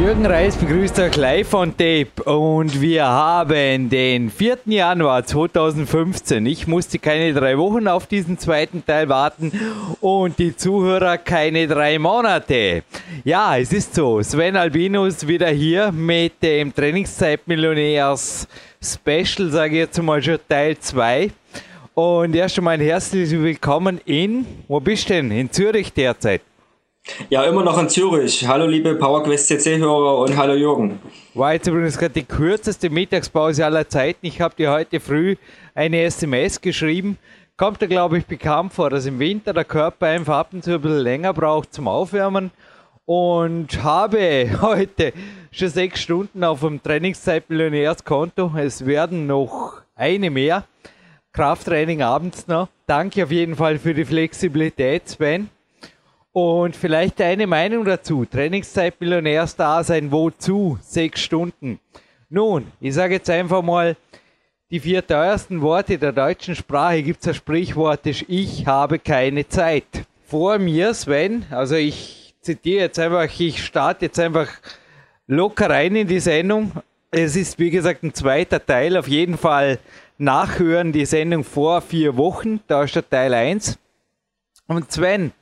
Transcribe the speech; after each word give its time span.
Jürgen 0.00 0.24
Reis 0.24 0.56
begrüßt 0.56 0.98
euch 0.98 1.16
live 1.16 1.52
on 1.52 1.76
Tape 1.76 2.24
und 2.24 2.80
wir 2.80 3.04
haben 3.04 3.90
den 3.90 4.30
4. 4.30 4.60
Januar 4.64 5.26
2015. 5.26 6.46
Ich 6.46 6.66
musste 6.66 6.98
keine 6.98 7.34
drei 7.34 7.58
Wochen 7.58 7.86
auf 7.86 8.06
diesen 8.06 8.38
zweiten 8.38 8.82
Teil 8.82 9.10
warten 9.10 9.52
und 10.00 10.38
die 10.38 10.56
Zuhörer 10.56 11.18
keine 11.18 11.68
drei 11.68 11.98
Monate. 11.98 12.82
Ja, 13.24 13.58
es 13.58 13.74
ist 13.74 13.94
so. 13.94 14.22
Sven 14.22 14.56
Albinus 14.56 15.26
wieder 15.28 15.48
hier 15.50 15.92
mit 15.92 16.42
dem 16.42 16.74
Trainingszeitmillionärs 16.74 18.48
Special, 18.82 19.50
sage 19.50 19.74
ich 19.74 19.80
jetzt 19.80 20.02
mal 20.02 20.22
schon 20.22 20.38
Teil 20.48 20.78
2. 20.78 21.30
Und 21.92 22.34
erst 22.34 22.56
einmal 22.56 22.74
ein 22.74 22.80
herzliches 22.80 23.32
Willkommen 23.32 24.00
in, 24.06 24.46
wo 24.66 24.80
bist 24.80 25.10
du 25.10 25.12
denn? 25.12 25.30
In 25.30 25.52
Zürich 25.52 25.92
derzeit. 25.92 26.40
Ja, 27.28 27.44
immer 27.44 27.62
noch 27.62 27.78
in 27.78 27.88
Zürich. 27.88 28.46
Hallo 28.46 28.66
liebe 28.66 28.94
PowerQuest 28.94 29.48
CC-Hörer 29.48 30.18
und 30.18 30.36
hallo 30.36 30.54
Jürgen. 30.54 31.00
War 31.34 31.54
jetzt 31.54 31.66
übrigens 31.66 31.98
gerade 31.98 32.14
die 32.14 32.24
kürzeste 32.24 32.90
Mittagspause 32.90 33.64
aller 33.64 33.88
Zeiten. 33.88 34.26
Ich 34.26 34.40
habe 34.40 34.54
dir 34.54 34.70
heute 34.70 35.00
früh 35.00 35.36
eine 35.74 36.02
SMS 36.02 36.60
geschrieben. 36.60 37.18
Kommt 37.56 37.82
da, 37.82 37.86
glaube 37.86 38.18
ich, 38.18 38.26
bekannt 38.26 38.72
vor, 38.72 38.90
dass 38.90 39.06
im 39.06 39.18
Winter 39.18 39.52
der 39.52 39.64
Körper 39.64 40.06
einfach 40.06 40.38
ab 40.38 40.48
und 40.52 40.64
zu 40.64 40.74
ein 40.74 40.80
bisschen 40.80 40.98
länger 40.98 41.34
braucht 41.34 41.72
zum 41.74 41.88
Aufwärmen. 41.88 42.50
Und 43.04 43.82
habe 43.82 44.50
heute 44.60 45.12
schon 45.50 45.68
sechs 45.68 46.00
Stunden 46.00 46.42
auf 46.44 46.60
dem 46.60 46.82
Trainingszeit-Millionärskonto. 46.82 48.52
Es 48.56 48.86
werden 48.86 49.26
noch 49.26 49.82
eine 49.94 50.30
mehr. 50.30 50.64
Krafttraining 51.32 52.02
abends 52.02 52.48
noch. 52.48 52.68
Danke 52.86 53.24
auf 53.24 53.30
jeden 53.30 53.54
Fall 53.54 53.78
für 53.78 53.94
die 53.94 54.04
Flexibilität, 54.04 55.08
Sven. 55.08 55.48
Und 56.32 56.76
vielleicht 56.76 57.18
deine 57.18 57.46
Meinung 57.46 57.84
dazu. 57.84 58.24
Trainingszeit 58.24 59.00
Millionärstar 59.00 59.82
sein, 59.82 60.12
wozu? 60.12 60.78
Sechs 60.80 61.20
Stunden. 61.20 61.80
Nun, 62.28 62.70
ich 62.80 62.94
sage 62.94 63.14
jetzt 63.14 63.28
einfach 63.28 63.62
mal, 63.62 63.96
die 64.70 64.78
vier 64.78 65.04
teuersten 65.04 65.62
Worte 65.62 65.98
der 65.98 66.12
deutschen 66.12 66.54
Sprache 66.54 67.02
gibt 67.02 67.22
es 67.22 67.28
ein 67.28 67.34
Sprichwort, 67.34 68.06
ist 68.06 68.24
ich 68.28 68.66
habe 68.66 69.00
keine 69.00 69.48
Zeit. 69.48 70.06
Vor 70.28 70.58
mir, 70.58 70.94
Sven, 70.94 71.44
also 71.50 71.74
ich 71.74 72.36
zitiere 72.40 72.82
jetzt 72.82 73.00
einfach, 73.00 73.28
ich 73.40 73.64
starte 73.64 74.04
jetzt 74.04 74.20
einfach 74.20 74.48
locker 75.26 75.70
rein 75.70 75.96
in 75.96 76.06
die 76.06 76.20
Sendung. 76.20 76.70
Es 77.10 77.34
ist, 77.34 77.58
wie 77.58 77.70
gesagt, 77.70 78.04
ein 78.04 78.14
zweiter 78.14 78.64
Teil. 78.64 78.96
Auf 78.96 79.08
jeden 79.08 79.36
Fall 79.36 79.80
nachhören 80.18 80.92
die 80.92 81.06
Sendung 81.06 81.42
vor 81.42 81.80
vier 81.80 82.16
Wochen. 82.16 82.60
Da 82.68 82.84
ist 82.84 82.94
der 82.94 83.08
Teil 83.08 83.34
1. 83.34 83.76
Und 84.68 84.92
Sven, 84.92 85.32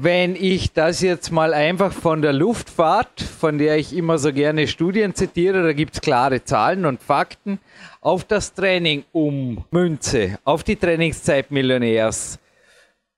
wenn 0.00 0.36
ich 0.36 0.72
das 0.72 1.00
jetzt 1.00 1.32
mal 1.32 1.52
einfach 1.52 1.92
von 1.92 2.22
der 2.22 2.32
Luftfahrt, 2.32 3.20
von 3.20 3.58
der 3.58 3.78
ich 3.78 3.92
immer 3.92 4.16
so 4.18 4.32
gerne 4.32 4.68
Studien 4.68 5.12
zitiere, 5.12 5.64
da 5.64 5.72
gibt 5.72 5.94
es 5.94 6.00
klare 6.00 6.44
Zahlen 6.44 6.86
und 6.86 7.02
Fakten, 7.02 7.58
auf 8.00 8.22
das 8.22 8.54
Training 8.54 9.02
ummünze, 9.10 10.38
auf 10.44 10.62
die 10.62 10.76
Trainingszeit 10.76 11.50
Millionärs. 11.50 12.38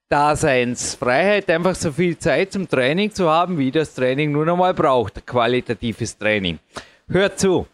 Daseinsfreiheit, 0.09 1.51
einfach 1.51 1.75
so 1.75 1.93
viel 1.93 2.17
Zeit 2.17 2.53
zum 2.53 2.67
Training 2.67 3.13
zu 3.13 3.29
haben, 3.29 3.59
wie 3.59 3.71
das 3.71 3.93
Training 3.93 4.33
nur 4.33 4.47
noch 4.47 4.57
mal 4.57 4.73
braucht, 4.73 5.27
qualitatives 5.27 6.17
Training. 6.17 6.61
Hört 7.11 7.39
zu. 7.39 7.67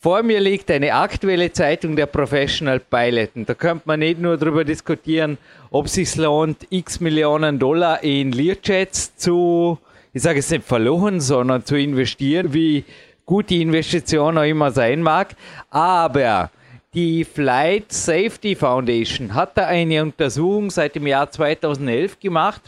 Vor 0.00 0.22
mir 0.22 0.38
liegt 0.38 0.70
eine 0.70 0.94
aktuelle 0.94 1.52
Zeitung 1.52 1.96
der 1.96 2.06
Professional 2.06 2.78
Pilot. 2.78 3.30
Und 3.34 3.48
da 3.48 3.54
könnte 3.54 3.82
man 3.86 3.98
nicht 3.98 4.20
nur 4.20 4.36
darüber 4.36 4.64
diskutieren, 4.64 5.38
ob 5.72 5.86
es 5.86 5.94
sich 5.94 6.14
lohnt, 6.14 6.68
x 6.70 7.00
Millionen 7.00 7.58
Dollar 7.58 8.04
in 8.04 8.30
Learjets 8.30 9.16
zu, 9.16 9.76
ich 10.12 10.22
sage 10.22 10.38
es 10.38 10.50
nicht 10.50 10.64
verloren, 10.64 11.20
sondern 11.20 11.64
zu 11.64 11.76
investieren, 11.76 12.52
wie 12.54 12.84
gut 13.26 13.50
die 13.50 13.60
Investition 13.60 14.38
auch 14.38 14.44
immer 14.44 14.70
sein 14.70 15.02
mag. 15.02 15.34
Aber 15.68 16.52
die 16.94 17.24
Flight 17.24 17.92
Safety 17.92 18.54
Foundation 18.54 19.34
hat 19.34 19.58
da 19.58 19.66
eine 19.66 20.00
Untersuchung 20.00 20.70
seit 20.70 20.94
dem 20.94 21.08
Jahr 21.08 21.28
2011 21.28 22.20
gemacht 22.20 22.62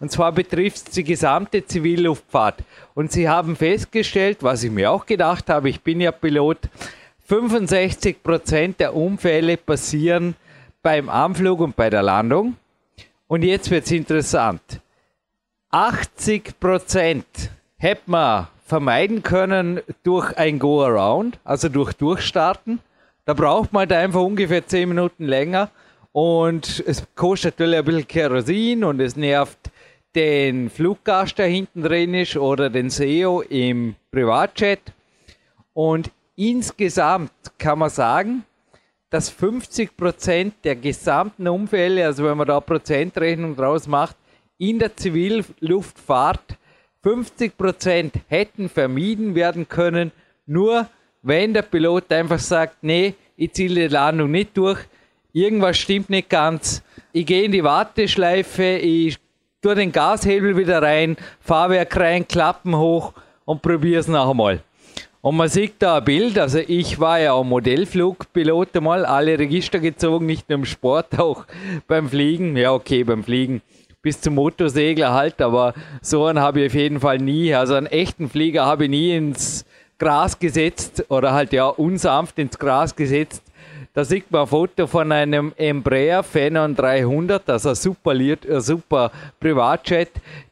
und 0.00 0.12
zwar 0.12 0.32
betrifft 0.32 0.76
es 0.76 0.94
die 0.94 1.04
gesamte 1.04 1.64
Zivilluftfahrt. 1.64 2.62
Und 2.98 3.12
sie 3.12 3.28
haben 3.28 3.54
festgestellt, 3.54 4.38
was 4.40 4.64
ich 4.64 4.72
mir 4.72 4.90
auch 4.90 5.06
gedacht 5.06 5.50
habe, 5.50 5.68
ich 5.68 5.82
bin 5.82 6.00
ja 6.00 6.10
Pilot, 6.10 6.58
65 7.28 8.24
Prozent 8.24 8.80
der 8.80 8.92
Unfälle 8.92 9.56
passieren 9.56 10.34
beim 10.82 11.08
Anflug 11.08 11.60
und 11.60 11.76
bei 11.76 11.90
der 11.90 12.02
Landung. 12.02 12.56
Und 13.28 13.44
jetzt 13.44 13.70
wird 13.70 13.84
es 13.84 13.92
interessant. 13.92 14.80
80 15.70 16.58
Prozent 16.58 17.24
hätte 17.76 18.02
man 18.06 18.48
vermeiden 18.66 19.22
können 19.22 19.80
durch 20.02 20.36
ein 20.36 20.58
Go-Around, 20.58 21.38
also 21.44 21.68
durch 21.68 21.92
Durchstarten. 21.92 22.80
Da 23.26 23.32
braucht 23.32 23.72
man 23.72 23.82
halt 23.82 23.92
einfach 23.92 24.22
ungefähr 24.22 24.66
10 24.66 24.88
Minuten 24.88 25.24
länger 25.24 25.70
und 26.10 26.82
es 26.84 27.06
kostet 27.14 27.60
natürlich 27.60 27.78
ein 27.78 27.84
bisschen 27.84 28.08
Kerosin 28.08 28.82
und 28.82 28.98
es 28.98 29.14
nervt 29.14 29.70
den 30.14 30.70
Fluggast, 30.70 31.38
der 31.38 31.46
hinten 31.46 31.82
drin 31.82 32.14
ist, 32.14 32.36
oder 32.36 32.70
den 32.70 32.90
SEO 32.90 33.42
im 33.42 33.94
Privatjet. 34.10 34.80
Und 35.74 36.10
insgesamt 36.36 37.32
kann 37.58 37.78
man 37.78 37.90
sagen, 37.90 38.44
dass 39.10 39.30
50 39.30 39.96
Prozent 39.96 40.54
der 40.64 40.76
gesamten 40.76 41.48
Unfälle, 41.48 42.04
also 42.04 42.24
wenn 42.24 42.36
man 42.36 42.46
da 42.46 42.60
Prozentrechnung 42.60 43.56
draus 43.56 43.86
macht, 43.86 44.16
in 44.58 44.78
der 44.78 44.96
Zivilluftfahrt 44.96 46.56
50 47.02 47.56
Prozent 47.56 48.14
hätten 48.28 48.68
vermieden 48.68 49.34
werden 49.34 49.68
können, 49.68 50.12
nur 50.46 50.88
wenn 51.22 51.54
der 51.54 51.62
Pilot 51.62 52.12
einfach 52.12 52.38
sagt, 52.38 52.82
nee, 52.82 53.14
ich 53.36 53.52
ziehe 53.52 53.68
die 53.68 53.86
Landung 53.86 54.30
nicht 54.30 54.56
durch, 54.56 54.80
irgendwas 55.32 55.78
stimmt 55.78 56.10
nicht 56.10 56.28
ganz, 56.28 56.82
ich 57.12 57.24
gehe 57.24 57.44
in 57.44 57.52
die 57.52 57.64
Warteschleife, 57.64 58.64
ich 58.78 59.18
tue 59.60 59.74
den 59.74 59.92
Gashebel 59.92 60.56
wieder 60.56 60.82
rein, 60.82 61.16
Fahrwerk 61.40 61.96
rein, 61.96 62.28
Klappen 62.28 62.76
hoch 62.76 63.12
und 63.44 63.62
probiere 63.62 64.00
es 64.00 64.08
noch 64.08 64.30
einmal. 64.30 64.60
Und 65.20 65.36
man 65.36 65.48
sieht 65.48 65.74
da 65.80 65.96
ein 65.96 66.04
Bild, 66.04 66.38
also 66.38 66.60
ich 66.60 67.00
war 67.00 67.18
ja 67.18 67.32
auch 67.32 67.44
Modellflugpilot 67.44 68.76
einmal, 68.76 69.04
alle 69.04 69.36
Register 69.36 69.80
gezogen, 69.80 70.26
nicht 70.26 70.48
nur 70.48 70.60
im 70.60 70.64
Sport, 70.64 71.18
auch 71.18 71.44
beim 71.88 72.08
Fliegen. 72.08 72.56
Ja, 72.56 72.72
okay, 72.72 73.02
beim 73.02 73.24
Fliegen 73.24 73.60
bis 74.00 74.20
zum 74.20 74.36
Motorsegler 74.36 75.12
halt, 75.12 75.42
aber 75.42 75.74
so 76.02 76.24
einen 76.26 76.38
habe 76.38 76.60
ich 76.60 76.66
auf 76.68 76.74
jeden 76.74 77.00
Fall 77.00 77.18
nie. 77.18 77.52
Also 77.52 77.74
einen 77.74 77.88
echten 77.88 78.30
Flieger 78.30 78.64
habe 78.64 78.84
ich 78.84 78.90
nie 78.90 79.16
ins 79.16 79.64
Gras 79.98 80.38
gesetzt 80.38 81.04
oder 81.08 81.32
halt 81.32 81.52
ja 81.52 81.66
unsanft 81.66 82.38
ins 82.38 82.56
Gras 82.56 82.94
gesetzt 82.94 83.42
da 83.98 84.04
sieht 84.04 84.30
man 84.30 84.42
ein 84.42 84.46
Foto 84.46 84.86
von 84.86 85.10
einem 85.10 85.52
Embraer 85.56 86.22
Phenom 86.22 86.76
300, 86.76 87.50
also 87.50 87.70
ein 87.70 87.74
super, 87.74 88.12
ein 88.12 88.60
super 88.60 89.10
Privatjet, 89.40 90.10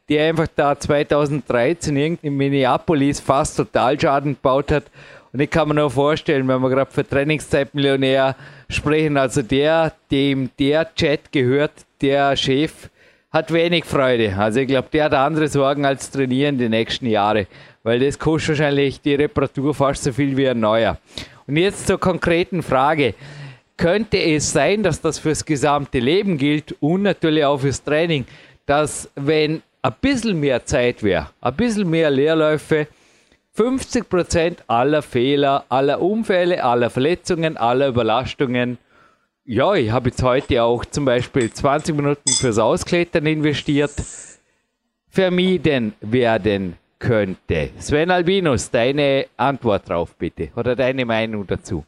der 0.09 0.27
einfach 0.27 0.47
da 0.53 0.77
2013 0.77 2.17
in 2.21 2.35
Minneapolis 2.35 3.21
fast 3.21 3.55
Totalschaden 3.55 4.33
gebaut 4.33 4.69
hat. 4.73 4.83
Und 5.31 5.39
ich 5.39 5.49
kann 5.49 5.69
mir 5.69 5.75
nur 5.75 5.89
vorstellen, 5.89 6.45
wenn 6.49 6.59
wir 6.59 6.69
gerade 6.69 6.91
für 6.91 7.07
Trainingszeitmillionär 7.07 8.35
sprechen, 8.67 9.15
also 9.15 9.41
der, 9.41 9.93
dem 10.11 10.49
der 10.59 10.85
Jet 10.97 11.31
gehört, 11.31 11.71
der 12.01 12.35
Chef, 12.35 12.89
hat 13.31 13.53
wenig 13.53 13.85
Freude. 13.85 14.35
Also 14.37 14.59
ich 14.59 14.67
glaube, 14.67 14.89
der 14.91 15.05
hat 15.05 15.13
andere 15.13 15.47
Sorgen 15.47 15.85
als 15.85 16.11
trainieren 16.11 16.57
die 16.57 16.67
nächsten 16.67 17.05
Jahre, 17.05 17.47
weil 17.83 18.01
das 18.01 18.19
kostet 18.19 18.59
wahrscheinlich 18.59 18.99
die 18.99 19.15
Reparatur 19.15 19.73
fast 19.73 20.03
so 20.03 20.11
viel 20.11 20.35
wie 20.35 20.49
ein 20.49 20.59
neuer. 20.59 20.97
Und 21.47 21.55
jetzt 21.55 21.87
zur 21.87 21.97
konkreten 21.97 22.61
Frage. 22.61 23.13
Könnte 23.77 24.17
es 24.17 24.51
sein, 24.51 24.83
dass 24.83 25.01
das 25.01 25.19
fürs 25.19 25.45
gesamte 25.45 25.99
Leben 25.99 26.37
gilt 26.37 26.75
und 26.79 27.03
natürlich 27.03 27.45
auch 27.45 27.59
fürs 27.59 27.83
Training, 27.83 28.25
dass 28.65 29.09
wenn 29.15 29.61
ein 29.81 29.93
bisschen 30.01 30.39
mehr 30.39 30.65
Zeit 30.65 31.03
wäre, 31.03 31.29
ein 31.41 31.55
bisschen 31.55 31.89
mehr 31.89 32.09
Leerläufe, 32.09 32.87
50% 33.55 34.57
aller 34.67 35.01
Fehler, 35.01 35.65
aller 35.69 36.01
Unfälle, 36.01 36.63
aller 36.63 36.89
Verletzungen, 36.89 37.57
aller 37.57 37.87
Überlastungen, 37.87 38.77
ja, 39.45 39.73
ich 39.75 39.89
habe 39.91 40.09
jetzt 40.09 40.21
heute 40.23 40.61
auch 40.61 40.83
zum 40.83 41.05
Beispiel 41.05 41.49
20 41.49 41.95
Minuten 41.95 42.29
fürs 42.29 42.59
Ausklettern 42.59 43.25
investiert, 43.25 43.93
vermieden 45.07 45.93
werden 46.01 46.75
könnte. 46.99 47.69
Sven 47.79 48.11
Albinus, 48.11 48.69
deine 48.69 49.27
Antwort 49.37 49.87
drauf 49.87 50.13
bitte 50.15 50.49
oder 50.55 50.75
deine 50.75 51.05
Meinung 51.05 51.47
dazu. 51.47 51.85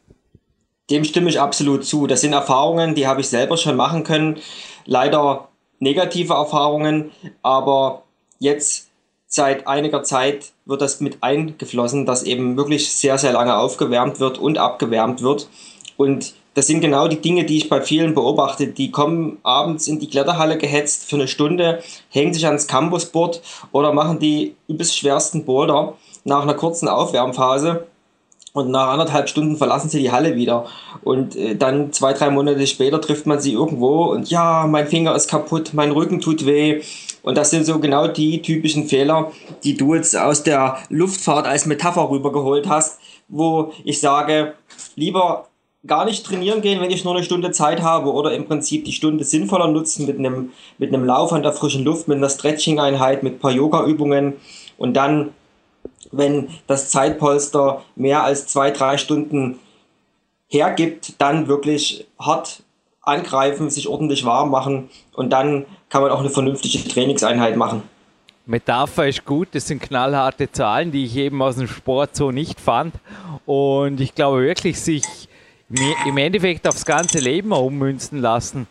Dem 0.90 1.04
stimme 1.04 1.30
ich 1.30 1.40
absolut 1.40 1.84
zu. 1.84 2.06
Das 2.06 2.20
sind 2.20 2.32
Erfahrungen, 2.32 2.94
die 2.94 3.06
habe 3.06 3.20
ich 3.20 3.28
selber 3.28 3.56
schon 3.56 3.76
machen 3.76 4.04
können. 4.04 4.38
Leider 4.86 5.48
negative 5.78 6.34
Erfahrungen, 6.34 7.10
aber 7.42 8.02
jetzt 8.38 8.90
seit 9.26 9.68
einiger 9.68 10.02
Zeit 10.02 10.52
wird 10.66 10.82
das 10.82 11.00
mit 11.00 11.22
eingeflossen, 11.22 12.04
dass 12.04 12.24
eben 12.24 12.56
wirklich 12.56 12.92
sehr, 12.92 13.16
sehr 13.16 13.32
lange 13.32 13.56
aufgewärmt 13.56 14.18
wird 14.18 14.38
und 14.38 14.58
abgewärmt 14.58 15.22
wird. 15.22 15.48
Und 15.96 16.34
das 16.54 16.66
sind 16.66 16.80
genau 16.80 17.06
die 17.06 17.20
Dinge, 17.20 17.44
die 17.44 17.58
ich 17.58 17.68
bei 17.68 17.80
vielen 17.80 18.14
beobachte. 18.14 18.66
Die 18.66 18.90
kommen 18.90 19.38
abends 19.44 19.86
in 19.86 20.00
die 20.00 20.08
Kletterhalle 20.08 20.58
gehetzt 20.58 21.08
für 21.08 21.16
eine 21.16 21.28
Stunde, 21.28 21.80
hängen 22.08 22.34
sich 22.34 22.44
ans 22.46 22.66
Campusboard 22.66 23.40
oder 23.70 23.92
machen 23.92 24.18
die 24.18 24.56
übelst 24.66 24.96
schwersten 24.96 25.44
Boulder 25.44 25.96
nach 26.24 26.42
einer 26.42 26.54
kurzen 26.54 26.88
Aufwärmphase. 26.88 27.86
Und 28.52 28.70
nach 28.70 28.88
anderthalb 28.88 29.28
Stunden 29.28 29.56
verlassen 29.56 29.88
sie 29.88 30.00
die 30.00 30.10
Halle 30.10 30.34
wieder. 30.34 30.66
Und 31.02 31.36
äh, 31.36 31.54
dann 31.54 31.92
zwei, 31.92 32.12
drei 32.12 32.30
Monate 32.30 32.66
später 32.66 33.00
trifft 33.00 33.26
man 33.26 33.40
sie 33.40 33.52
irgendwo 33.52 34.06
und 34.06 34.28
ja, 34.28 34.66
mein 34.68 34.88
Finger 34.88 35.14
ist 35.14 35.30
kaputt, 35.30 35.70
mein 35.72 35.92
Rücken 35.92 36.20
tut 36.20 36.46
weh. 36.46 36.82
Und 37.22 37.36
das 37.36 37.50
sind 37.50 37.64
so 37.64 37.78
genau 37.78 38.08
die 38.08 38.42
typischen 38.42 38.88
Fehler, 38.88 39.30
die 39.62 39.76
du 39.76 39.94
jetzt 39.94 40.16
aus 40.16 40.42
der 40.42 40.78
Luftfahrt 40.88 41.46
als 41.46 41.66
Metapher 41.66 42.10
rübergeholt 42.10 42.68
hast, 42.68 42.98
wo 43.28 43.72
ich 43.84 44.00
sage, 44.00 44.54
lieber 44.96 45.46
gar 45.86 46.04
nicht 46.04 46.26
trainieren 46.26 46.60
gehen, 46.60 46.80
wenn 46.80 46.90
ich 46.90 47.04
nur 47.04 47.14
eine 47.14 47.24
Stunde 47.24 47.52
Zeit 47.52 47.82
habe 47.82 48.12
oder 48.12 48.32
im 48.32 48.46
Prinzip 48.46 48.84
die 48.84 48.92
Stunde 48.92 49.24
sinnvoller 49.24 49.68
nutzen 49.68 50.06
mit 50.06 50.18
einem, 50.18 50.52
mit 50.78 50.92
einem 50.92 51.04
Lauf 51.04 51.32
an 51.32 51.42
der 51.42 51.52
frischen 51.52 51.84
Luft, 51.84 52.08
mit 52.08 52.18
einer 52.18 52.28
Stretching-Einheit, 52.28 53.22
mit 53.22 53.34
ein 53.34 53.38
paar 53.38 53.52
Yoga-Übungen 53.52 54.34
und 54.76 54.94
dann, 54.94 55.30
wenn 56.10 56.48
das 56.66 56.90
Zeitpolster 56.90 57.82
mehr 57.96 58.24
als 58.24 58.46
zwei, 58.46 58.70
drei 58.70 58.96
Stunden 58.98 59.58
hergibt, 60.48 61.14
dann 61.20 61.48
wirklich 61.48 62.06
hart 62.18 62.62
angreifen, 63.02 63.70
sich 63.70 63.88
ordentlich 63.88 64.24
warm 64.24 64.50
machen 64.50 64.90
und 65.14 65.30
dann 65.30 65.66
kann 65.88 66.02
man 66.02 66.10
auch 66.10 66.20
eine 66.20 66.30
vernünftige 66.30 66.86
Trainingseinheit 66.88 67.56
machen. 67.56 67.82
Metapher 68.46 69.08
ist 69.08 69.24
gut, 69.24 69.48
das 69.52 69.66
sind 69.68 69.80
knallharte 69.80 70.50
Zahlen, 70.50 70.90
die 70.90 71.04
ich 71.04 71.16
eben 71.16 71.40
aus 71.40 71.56
dem 71.56 71.68
Sport 71.68 72.16
so 72.16 72.32
nicht 72.32 72.60
fand. 72.60 72.94
Und 73.46 74.00
ich 74.00 74.14
glaube 74.14 74.42
wirklich, 74.42 74.80
sich 74.80 75.04
im 76.06 76.16
Endeffekt 76.16 76.66
aufs 76.66 76.84
ganze 76.84 77.18
Leben 77.18 77.52
ummünzen 77.52 78.20
lassen. 78.20 78.66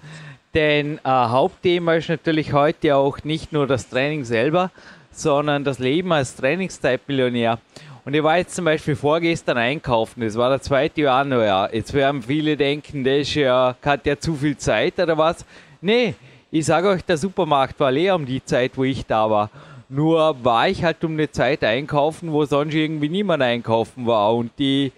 Denn 0.53 0.97
äh, 0.97 1.01
Hauptthema 1.05 1.93
ist 1.93 2.09
natürlich 2.09 2.53
heute 2.53 2.95
auch 2.95 3.23
nicht 3.23 3.53
nur 3.53 3.67
das 3.67 3.87
Training 3.87 4.25
selber, 4.25 4.71
sondern 5.11 5.63
das 5.63 5.79
Leben 5.79 6.11
als 6.11 6.35
Trainingszeitmillionär. 6.35 7.59
Und 8.05 8.13
ich 8.13 8.23
war 8.23 8.37
jetzt 8.37 8.55
zum 8.55 8.65
Beispiel 8.65 8.95
vorgestern 8.95 9.57
einkaufen, 9.57 10.21
das 10.21 10.35
war 10.35 10.49
der 10.49 10.61
2. 10.61 10.91
Januar. 10.95 11.73
Jetzt 11.73 11.93
werden 11.93 12.23
viele 12.23 12.57
denken, 12.57 13.03
das 13.03 13.33
ja, 13.35 13.75
hat 13.83 14.05
ja 14.05 14.17
zu 14.17 14.35
viel 14.35 14.57
Zeit 14.57 14.99
oder 14.99 15.17
was. 15.17 15.45
Nee, 15.81 16.15
ich 16.51 16.65
sage 16.65 16.89
euch, 16.89 17.03
der 17.03 17.17
Supermarkt 17.17 17.79
war 17.79 17.91
leer 17.91 18.15
um 18.15 18.25
die 18.25 18.43
Zeit, 18.43 18.71
wo 18.75 18.83
ich 18.83 19.05
da 19.05 19.29
war. 19.29 19.49
Nur 19.89 20.43
war 20.43 20.69
ich 20.69 20.83
halt 20.83 21.03
um 21.03 21.13
eine 21.13 21.29
Zeit 21.31 21.63
einkaufen, 21.63 22.31
wo 22.31 22.45
sonst 22.45 22.73
irgendwie 22.73 23.09
niemand 23.09 23.43
einkaufen 23.43 24.07
war. 24.07 24.33
Und 24.35 24.51
die 24.57 24.91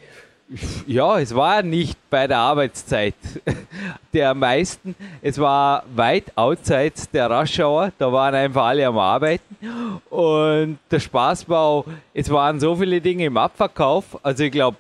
ja, 0.86 1.19
es 1.19 1.33
war 1.33 1.62
nicht 1.63 1.98
bei 2.09 2.27
der 2.27 2.38
Arbeitszeit 2.38 3.15
der 4.13 4.33
meisten. 4.33 4.95
Es 5.21 5.39
war 5.39 5.83
weit 5.95 6.36
outside 6.36 6.94
der 7.13 7.30
Rush-Hour. 7.30 7.92
Da 7.98 8.12
waren 8.12 8.36
einfach 8.36 8.65
alle 8.65 8.86
am 8.86 8.98
Arbeiten. 8.98 9.56
Und 10.09 10.77
der 10.89 11.00
Spaß 11.00 11.48
war 11.48 11.62
auch, 11.62 11.86
es 12.13 12.30
waren 12.30 12.59
so 12.59 12.75
viele 12.75 13.00
Dinge 13.00 13.25
im 13.25 13.38
Abverkauf. 13.38 14.19
Also 14.24 14.44
ich 14.44 14.51
glaube, 14.51 14.77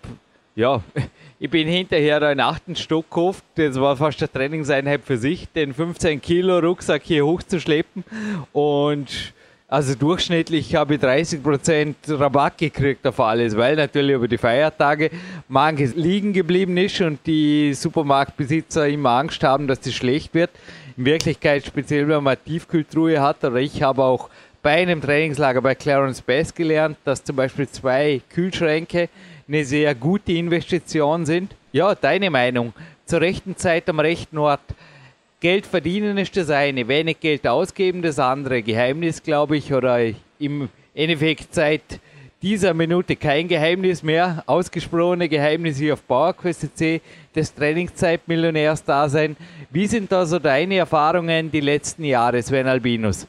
ja, 0.55 0.81
ich 1.39 1.49
bin 1.49 1.67
hinterher 1.67 2.19
da 2.19 2.31
in 2.31 2.41
achten 2.41 2.75
Stock 2.75 3.09
gekauft. 3.09 3.43
Das 3.55 3.79
war 3.79 3.95
fast 3.95 4.21
eine 4.21 4.31
Trainingseinheit 4.31 5.01
für 5.03 5.17
sich, 5.17 5.47
den 5.53 5.73
15 5.73 6.21
Kilo 6.21 6.59
Rucksack 6.59 7.03
hier 7.03 7.25
hochzuschleppen. 7.25 8.03
Und 8.51 9.33
also 9.71 9.95
durchschnittlich 9.95 10.75
habe 10.75 10.95
ich 10.95 11.01
30% 11.01 11.95
Rabatt 12.09 12.57
gekriegt 12.57 13.07
auf 13.07 13.21
alles, 13.21 13.55
weil 13.55 13.77
natürlich 13.77 14.17
über 14.17 14.27
die 14.27 14.37
Feiertage 14.37 15.09
manches 15.47 15.95
liegen 15.95 16.33
geblieben 16.33 16.75
ist 16.75 16.99
und 16.99 17.25
die 17.25 17.73
Supermarktbesitzer 17.73 18.89
immer 18.89 19.11
Angst 19.11 19.41
haben, 19.43 19.69
dass 19.69 19.79
das 19.79 19.93
schlecht 19.93 20.33
wird. 20.33 20.49
In 20.97 21.05
Wirklichkeit, 21.05 21.65
speziell 21.65 22.05
wenn 22.09 22.21
man 22.21 22.35
Tiefkühltruhe 22.43 23.21
hat, 23.21 23.45
oder 23.45 23.55
ich 23.55 23.81
habe 23.81 24.03
auch 24.03 24.29
bei 24.61 24.81
einem 24.81 24.99
Trainingslager 25.01 25.61
bei 25.61 25.73
Clarence 25.73 26.21
Bass 26.21 26.53
gelernt, 26.53 26.97
dass 27.05 27.23
zum 27.23 27.37
Beispiel 27.37 27.69
zwei 27.69 28.19
Kühlschränke 28.29 29.07
eine 29.47 29.63
sehr 29.63 29.95
gute 29.95 30.33
Investition 30.33 31.25
sind. 31.25 31.55
Ja, 31.71 31.95
deine 31.95 32.29
Meinung. 32.29 32.73
Zur 33.05 33.21
rechten 33.21 33.55
Zeit 33.55 33.87
am 33.87 34.01
rechten 34.01 34.37
Ort. 34.37 34.59
Geld 35.41 35.65
verdienen 35.65 36.19
ist 36.19 36.37
das 36.37 36.51
eine, 36.51 36.87
wenig 36.87 37.19
Geld 37.19 37.47
ausgeben 37.47 38.03
das 38.03 38.19
andere. 38.19 38.61
Geheimnis, 38.61 39.23
glaube 39.23 39.57
ich, 39.57 39.73
oder 39.73 39.99
im 40.37 40.69
Endeffekt 40.93 41.55
seit 41.55 41.81
dieser 42.43 42.75
Minute 42.75 43.15
kein 43.15 43.47
Geheimnis 43.47 44.03
mehr. 44.03 44.43
Ausgesprochene 44.45 45.27
Geheimnis 45.27 45.79
hier 45.79 45.93
auf 45.93 46.07
PowerQuest 46.07 46.77
C 46.77 47.01
des 47.35 47.55
Trainingszeitmillionärs 47.55 48.83
da 48.83 49.09
sein. 49.09 49.35
Wie 49.71 49.87
sind 49.87 50.11
da 50.11 50.27
so 50.27 50.37
deine 50.37 50.75
Erfahrungen 50.75 51.49
die 51.49 51.61
letzten 51.61 52.03
Jahre, 52.03 52.43
Sven 52.43 52.67
Albinus? 52.67 53.25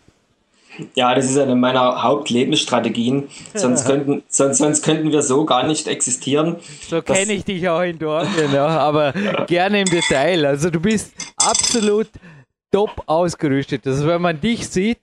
Ja, 0.95 1.15
das 1.15 1.27
ist 1.27 1.39
eine 1.39 1.55
meiner 1.55 2.03
Hauptlebensstrategien. 2.03 3.29
Sonst 3.55 3.85
könnten, 3.87 4.23
sonst, 4.29 4.59
sonst 4.59 4.83
könnten 4.83 5.13
wir 5.13 5.23
so 5.23 5.45
gar 5.45 5.67
nicht 5.67 5.87
existieren. 5.87 6.57
So 6.89 7.03
kenne 7.03 7.33
ich 7.33 7.45
dich 7.45 7.69
auch 7.69 7.83
in 7.83 7.99
Dortmund, 7.99 8.53
ja, 8.53 8.67
aber 8.67 9.13
gerne 9.47 9.81
im 9.81 9.89
Detail. 9.89 10.47
Also 10.47 10.71
du 10.71 10.81
bist 10.81 11.15
absolut 11.37 12.09
top 12.71 13.03
ausgerüstet. 13.07 13.87
Also 13.87 14.07
wenn 14.07 14.23
man 14.23 14.41
dich 14.41 14.69
sieht, 14.69 15.01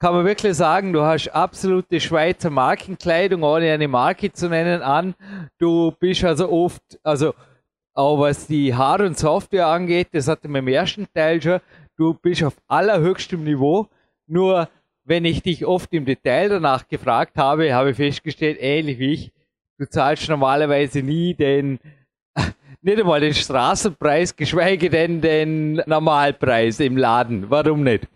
kann 0.00 0.14
man 0.14 0.24
wirklich 0.24 0.54
sagen, 0.56 0.92
du 0.92 1.02
hast 1.02 1.28
absolute 1.28 2.00
Schweizer 2.00 2.50
Markenkleidung, 2.50 3.44
ohne 3.44 3.70
eine 3.72 3.86
Marke 3.86 4.32
zu 4.32 4.48
nennen, 4.48 4.82
an. 4.82 5.14
Du 5.58 5.92
bist 6.00 6.24
also 6.24 6.50
oft, 6.50 6.82
also 7.04 7.34
auch 7.94 8.18
was 8.18 8.48
die 8.48 8.74
Hard- 8.74 9.02
und 9.02 9.16
Software 9.16 9.68
angeht, 9.68 10.08
das 10.10 10.26
hatte 10.26 10.48
man 10.48 10.62
im 10.62 10.68
ersten 10.68 11.06
Teil 11.14 11.40
schon, 11.40 11.60
du 11.96 12.14
bist 12.14 12.42
auf 12.42 12.54
allerhöchstem 12.66 13.44
Niveau. 13.44 13.86
Nur 14.26 14.68
wenn 15.04 15.24
ich 15.24 15.42
dich 15.42 15.66
oft 15.66 15.92
im 15.92 16.04
Detail 16.04 16.48
danach 16.48 16.86
gefragt 16.88 17.36
habe, 17.36 17.74
habe 17.74 17.90
ich 17.90 17.96
festgestellt, 17.96 18.58
ähnlich 18.60 18.98
wie 18.98 19.12
ich, 19.12 19.32
du 19.78 19.88
zahlst 19.88 20.28
normalerweise 20.28 21.02
nie 21.02 21.34
den, 21.34 21.78
nicht 22.82 22.98
einmal 22.98 23.20
den 23.20 23.34
Straßenpreis, 23.34 24.36
geschweige 24.36 24.90
denn 24.90 25.20
den 25.20 25.82
Normalpreis 25.86 26.80
im 26.80 26.96
Laden. 26.96 27.50
Warum 27.50 27.82
nicht? 27.82 28.08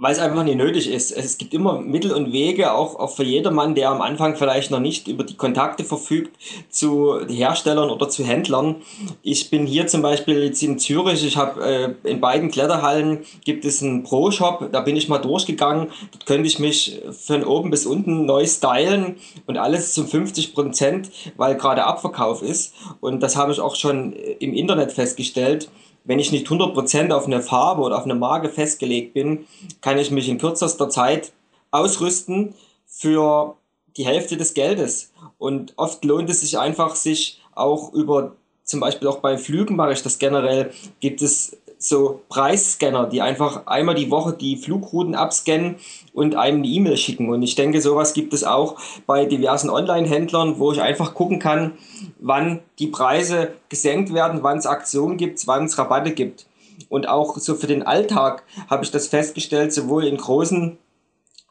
Weil 0.00 0.12
es 0.12 0.18
einfach 0.18 0.44
nicht 0.44 0.56
nötig 0.56 0.90
ist. 0.90 1.10
Es 1.12 1.38
gibt 1.38 1.54
immer 1.54 1.80
Mittel 1.80 2.12
und 2.12 2.32
Wege, 2.32 2.72
auch, 2.72 2.96
auch 2.96 3.10
für 3.10 3.24
jedermann, 3.24 3.74
der 3.74 3.90
am 3.90 4.00
Anfang 4.00 4.36
vielleicht 4.36 4.70
noch 4.70 4.80
nicht 4.80 5.08
über 5.08 5.24
die 5.24 5.36
Kontakte 5.36 5.84
verfügt 5.84 6.36
zu 6.70 7.20
Herstellern 7.28 7.90
oder 7.90 8.08
zu 8.08 8.24
Händlern. 8.24 8.76
Ich 9.22 9.50
bin 9.50 9.66
hier 9.66 9.86
zum 9.86 10.02
Beispiel 10.02 10.44
jetzt 10.44 10.62
in 10.62 10.78
Zürich, 10.78 11.24
ich 11.24 11.36
habe 11.36 11.96
äh, 12.04 12.08
in 12.08 12.20
beiden 12.20 12.50
Kletterhallen 12.50 13.20
gibt 13.44 13.64
es 13.64 13.82
einen 13.82 14.02
Pro-Shop, 14.02 14.68
da 14.72 14.80
bin 14.80 14.96
ich 14.96 15.08
mal 15.08 15.18
durchgegangen, 15.18 15.88
dort 16.12 16.26
könnte 16.26 16.46
ich 16.46 16.58
mich 16.58 17.00
von 17.10 17.44
oben 17.44 17.70
bis 17.70 17.86
unten 17.86 18.26
neu 18.26 18.46
stylen 18.46 19.16
und 19.46 19.56
alles 19.56 19.94
zum 19.94 20.06
50 20.06 20.54
Prozent, 20.54 21.10
weil 21.36 21.56
gerade 21.56 21.84
Abverkauf 21.84 22.42
ist. 22.42 22.74
Und 23.00 23.22
das 23.22 23.36
habe 23.36 23.52
ich 23.52 23.60
auch 23.60 23.76
schon 23.76 24.12
im 24.12 24.54
Internet 24.54 24.92
festgestellt 24.92 25.68
wenn 26.08 26.18
ich 26.18 26.32
nicht 26.32 26.46
100% 26.46 27.12
auf 27.12 27.26
eine 27.26 27.42
Farbe 27.42 27.82
oder 27.82 27.98
auf 27.98 28.04
eine 28.04 28.14
Marke 28.14 28.48
festgelegt 28.48 29.12
bin, 29.12 29.46
kann 29.82 29.98
ich 29.98 30.10
mich 30.10 30.26
in 30.30 30.38
kürzester 30.38 30.88
Zeit 30.88 31.32
ausrüsten 31.70 32.54
für 32.86 33.56
die 33.98 34.06
Hälfte 34.06 34.38
des 34.38 34.54
Geldes. 34.54 35.12
Und 35.36 35.74
oft 35.76 36.02
lohnt 36.06 36.30
es 36.30 36.40
sich 36.40 36.58
einfach, 36.58 36.96
sich 36.96 37.42
auch 37.54 37.92
über, 37.92 38.32
zum 38.64 38.80
Beispiel 38.80 39.06
auch 39.06 39.18
bei 39.18 39.36
Flügen 39.36 39.76
mache 39.76 39.92
ich 39.92 40.02
das 40.02 40.18
generell, 40.18 40.72
gibt 41.00 41.20
es 41.20 41.57
so 41.78 42.22
Preisscanner, 42.28 43.06
die 43.06 43.22
einfach 43.22 43.66
einmal 43.66 43.94
die 43.94 44.10
Woche 44.10 44.32
die 44.32 44.56
Flugrouten 44.56 45.14
abscannen 45.14 45.76
und 46.12 46.34
einem 46.34 46.58
eine 46.58 46.66
E-Mail 46.66 46.96
schicken. 46.96 47.30
Und 47.30 47.42
ich 47.42 47.54
denke, 47.54 47.80
sowas 47.80 48.14
gibt 48.14 48.32
es 48.32 48.44
auch 48.44 48.76
bei 49.06 49.24
diversen 49.24 49.70
Online-Händlern, 49.70 50.58
wo 50.58 50.72
ich 50.72 50.82
einfach 50.82 51.14
gucken 51.14 51.38
kann, 51.38 51.72
wann 52.18 52.60
die 52.78 52.88
Preise 52.88 53.52
gesenkt 53.68 54.12
werden, 54.12 54.42
wann 54.42 54.58
es 54.58 54.66
Aktionen 54.66 55.16
gibt, 55.16 55.46
wann 55.46 55.66
es 55.66 55.78
Rabatte 55.78 56.12
gibt. 56.12 56.46
Und 56.88 57.08
auch 57.08 57.36
so 57.38 57.54
für 57.54 57.66
den 57.66 57.82
Alltag 57.82 58.42
habe 58.68 58.84
ich 58.84 58.90
das 58.90 59.08
festgestellt, 59.08 59.72
sowohl 59.72 60.04
in 60.04 60.16
großen 60.16 60.78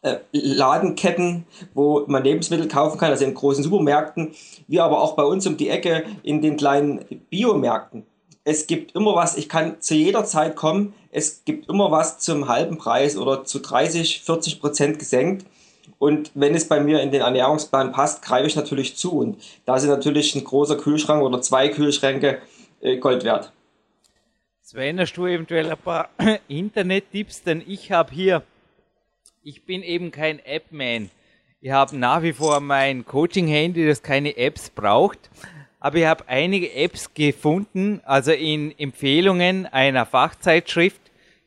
äh, 0.01 0.17
Ladenketten, 0.31 1.45
wo 1.73 2.03
man 2.07 2.23
Lebensmittel 2.23 2.67
kaufen 2.67 2.97
kann, 2.97 3.11
also 3.11 3.25
in 3.25 3.33
großen 3.33 3.63
Supermärkten, 3.63 4.33
wie 4.67 4.79
aber 4.79 5.01
auch 5.01 5.15
bei 5.15 5.23
uns 5.23 5.47
um 5.47 5.57
die 5.57 5.69
Ecke 5.69 6.05
in 6.23 6.41
den 6.41 6.57
kleinen 6.57 7.05
Biomärkten 7.29 8.05
es 8.47 8.65
gibt 8.65 8.95
immer 8.95 9.13
was, 9.13 9.37
ich 9.37 9.49
kann 9.49 9.81
zu 9.81 9.93
jeder 9.93 10.23
Zeit 10.23 10.55
kommen, 10.55 10.93
es 11.11 11.43
gibt 11.43 11.69
immer 11.69 11.91
was 11.91 12.19
zum 12.19 12.47
halben 12.47 12.77
Preis 12.77 13.17
oder 13.17 13.43
zu 13.43 13.59
30, 13.59 14.21
40 14.21 14.61
Prozent 14.61 14.99
gesenkt. 14.99 15.45
Und 15.99 16.31
wenn 16.33 16.55
es 16.55 16.67
bei 16.67 16.79
mir 16.79 17.01
in 17.01 17.11
den 17.11 17.21
Ernährungsplan 17.21 17.91
passt, 17.91 18.21
greife 18.21 18.47
ich 18.47 18.55
natürlich 18.55 18.95
zu. 18.95 19.19
Und 19.19 19.43
da 19.65 19.79
sind 19.79 19.89
natürlich 19.89 20.33
ein 20.35 20.43
großer 20.43 20.77
Kühlschrank 20.77 21.23
oder 21.23 21.41
zwei 21.41 21.67
Kühlschränke 21.67 22.41
äh, 22.79 22.97
Gold 22.97 23.25
wert. 23.25 23.51
Sven, 24.61 24.99
hast 24.99 25.13
du 25.13 25.25
eventuell 25.25 25.69
ein 25.69 25.77
paar 25.77 26.09
Internet-Tipps? 26.47 27.43
Denn 27.43 27.61
ich 27.65 27.91
habe 27.91 28.13
hier 28.13 28.43
ich 29.47 29.63
bin 29.63 29.81
eben 29.81 30.11
kein 30.11 30.39
App-Man. 30.39 31.09
Ich 31.61 31.71
habe 31.71 31.97
nach 31.97 32.21
wie 32.21 32.33
vor 32.33 32.59
mein 32.59 33.05
Coaching-Handy, 33.05 33.87
das 33.87 34.03
keine 34.03 34.35
Apps 34.35 34.69
braucht. 34.69 35.29
Aber 35.87 35.99
ich 35.99 36.05
habe 36.05 36.27
einige 36.27 36.73
Apps 36.73 37.13
gefunden, 37.13 38.01
also 38.03 38.33
in 38.33 38.77
Empfehlungen 38.77 39.65
einer 39.67 40.05
Fachzeitschrift 40.05 40.99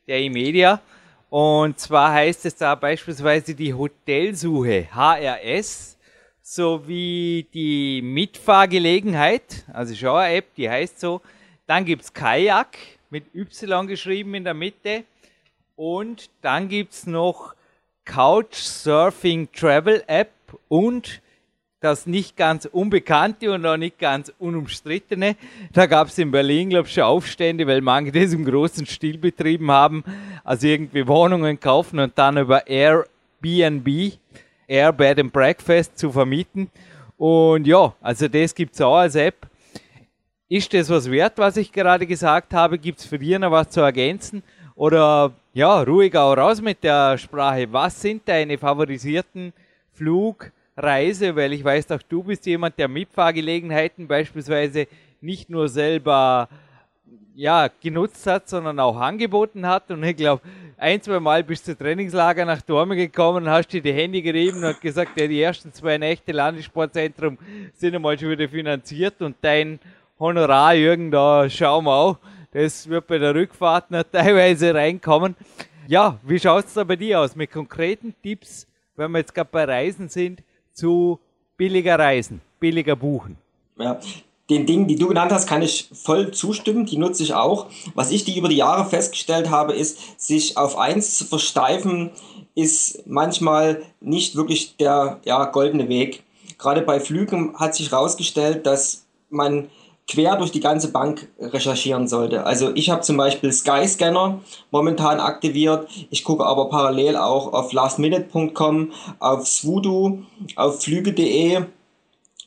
der 0.07 0.17
E-Media. 0.19 0.81
Und 1.29 1.79
zwar 1.79 2.11
heißt 2.11 2.47
es 2.47 2.55
da 2.55 2.73
beispielsweise 2.73 3.53
die 3.53 3.71
Hotelsuche 3.71 4.87
HRS 4.95 5.95
sowie 6.41 7.45
die 7.53 8.01
Mitfahrgelegenheit, 8.01 9.63
also 9.71 9.93
schon 9.93 10.17
eine 10.17 10.37
App, 10.37 10.55
die 10.55 10.67
heißt 10.67 10.99
so. 10.99 11.21
Dann 11.67 11.85
gibt 11.85 12.01
es 12.01 12.11
Kajak 12.11 12.75
mit 13.11 13.25
Y 13.35 13.85
geschrieben 13.85 14.33
in 14.33 14.43
der 14.43 14.55
Mitte. 14.55 15.03
Und 15.75 16.31
dann 16.41 16.67
gibt 16.67 16.93
es 16.93 17.05
noch 17.05 17.53
Couchsurfing 18.05 19.51
Travel 19.51 20.03
App 20.07 20.31
und 20.67 21.21
das 21.81 22.05
nicht 22.05 22.37
ganz 22.37 22.65
unbekannte 22.65 23.51
und 23.51 23.65
auch 23.65 23.75
nicht 23.75 23.97
ganz 23.97 24.31
unumstrittene. 24.37 25.35
Da 25.73 25.87
gab 25.87 26.09
es 26.09 26.17
in 26.19 26.29
Berlin, 26.29 26.69
glaube 26.69 26.87
ich, 26.87 26.93
schon 26.93 27.03
Aufstände, 27.03 27.65
weil 27.65 27.81
manche 27.81 28.11
das 28.11 28.33
im 28.33 28.45
großen 28.45 28.85
Stil 28.85 29.17
betrieben 29.17 29.71
haben. 29.71 30.03
Also 30.43 30.67
irgendwie 30.67 31.07
Wohnungen 31.07 31.59
kaufen 31.59 31.97
und 31.99 32.15
dann 32.15 32.37
über 32.37 32.67
Airbnb, 32.67 34.13
Air 34.67 34.93
Bed 34.93 35.19
and 35.19 35.33
Breakfast 35.33 35.97
zu 35.97 36.11
vermieten. 36.11 36.69
Und 37.17 37.65
ja, 37.65 37.95
also 37.99 38.27
das 38.27 38.53
gibt 38.53 38.75
es 38.75 38.81
auch 38.81 38.97
als 38.97 39.15
App. 39.15 39.47
Ist 40.47 40.71
das 40.75 40.87
was 40.87 41.09
wert, 41.09 41.33
was 41.37 41.57
ich 41.57 41.71
gerade 41.71 42.05
gesagt 42.05 42.53
habe? 42.53 42.77
Gibt 42.77 42.99
es 42.99 43.05
für 43.05 43.17
dich 43.17 43.39
noch 43.39 43.51
was 43.51 43.69
zu 43.69 43.81
ergänzen? 43.81 44.43
Oder 44.75 45.31
ja, 45.53 45.81
ruhig 45.81 46.15
auch 46.15 46.35
raus 46.35 46.61
mit 46.61 46.83
der 46.83 47.17
Sprache. 47.17 47.67
Was 47.73 47.99
sind 47.99 48.21
deine 48.27 48.59
favorisierten 48.59 49.51
Flugreise? 50.75 51.35
Weil 51.35 51.53
ich 51.53 51.63
weiß, 51.63 51.91
auch 51.91 52.01
du 52.07 52.23
bist 52.23 52.45
jemand, 52.45 52.77
der 52.77 52.87
Mitfahrgelegenheiten 52.87 54.07
beispielsweise 54.07 54.87
nicht 55.21 55.49
nur 55.49 55.69
selber 55.69 56.49
ja, 57.35 57.69
genutzt 57.81 58.27
hat, 58.27 58.49
sondern 58.49 58.79
auch 58.79 58.97
angeboten 58.97 59.65
hat. 59.65 59.89
Und 59.91 60.03
ich 60.03 60.15
glaube, 60.15 60.41
ein, 60.77 61.01
zwei 61.01 61.19
Mal 61.19 61.43
bist 61.43 61.67
du 61.67 61.75
Trainingslager 61.75 62.45
nach 62.45 62.61
Dorme 62.61 62.95
gekommen, 62.95 63.49
hast 63.49 63.69
dir 63.69 63.81
die 63.81 63.93
Hände 63.93 64.21
gerieben 64.21 64.63
und 64.63 64.81
gesagt, 64.81 65.19
ja, 65.19 65.27
die 65.27 65.41
ersten 65.41 65.71
zwei 65.73 65.97
Nächte 65.97 66.31
Landessportzentrum 66.31 67.37
sind 67.73 67.95
einmal 67.95 68.19
schon 68.19 68.29
wieder 68.29 68.49
finanziert 68.49 69.21
und 69.21 69.35
dein 69.41 69.79
Honorar, 70.19 70.75
Jürgen, 70.75 71.09
da 71.09 71.49
schauen 71.49 71.85
wir 71.85 71.93
auch 71.93 72.17
das 72.51 72.87
wird 72.89 73.07
bei 73.07 73.17
der 73.17 73.33
Rückfahrt 73.33 73.91
noch 73.91 74.03
teilweise 74.03 74.73
reinkommen. 74.73 75.35
Ja, 75.87 76.19
wie 76.23 76.39
schaut 76.39 76.65
es 76.65 76.73
da 76.73 76.83
bei 76.83 76.95
dir 76.95 77.21
aus 77.21 77.35
mit 77.35 77.51
konkreten 77.51 78.13
Tipps, 78.21 78.67
wenn 78.95 79.11
wir 79.11 79.19
jetzt 79.19 79.33
gerade 79.33 79.49
bei 79.51 79.63
Reisen 79.63 80.09
sind, 80.09 80.43
zu 80.73 81.19
billiger 81.57 81.97
Reisen, 81.97 82.41
billiger 82.59 82.95
buchen? 82.95 83.37
Ja, 83.77 83.99
den 84.51 84.65
Dingen, 84.65 84.87
die 84.87 84.97
du 84.97 85.07
genannt 85.07 85.31
hast, 85.31 85.47
kann 85.47 85.61
ich 85.61 85.89
voll 85.93 86.31
zustimmen. 86.31 86.85
Die 86.85 86.97
nutze 86.97 87.23
ich 87.23 87.33
auch. 87.33 87.67
Was 87.95 88.11
ich 88.11 88.25
die 88.25 88.37
über 88.37 88.49
die 88.49 88.57
Jahre 88.57 88.85
festgestellt 88.85 89.49
habe, 89.49 89.73
ist, 89.73 90.19
sich 90.19 90.57
auf 90.57 90.77
eins 90.77 91.17
zu 91.17 91.25
versteifen, 91.25 92.11
ist 92.53 93.07
manchmal 93.07 93.81
nicht 94.01 94.35
wirklich 94.35 94.75
der 94.75 95.21
ja, 95.23 95.45
goldene 95.45 95.87
Weg. 95.87 96.23
Gerade 96.57 96.81
bei 96.81 96.99
Flügen 96.99 97.57
hat 97.57 97.75
sich 97.75 97.91
herausgestellt, 97.91 98.65
dass 98.65 99.05
man 99.29 99.69
quer 100.11 100.35
durch 100.35 100.51
die 100.51 100.59
ganze 100.59 100.91
Bank 100.91 101.29
recherchieren 101.39 102.07
sollte. 102.07 102.45
Also 102.45 102.71
ich 102.75 102.89
habe 102.89 103.01
zum 103.01 103.15
Beispiel 103.15 103.53
Skyscanner 103.53 104.41
momentan 104.69 105.21
aktiviert. 105.21 105.87
Ich 106.09 106.25
gucke 106.25 106.45
aber 106.45 106.67
parallel 106.69 107.15
auch 107.15 107.53
auf 107.53 107.71
lastminute.com, 107.71 108.91
auf 109.19 109.47
Swoodoo, 109.47 110.19
auf 110.57 110.83
flüge.de 110.83 111.61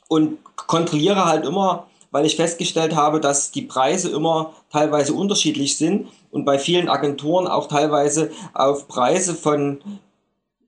und 0.09 0.39
kontrolliere 0.55 1.25
halt 1.25 1.47
immer, 1.47 1.87
weil 2.11 2.27
ich 2.27 2.37
festgestellt 2.37 2.95
habe, 2.95 3.19
dass 3.19 3.51
die 3.51 3.63
Preise 3.63 4.11
immer 4.11 4.53
teilweise 4.71 5.15
unterschiedlich 5.15 5.79
sind 5.79 6.09
und 6.31 6.45
bei 6.45 6.59
vielen 6.59 6.91
Agenturen 6.91 7.47
auch 7.47 7.69
teilweise 7.69 8.31
auf 8.53 8.89
Preise 8.89 9.35
von 9.35 9.81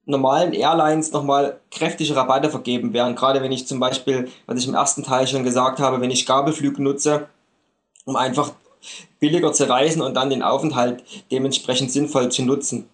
normalen 0.06 0.52
Airlines 0.52 1.12
nochmal 1.12 1.60
kräftige 1.70 2.16
Rabatte 2.16 2.48
vergeben 2.48 2.92
werden. 2.92 3.16
Gerade 3.16 3.42
wenn 3.42 3.52
ich 3.52 3.66
zum 3.66 3.80
Beispiel, 3.80 4.28
was 4.46 4.58
ich 4.58 4.68
im 4.68 4.74
ersten 4.74 5.02
Teil 5.02 5.26
schon 5.26 5.44
gesagt 5.44 5.80
habe, 5.80 6.00
wenn 6.00 6.10
ich 6.10 6.26
Gabelflüge 6.26 6.82
nutze, 6.82 7.28
um 8.04 8.16
einfach 8.16 8.52
billiger 9.18 9.52
zu 9.52 9.68
reisen 9.68 10.00
und 10.00 10.14
dann 10.14 10.30
den 10.30 10.42
Aufenthalt 10.42 11.02
dementsprechend 11.30 11.90
sinnvoll 11.90 12.30
zu 12.30 12.42
nutzen. 12.42 12.88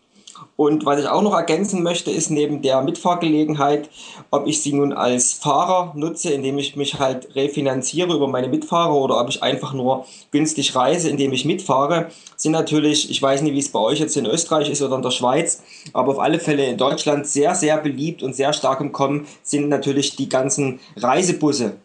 Und 0.57 0.85
was 0.85 1.01
ich 1.01 1.09
auch 1.09 1.23
noch 1.23 1.35
ergänzen 1.35 1.83
möchte, 1.83 2.11
ist 2.11 2.31
neben 2.31 2.61
der 2.61 2.83
Mitfahrgelegenheit, 2.83 3.89
ob 4.31 4.47
ich 4.47 4.63
sie 4.63 4.75
nun 4.75 4.93
als 4.93 5.33
Fahrer 5.33 5.93
nutze, 5.97 6.31
indem 6.31 6.59
ich 6.59 6.77
mich 6.77 6.99
halt 6.99 7.35
refinanziere 7.35 8.15
über 8.15 8.29
meine 8.29 8.49
Mitfahrer 8.49 8.95
oder 8.95 9.19
ob 9.19 9.31
ich 9.31 9.43
einfach 9.43 9.73
nur 9.73 10.05
günstig 10.31 10.77
reise, 10.77 11.09
indem 11.09 11.33
ich 11.33 11.47
mitfahre, 11.47 12.09
sind 12.37 12.53
natürlich, 12.53 13.11
ich 13.11 13.21
weiß 13.23 13.41
nicht, 13.43 13.55
wie 13.55 13.61
es 13.61 13.73
bei 13.73 13.81
euch 13.81 13.99
jetzt 13.99 14.17
in 14.17 14.27
Österreich 14.27 14.69
ist 14.69 14.83
oder 14.83 14.97
in 14.97 15.03
der 15.03 15.11
Schweiz, 15.11 15.63
aber 15.95 16.13
auf 16.13 16.19
alle 16.19 16.39
Fälle 16.39 16.67
in 16.67 16.77
Deutschland 16.77 17.27
sehr, 17.27 17.55
sehr 17.55 17.79
beliebt 17.79 18.23
und 18.23 18.37
sehr 18.37 18.53
stark 18.53 18.81
im 18.81 18.93
Kommen 18.93 19.27
sind 19.43 19.71
natürlich 19.71 20.17
die 20.17 20.29
ganzen 20.29 20.81
Reisebusse. 20.97 21.77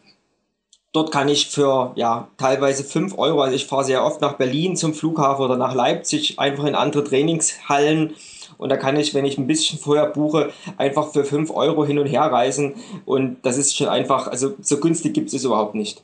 Dort 0.92 1.12
kann 1.12 1.30
ich 1.30 1.48
für 1.48 1.94
ja, 1.96 2.28
teilweise 2.38 2.84
5 2.84 3.18
Euro, 3.18 3.42
also 3.42 3.56
ich 3.56 3.66
fahre 3.66 3.86
sehr 3.86 4.04
oft 4.04 4.20
nach 4.20 4.34
Berlin 4.34 4.76
zum 4.76 4.94
Flughafen 4.94 5.46
oder 5.46 5.56
nach 5.56 5.74
Leipzig, 5.74 6.40
einfach 6.40 6.66
in 6.66 6.76
andere 6.76 7.04
Trainingshallen 7.04 8.16
und 8.58 8.70
da 8.70 8.78
kann 8.78 8.98
ich, 8.98 9.14
wenn 9.14 9.26
ich 9.26 9.38
ein 9.38 9.48
bisschen 9.48 9.80
vorher 9.80 10.08
buche, 10.08 10.52
einfach 10.78 11.12
für 11.12 11.24
5 11.24 11.52
Euro 11.52 11.86
hin 11.86 12.00
und 12.00 12.08
her 12.08 12.24
reisen. 12.24 12.76
Und 13.06 13.38
das 13.44 13.58
ist 13.58 13.76
schon 13.76 13.88
einfach, 13.88 14.28
also 14.28 14.56
so 14.62 14.80
günstig 14.80 15.14
gibt 15.14 15.32
es 15.34 15.44
überhaupt 15.44 15.76
nicht. 15.76 16.04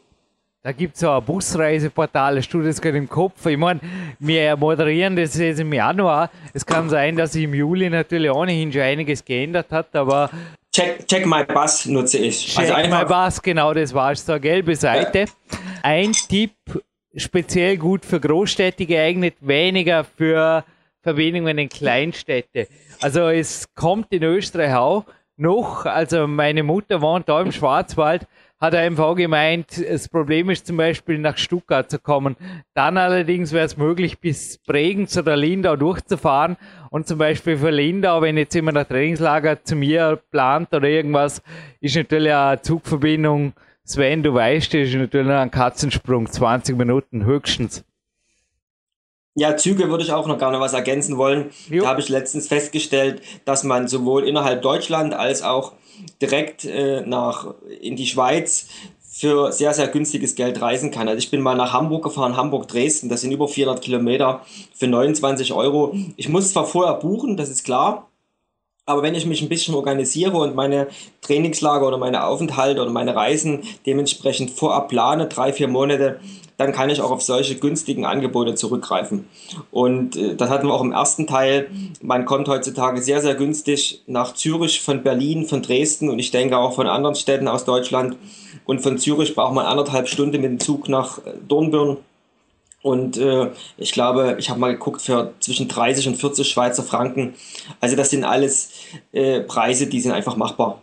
Da 0.65 0.71
gibt 0.71 0.93
es 0.93 1.01
so 1.01 1.09
ein 1.09 1.21
Busreiseportal, 1.25 2.37
hast 2.37 2.49
du 2.53 2.61
das 2.61 2.79
gerade 2.79 2.97
im 2.97 3.09
Kopf? 3.09 3.45
Ich 3.45 3.57
meine, 3.57 3.81
wir 4.19 4.55
moderieren 4.55 5.13
das 5.13 5.37
jetzt 5.37 5.59
im 5.59 5.73
Januar. 5.73 6.29
Es 6.53 6.65
kann 6.65 6.89
sein, 6.89 7.17
dass 7.17 7.33
sich 7.33 7.43
im 7.43 7.53
Juli 7.53 7.89
natürlich 7.89 8.31
ohnehin 8.31 8.71
schon 8.71 8.81
einiges 8.81 9.25
geändert 9.25 9.71
hat, 9.71 9.93
aber. 9.93 10.29
Check, 10.71 11.05
check 11.05 11.25
My 11.25 11.43
Bus 11.43 11.85
nutze 11.85 12.17
ich. 12.19 12.47
Check 12.47 12.73
also 12.73 12.95
My 12.95 13.03
Bus, 13.03 13.41
genau, 13.41 13.73
das 13.73 13.93
war 13.93 14.15
so 14.15 14.31
eine 14.31 14.39
gelbe 14.39 14.73
Seite. 14.77 15.19
Ja. 15.19 15.57
Ein 15.83 16.13
Tipp, 16.13 16.53
speziell 17.13 17.75
gut 17.75 18.05
für 18.05 18.21
Großstädte 18.21 18.85
geeignet, 18.85 19.35
weniger 19.41 20.05
für 20.05 20.63
Verbindungen 21.03 21.57
in 21.57 21.69
Kleinstädte. 21.69 22.67
Also 23.01 23.27
es 23.27 23.67
kommt 23.75 24.11
in 24.11 24.23
Österreich 24.23 24.73
auch 24.73 25.05
noch, 25.35 25.85
also 25.85 26.27
meine 26.27 26.63
Mutter 26.63 27.01
wohnt 27.01 27.27
da 27.27 27.41
im 27.41 27.51
Schwarzwald, 27.51 28.27
hat 28.59 28.75
einfach 28.75 29.15
gemeint, 29.15 29.83
das 29.85 30.07
Problem 30.07 30.49
ist 30.49 30.67
zum 30.67 30.77
Beispiel 30.77 31.17
nach 31.17 31.37
Stuttgart 31.37 31.91
zu 31.91 31.99
kommen. 31.99 32.37
Dann 32.73 32.97
allerdings 32.97 33.51
wäre 33.51 33.65
es 33.65 33.75
möglich, 33.75 34.19
bis 34.19 34.57
Bregenz 34.59 35.17
oder 35.17 35.35
Lindau 35.35 35.75
durchzufahren. 35.75 36.55
Und 36.89 37.05
zum 37.07 37.17
Beispiel 37.17 37.57
für 37.57 37.71
Lindau, 37.71 38.21
wenn 38.21 38.37
jetzt 38.37 38.53
jemand 38.53 38.77
ein 38.77 38.87
Trainingslager 38.87 39.63
zu 39.63 39.75
mir 39.75 40.17
plant 40.31 40.73
oder 40.73 40.87
irgendwas, 40.87 41.41
ist 41.81 41.97
natürlich 41.97 42.33
eine 42.33 42.61
Zugverbindung. 42.61 43.51
Sven, 43.83 44.23
du 44.23 44.33
weißt, 44.33 44.73
das 44.73 44.87
ist 44.87 44.95
natürlich 44.95 45.29
ein 45.29 45.51
Katzensprung, 45.51 46.31
20 46.31 46.77
Minuten 46.77 47.25
höchstens. 47.25 47.83
Ja, 49.35 49.57
Züge 49.57 49.89
würde 49.89 50.03
ich 50.03 50.11
auch 50.11 50.27
noch 50.27 50.37
gerne 50.37 50.59
was 50.59 50.73
ergänzen 50.73 51.17
wollen. 51.17 51.51
Jo. 51.69 51.83
Da 51.83 51.89
habe 51.89 52.01
ich 52.01 52.09
letztens 52.09 52.47
festgestellt, 52.47 53.21
dass 53.45 53.63
man 53.63 53.87
sowohl 53.87 54.27
innerhalb 54.27 54.61
Deutschland 54.61 55.13
als 55.13 55.41
auch 55.41 55.73
direkt 56.21 56.65
äh, 56.65 57.01
nach 57.01 57.53
in 57.81 57.95
die 57.95 58.05
Schweiz 58.05 58.67
für 59.15 59.51
sehr, 59.51 59.73
sehr 59.73 59.87
günstiges 59.87 60.35
Geld 60.35 60.59
reisen 60.61 60.89
kann. 60.89 61.07
Also 61.07 61.19
ich 61.19 61.29
bin 61.29 61.41
mal 61.41 61.55
nach 61.55 61.71
Hamburg 61.71 62.03
gefahren, 62.03 62.35
Hamburg-Dresden, 62.35 63.09
das 63.09 63.21
sind 63.21 63.31
über 63.31 63.47
400 63.47 63.83
Kilometer 63.83 64.41
für 64.73 64.87
29 64.87 65.53
Euro. 65.53 65.95
Ich 66.15 66.29
muss 66.29 66.51
zwar 66.51 66.65
vorher 66.65 66.95
buchen, 66.95 67.37
das 67.37 67.49
ist 67.49 67.63
klar, 67.63 68.09
aber 68.85 69.01
wenn 69.01 69.15
ich 69.15 69.25
mich 69.25 69.41
ein 69.41 69.49
bisschen 69.49 69.75
organisiere 69.75 70.35
und 70.35 70.55
meine 70.55 70.87
Trainingslager 71.21 71.87
oder 71.87 71.97
meine 71.97 72.25
Aufenthalte 72.25 72.81
oder 72.81 72.91
meine 72.91 73.15
Reisen 73.15 73.63
dementsprechend 73.85 74.51
vorab 74.51 74.89
plane, 74.89 75.27
drei, 75.27 75.53
vier 75.53 75.67
Monate, 75.67 76.19
dann 76.63 76.71
kann 76.71 76.89
ich 76.89 77.01
auch 77.01 77.11
auf 77.11 77.21
solche 77.21 77.55
günstigen 77.55 78.05
Angebote 78.05 78.55
zurückgreifen. 78.55 79.27
Und 79.71 80.15
äh, 80.15 80.35
das 80.35 80.49
hatten 80.49 80.67
wir 80.67 80.73
auch 80.73 80.81
im 80.81 80.93
ersten 80.93 81.27
Teil. 81.27 81.69
Man 82.01 82.25
kommt 82.25 82.47
heutzutage 82.47 83.01
sehr, 83.01 83.21
sehr 83.21 83.35
günstig 83.35 84.01
nach 84.07 84.33
Zürich, 84.33 84.81
von 84.81 85.03
Berlin, 85.03 85.45
von 85.45 85.61
Dresden 85.61 86.09
und 86.09 86.19
ich 86.19 86.31
denke 86.31 86.57
auch 86.57 86.73
von 86.73 86.87
anderen 86.87 87.15
Städten 87.15 87.47
aus 87.47 87.65
Deutschland. 87.65 88.17
Und 88.65 88.79
von 88.79 88.97
Zürich 88.97 89.35
braucht 89.35 89.53
man 89.53 89.65
anderthalb 89.65 90.07
Stunden 90.07 90.41
mit 90.41 90.51
dem 90.51 90.59
Zug 90.59 90.87
nach 90.87 91.19
äh, 91.19 91.33
Dornbirn. 91.47 91.97
Und 92.81 93.17
äh, 93.17 93.49
ich 93.77 93.91
glaube, 93.93 94.35
ich 94.39 94.49
habe 94.49 94.59
mal 94.59 94.73
geguckt 94.73 95.01
für 95.01 95.33
zwischen 95.39 95.67
30 95.67 96.07
und 96.09 96.15
40 96.15 96.47
Schweizer 96.47 96.83
Franken. 96.83 97.33
Also 97.79 97.95
das 97.95 98.09
sind 98.09 98.25
alles 98.25 98.71
äh, 99.11 99.39
Preise, 99.41 99.87
die 99.87 100.01
sind 100.01 100.11
einfach 100.11 100.35
machbar. 100.35 100.81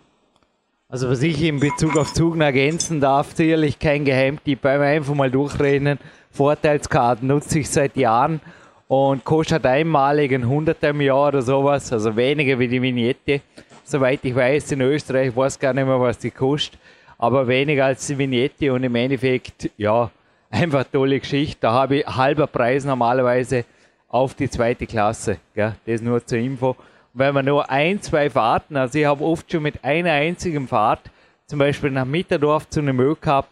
Also 0.93 1.09
was 1.09 1.23
ich 1.23 1.41
in 1.45 1.61
Bezug 1.61 1.97
auf 1.97 2.13
Zug 2.13 2.37
ergänzen 2.41 3.01
darf, 3.01 3.37
sicherlich 3.37 3.79
kein 3.79 4.05
Geheimtipp, 4.05 4.61
beim 4.61 4.81
einfach 4.81 5.15
mal 5.15 5.31
durchreden. 5.31 6.01
Vorteilskarten 6.33 7.29
nutze 7.29 7.61
ich 7.61 7.71
seit 7.71 7.97
Jahren 7.97 8.41
und 8.89 9.25
kostet 9.25 9.65
einmalig 9.67 10.35
ein 10.35 10.49
Hunderter 10.49 10.89
im 10.89 11.01
Jahr 11.01 11.29
oder 11.29 11.43
sowas, 11.43 11.93
also 11.93 12.17
weniger 12.17 12.59
wie 12.59 12.67
die 12.67 12.83
Vignette. 12.83 13.41
Soweit 13.85 14.19
ich 14.25 14.35
weiß, 14.35 14.73
in 14.73 14.81
Österreich 14.81 15.37
weiß 15.37 15.61
gar 15.61 15.73
nicht 15.75 15.87
mehr, 15.87 16.01
was 16.01 16.19
die 16.19 16.33
kostet, 16.33 16.77
aber 17.19 17.47
weniger 17.47 17.85
als 17.85 18.05
die 18.09 18.19
Vignette 18.19 18.73
und 18.73 18.83
im 18.83 18.97
Endeffekt, 18.97 19.71
ja, 19.77 20.11
einfach 20.51 20.83
tolle 20.91 21.21
Geschichte. 21.21 21.59
Da 21.61 21.71
habe 21.71 21.99
ich 21.99 22.07
halber 22.07 22.49
Preis 22.49 22.85
normalerweise 22.85 23.65
auf 24.09 24.35
die 24.35 24.51
zweite 24.51 24.89
Klasse. 24.89 25.37
Gell? 25.55 25.77
Das 25.87 26.03
nur 26.03 26.27
zur 26.27 26.39
Info. 26.39 26.75
Wenn 27.13 27.35
man 27.35 27.45
nur 27.45 27.69
ein, 27.69 28.01
zwei 28.01 28.31
Fahrten, 28.31 28.77
also 28.77 28.99
ich 28.99 29.05
habe 29.05 29.25
oft 29.25 29.51
schon 29.51 29.63
mit 29.63 29.85
einer 29.85 30.13
einzigen 30.13 30.69
Fahrt, 30.69 31.01
zum 31.47 31.59
Beispiel 31.59 31.91
nach 31.91 32.05
Mitterdorf 32.05 32.69
zu 32.69 32.81
einem 32.81 33.01
Ö 33.01 33.15
gehabt, 33.21 33.49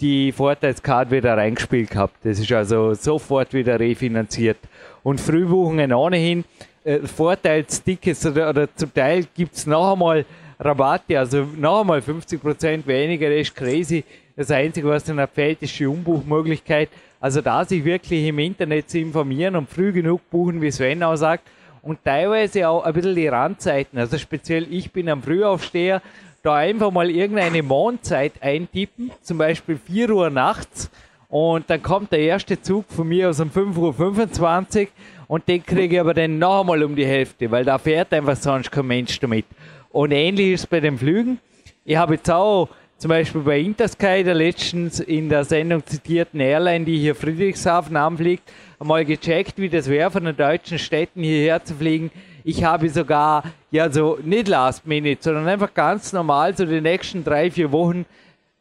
die 0.00 0.32
Vorteilskarte 0.32 1.10
wieder 1.10 1.36
reingespielt 1.36 1.90
gehabt. 1.90 2.14
Das 2.22 2.38
ist 2.38 2.52
also 2.52 2.94
sofort 2.94 3.52
wieder 3.52 3.78
refinanziert. 3.78 4.58
Und 5.02 5.20
Frühbuchungen 5.20 5.92
ohnehin, 5.92 6.44
äh, 6.84 7.00
Vorteilstickets 7.00 8.24
oder, 8.24 8.50
oder 8.50 8.74
zum 8.74 8.94
Teil 8.94 9.26
gibt 9.34 9.54
es 9.54 9.66
noch 9.66 9.92
einmal 9.92 10.24
Rabatte, 10.58 11.18
also 11.18 11.46
noch 11.56 11.80
einmal 11.80 12.00
50% 12.00 12.86
weniger, 12.86 13.28
das 13.28 13.40
ist 13.40 13.56
crazy. 13.56 14.04
Das 14.36 14.50
Einzige, 14.50 14.88
was 14.88 15.04
dann 15.04 15.26
fehlt, 15.28 15.60
ist 15.62 15.78
die 15.78 15.86
Umbuchmöglichkeit. 15.86 16.88
Also 17.20 17.40
da 17.42 17.64
sich 17.64 17.84
wirklich 17.84 18.26
im 18.26 18.38
Internet 18.38 18.88
zu 18.88 18.98
informieren 18.98 19.56
und 19.56 19.68
früh 19.68 19.92
genug 19.92 20.28
buchen, 20.30 20.62
wie 20.62 20.70
Sven 20.70 21.02
auch 21.02 21.16
sagt. 21.16 21.44
Und 21.82 22.04
teilweise 22.04 22.68
auch 22.68 22.84
ein 22.84 22.92
bisschen 22.92 23.14
die 23.14 23.28
Randzeiten. 23.28 23.98
Also 23.98 24.18
speziell 24.18 24.66
ich 24.70 24.92
bin 24.92 25.08
am 25.08 25.22
Frühaufsteher, 25.22 26.02
da 26.42 26.56
einfach 26.56 26.90
mal 26.90 27.10
irgendeine 27.10 27.62
Mondzeit 27.62 28.32
eintippen, 28.40 29.10
zum 29.22 29.38
Beispiel 29.38 29.78
4 29.78 30.10
Uhr 30.10 30.30
nachts. 30.30 30.90
Und 31.28 31.70
dann 31.70 31.82
kommt 31.82 32.12
der 32.12 32.20
erste 32.20 32.60
Zug 32.60 32.86
von 32.88 33.08
mir 33.08 33.30
aus 33.30 33.40
um 33.40 33.50
5.25 33.50 34.80
Uhr 34.80 34.88
und 35.28 35.46
den 35.46 35.64
kriege 35.64 35.94
ich 35.94 36.00
aber 36.00 36.12
dann 36.12 36.38
noch 36.38 36.60
einmal 36.60 36.82
um 36.82 36.96
die 36.96 37.06
Hälfte, 37.06 37.48
weil 37.52 37.64
da 37.64 37.78
fährt 37.78 38.12
einfach 38.12 38.36
sonst 38.36 38.72
kein 38.72 38.86
Mensch 38.86 39.20
damit. 39.20 39.44
Und 39.90 40.10
ähnlich 40.10 40.54
ist 40.54 40.60
es 40.62 40.66
bei 40.66 40.80
den 40.80 40.98
Flügen. 40.98 41.38
Ich 41.84 41.96
habe 41.96 42.14
jetzt 42.14 42.30
auch 42.30 42.68
zum 42.98 43.10
Beispiel 43.10 43.40
bei 43.42 43.60
Intersky, 43.60 44.24
der 44.24 44.34
letztens 44.34 44.98
in 44.98 45.28
der 45.28 45.44
Sendung 45.44 45.86
zitierten 45.86 46.40
Airline, 46.40 46.84
die 46.84 46.98
hier 46.98 47.14
Friedrichshafen 47.14 47.96
anfliegt, 47.96 48.42
einmal 48.80 49.04
gecheckt, 49.04 49.58
wie 49.58 49.68
das 49.68 49.88
wäre, 49.88 50.10
von 50.10 50.24
den 50.24 50.36
deutschen 50.36 50.78
Städten 50.78 51.22
hierher 51.22 51.62
zu 51.62 51.74
fliegen. 51.74 52.10
Ich 52.42 52.64
habe 52.64 52.88
sogar, 52.88 53.44
ja, 53.70 53.90
so 53.90 54.18
nicht 54.24 54.48
last 54.48 54.86
minute, 54.86 55.22
sondern 55.22 55.46
einfach 55.46 55.72
ganz 55.74 56.12
normal 56.12 56.56
so 56.56 56.64
die 56.64 56.80
nächsten 56.80 57.22
drei, 57.22 57.50
vier 57.50 57.70
Wochen 57.70 58.06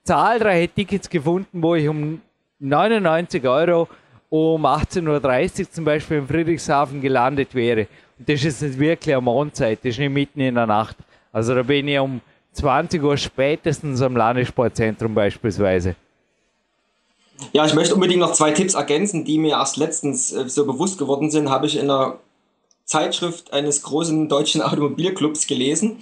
zahlreiche 0.03 0.67
Tickets 0.67 1.09
gefunden, 1.09 1.63
wo 1.63 1.75
ich 1.75 1.88
um 1.88 2.21
99 2.59 3.47
Euro 3.47 3.88
um 4.29 4.65
18.30 4.65 5.59
Uhr 5.61 5.71
zum 5.71 5.85
Beispiel 5.85 6.17
in 6.17 6.27
Friedrichshafen 6.27 7.01
gelandet 7.01 7.55
wäre. 7.55 7.88
Und 8.19 8.27
das 8.27 8.43
ist 8.43 8.61
nicht 8.61 8.77
wirklich 8.77 9.15
eine 9.15 9.21
Mondzeit, 9.21 9.79
das 9.79 9.91
ist 9.91 9.99
nicht 9.99 10.11
mitten 10.11 10.41
in 10.41 10.55
der 10.55 10.67
Nacht. 10.67 10.97
Also 11.31 11.55
da 11.55 11.63
bin 11.63 11.88
ich 11.88 11.97
um 11.97 12.19
20 12.51 13.01
Uhr 13.01 13.15
spätestens 13.15 14.01
am 14.01 14.17
Landessportzentrum 14.17 15.15
beispielsweise. 15.15 15.95
Ja, 17.53 17.65
ich 17.65 17.74
möchte 17.74 17.93
unbedingt 17.93 18.19
noch 18.19 18.34
zwei 18.34 18.51
Tipps 18.51 18.74
ergänzen, 18.74 19.25
die 19.25 19.38
mir 19.38 19.51
erst 19.51 19.77
letztens 19.77 20.31
äh, 20.31 20.50
so 20.50 20.65
bewusst 20.65 20.98
geworden 20.98 21.31
sind, 21.31 21.50
habe 21.50 21.67
ich 21.67 21.77
in 21.77 21.89
einer 21.89 22.19
Zeitschrift 22.86 23.53
eines 23.53 23.84
großen 23.84 24.27
deutschen 24.29 24.62
Automobilclubs 24.63 25.48
gelesen. 25.48 25.98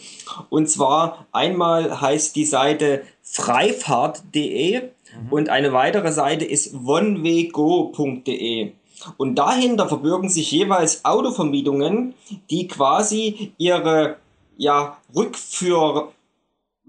Und 0.49 0.69
zwar 0.69 1.25
einmal 1.31 2.01
heißt 2.01 2.35
die 2.35 2.45
Seite 2.45 3.03
freifahrt.de 3.23 4.81
mhm. 4.81 4.89
und 5.29 5.49
eine 5.49 5.73
weitere 5.73 6.11
Seite 6.11 6.45
ist 6.45 6.73
onewego.de. 6.73 8.71
Und 9.17 9.35
dahinter 9.35 9.87
verbirgen 9.87 10.29
sich 10.29 10.51
jeweils 10.51 11.05
Autovermietungen, 11.05 12.15
die 12.49 12.67
quasi 12.67 13.51
ihre 13.57 14.17
ja, 14.57 14.97
Rückführ 15.15 16.11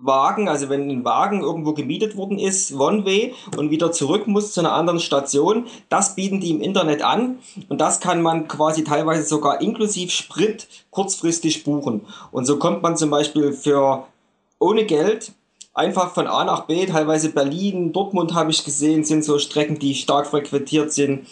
Wagen, 0.01 0.49
also 0.49 0.69
wenn 0.69 0.89
ein 0.89 1.05
Wagen 1.05 1.41
irgendwo 1.41 1.73
gemietet 1.73 2.17
worden 2.17 2.39
ist, 2.39 2.73
One-Way 2.73 3.35
und 3.57 3.71
wieder 3.71 3.91
zurück 3.91 4.29
muss 4.29 4.53
zu 4.53 4.61
einer 4.61 4.73
anderen 4.73 5.01
Station, 5.01 5.67
das 5.89 6.15
bieten 6.15 6.41
die 6.41 6.51
im 6.51 6.61
Internet 6.61 7.03
an 7.03 7.39
und 7.69 7.81
das 7.81 7.99
kann 7.99 8.23
man 8.23 8.47
quasi 8.47 8.85
teilweise 8.85 9.25
sogar 9.25 9.61
inklusive 9.61 10.11
Sprit 10.11 10.69
kurzfristig 10.91 11.65
buchen. 11.65 12.07
Und 12.31 12.45
so 12.45 12.59
kommt 12.59 12.83
man 12.83 12.97
zum 12.97 13.11
Beispiel 13.11 13.53
für 13.53 14.05
ohne 14.61 14.85
Geld 14.85 15.33
einfach 15.75 16.13
von 16.13 16.27
A 16.27 16.45
nach 16.45 16.67
B, 16.67 16.87
teilweise 16.87 17.31
Berlin, 17.31 17.93
Dortmund 17.93 18.35
habe 18.35 18.51
ich 18.51 18.65
gesehen, 18.65 19.05
sind 19.05 19.25
so 19.25 19.39
Strecken, 19.39 19.79
die 19.79 19.95
stark 19.95 20.27
frequentiert 20.27 20.93
sind. 20.93 21.27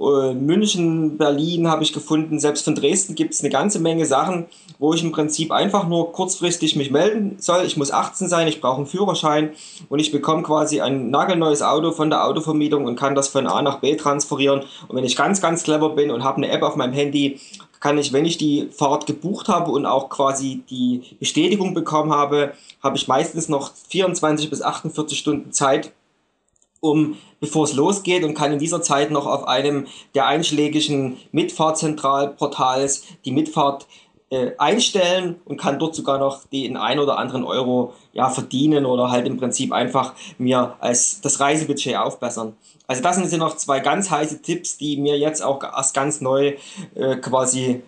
Äh, 0.00 0.34
München, 0.34 1.16
Berlin 1.18 1.68
habe 1.68 1.82
ich 1.82 1.92
gefunden, 1.92 2.38
selbst 2.38 2.64
von 2.64 2.74
Dresden 2.74 3.14
gibt 3.14 3.34
es 3.34 3.40
eine 3.40 3.50
ganze 3.50 3.78
Menge 3.78 4.06
Sachen, 4.06 4.46
wo 4.78 4.94
ich 4.94 5.02
im 5.02 5.12
Prinzip 5.12 5.50
einfach 5.50 5.86
nur 5.86 6.12
kurzfristig 6.12 6.76
mich 6.76 6.90
melden 6.90 7.36
soll. 7.38 7.64
Ich 7.64 7.76
muss 7.76 7.90
18 7.90 8.28
sein, 8.28 8.48
ich 8.48 8.60
brauche 8.60 8.78
einen 8.78 8.86
Führerschein 8.86 9.50
und 9.88 9.98
ich 9.98 10.12
bekomme 10.12 10.42
quasi 10.42 10.80
ein 10.80 11.10
nagelneues 11.10 11.62
Auto 11.62 11.92
von 11.92 12.10
der 12.10 12.26
Autovermietung 12.26 12.84
und 12.84 12.96
kann 12.96 13.14
das 13.14 13.28
von 13.28 13.46
A 13.46 13.62
nach 13.62 13.80
B 13.80 13.96
transferieren. 13.96 14.60
Und 14.88 14.96
wenn 14.96 15.04
ich 15.04 15.16
ganz, 15.16 15.40
ganz 15.40 15.62
clever 15.62 15.90
bin 15.90 16.10
und 16.10 16.24
habe 16.24 16.38
eine 16.38 16.50
App 16.50 16.62
auf 16.62 16.76
meinem 16.76 16.92
Handy, 16.92 17.40
kann 17.82 17.98
ich, 17.98 18.12
wenn 18.12 18.24
ich 18.24 18.38
die 18.38 18.68
Fahrt 18.70 19.06
gebucht 19.06 19.48
habe 19.48 19.72
und 19.72 19.86
auch 19.86 20.08
quasi 20.08 20.62
die 20.70 21.02
Bestätigung 21.18 21.74
bekommen 21.74 22.12
habe, 22.12 22.52
habe 22.80 22.96
ich 22.96 23.08
meistens 23.08 23.48
noch 23.48 23.72
24 23.88 24.48
bis 24.48 24.62
48 24.62 25.18
Stunden 25.18 25.52
Zeit, 25.52 25.92
um 26.82 27.16
bevor 27.40 27.64
es 27.64 27.72
losgeht 27.74 28.24
und 28.24 28.34
kann 28.34 28.52
in 28.52 28.58
dieser 28.58 28.82
Zeit 28.82 29.10
noch 29.10 29.26
auf 29.26 29.46
einem 29.46 29.86
der 30.14 30.26
einschlägigen 30.26 31.16
Mitfahrzentralportals 31.30 33.04
die 33.24 33.30
Mitfahrt 33.30 33.86
äh, 34.30 34.52
einstellen 34.58 35.36
und 35.44 35.58
kann 35.58 35.78
dort 35.78 35.94
sogar 35.94 36.18
noch 36.18 36.44
den 36.44 36.76
ein 36.76 36.98
oder 36.98 37.18
anderen 37.18 37.44
Euro 37.44 37.94
ja, 38.12 38.28
verdienen 38.30 38.84
oder 38.84 39.10
halt 39.10 39.26
im 39.26 39.36
Prinzip 39.36 39.72
einfach 39.72 40.14
mir 40.38 40.74
als 40.80 41.20
das 41.20 41.38
Reisebudget 41.38 41.96
aufbessern. 41.96 42.56
Also 42.88 43.02
das 43.02 43.16
sind 43.16 43.38
noch 43.38 43.56
zwei 43.56 43.80
ganz 43.80 44.10
heiße 44.10 44.42
Tipps, 44.42 44.76
die 44.76 44.96
mir 44.96 45.18
jetzt 45.18 45.42
auch 45.42 45.62
erst 45.62 45.94
ganz 45.94 46.20
neu 46.20 46.56
äh, 46.94 47.16
quasi 47.16 47.82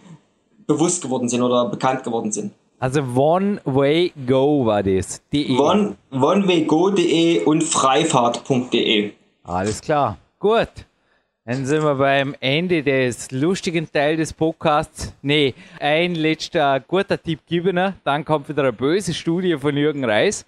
bewusst 0.67 1.03
geworden 1.03 1.29
sind 1.29 1.43
oder 1.43 1.67
bekannt 1.67 2.05
geworden 2.05 2.31
sind. 2.31 2.53
Also 2.79 3.03
One 3.03 3.61
Way 3.65 4.13
Go 4.27 4.67
war 4.67 4.83
das. 4.83 5.23
De. 5.33 5.57
One, 5.59 5.97
onewaygo.de 6.11 7.45
und 7.45 7.63
freifahrt.de. 7.63 9.13
Alles 9.45 9.81
klar. 9.81 10.19
Gut. 10.39 10.69
Dann 11.47 11.67
sind 11.67 11.83
wir 11.83 11.95
beim 11.97 12.35
Ende 12.41 12.83
des 12.83 13.31
lustigen 13.31 13.91
Teils 13.91 14.19
des 14.19 14.33
Podcasts. 14.33 15.15
Nee, 15.21 15.55
ein 15.79 16.15
letzter 16.15 16.81
guter 16.81 17.23
Tipp 17.23 17.41
geben. 17.47 17.95
Dann 18.03 18.25
kommt 18.25 18.49
wieder 18.49 18.63
eine 18.63 18.73
böse 18.73 19.13
Studie 19.13 19.57
von 19.59 19.77
Jürgen 19.77 20.05
Reis 20.05 20.47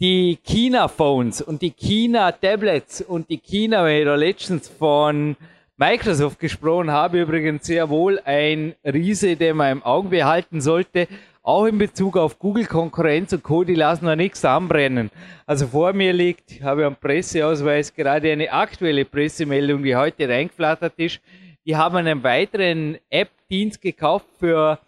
die 0.00 0.38
China-Phones 0.42 1.42
und 1.42 1.62
die 1.62 1.70
China-Tablets 1.70 3.00
und 3.02 3.30
die 3.30 3.38
China, 3.38 3.84
wenn 3.84 3.98
ich 3.98 4.04
da 4.04 4.14
letztens 4.14 4.68
von 4.68 5.36
Microsoft 5.78 6.38
gesprochen 6.38 6.90
habe, 6.90 7.20
übrigens 7.20 7.66
sehr 7.66 7.90
wohl 7.90 8.18
ein 8.24 8.74
Riese, 8.82 9.36
den 9.36 9.56
man 9.56 9.72
im 9.72 9.82
Auge 9.82 10.08
behalten 10.08 10.62
sollte, 10.62 11.06
auch 11.42 11.66
in 11.66 11.76
Bezug 11.76 12.16
auf 12.16 12.38
Google-Konkurrenz 12.38 13.34
und 13.34 13.42
Co., 13.42 13.62
die 13.62 13.74
lassen 13.74 14.06
noch 14.06 14.16
nichts 14.16 14.42
anbrennen. 14.44 15.10
Also 15.44 15.66
vor 15.66 15.92
mir 15.92 16.14
liegt, 16.14 16.62
habe 16.62 16.80
ich 16.80 16.86
am 16.86 16.96
Presseausweis 16.96 17.94
gerade 17.94 18.32
eine 18.32 18.50
aktuelle 18.50 19.04
Pressemeldung, 19.04 19.82
die 19.82 19.94
heute 19.94 20.28
reingeflattert 20.28 20.94
ist. 20.96 21.20
Die 21.66 21.76
haben 21.76 21.96
einen 21.96 22.22
weiteren 22.22 22.96
App-Dienst 23.10 23.82
gekauft 23.82 24.26
für, 24.40 24.78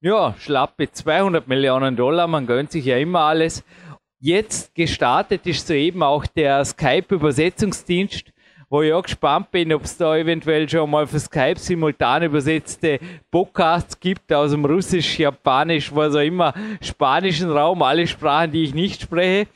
ja, 0.00 0.36
schlappe 0.38 0.90
200 0.90 1.48
Millionen 1.48 1.96
Dollar. 1.96 2.28
Man 2.28 2.46
gönnt 2.46 2.70
sich 2.70 2.84
ja 2.84 2.96
immer 2.96 3.20
alles. 3.20 3.64
Jetzt 4.20 4.74
gestartet 4.74 5.46
ist 5.46 5.66
soeben 5.66 6.02
auch 6.04 6.26
der 6.26 6.64
Skype-Übersetzungsdienst 6.64 8.32
wo 8.70 8.82
ich 8.82 8.92
auch 8.92 9.02
gespannt 9.02 9.50
bin, 9.50 9.72
ob 9.72 9.84
es 9.84 9.96
da 9.96 10.16
eventuell 10.16 10.68
schon 10.68 10.90
mal 10.90 11.06
für 11.06 11.18
Skype 11.18 11.58
simultan 11.58 12.22
übersetzte 12.22 12.98
Podcasts 13.30 13.98
gibt 13.98 14.30
aus 14.32 14.50
dem 14.50 14.64
Russisch, 14.64 15.18
Japanisch, 15.18 15.94
was 15.94 16.14
auch 16.14 16.20
immer, 16.20 16.52
spanischen 16.82 17.50
Raum, 17.50 17.82
alle 17.82 18.06
Sprachen, 18.06 18.52
die 18.52 18.64
ich 18.64 18.74
nicht 18.74 19.02
spreche. 19.02 19.48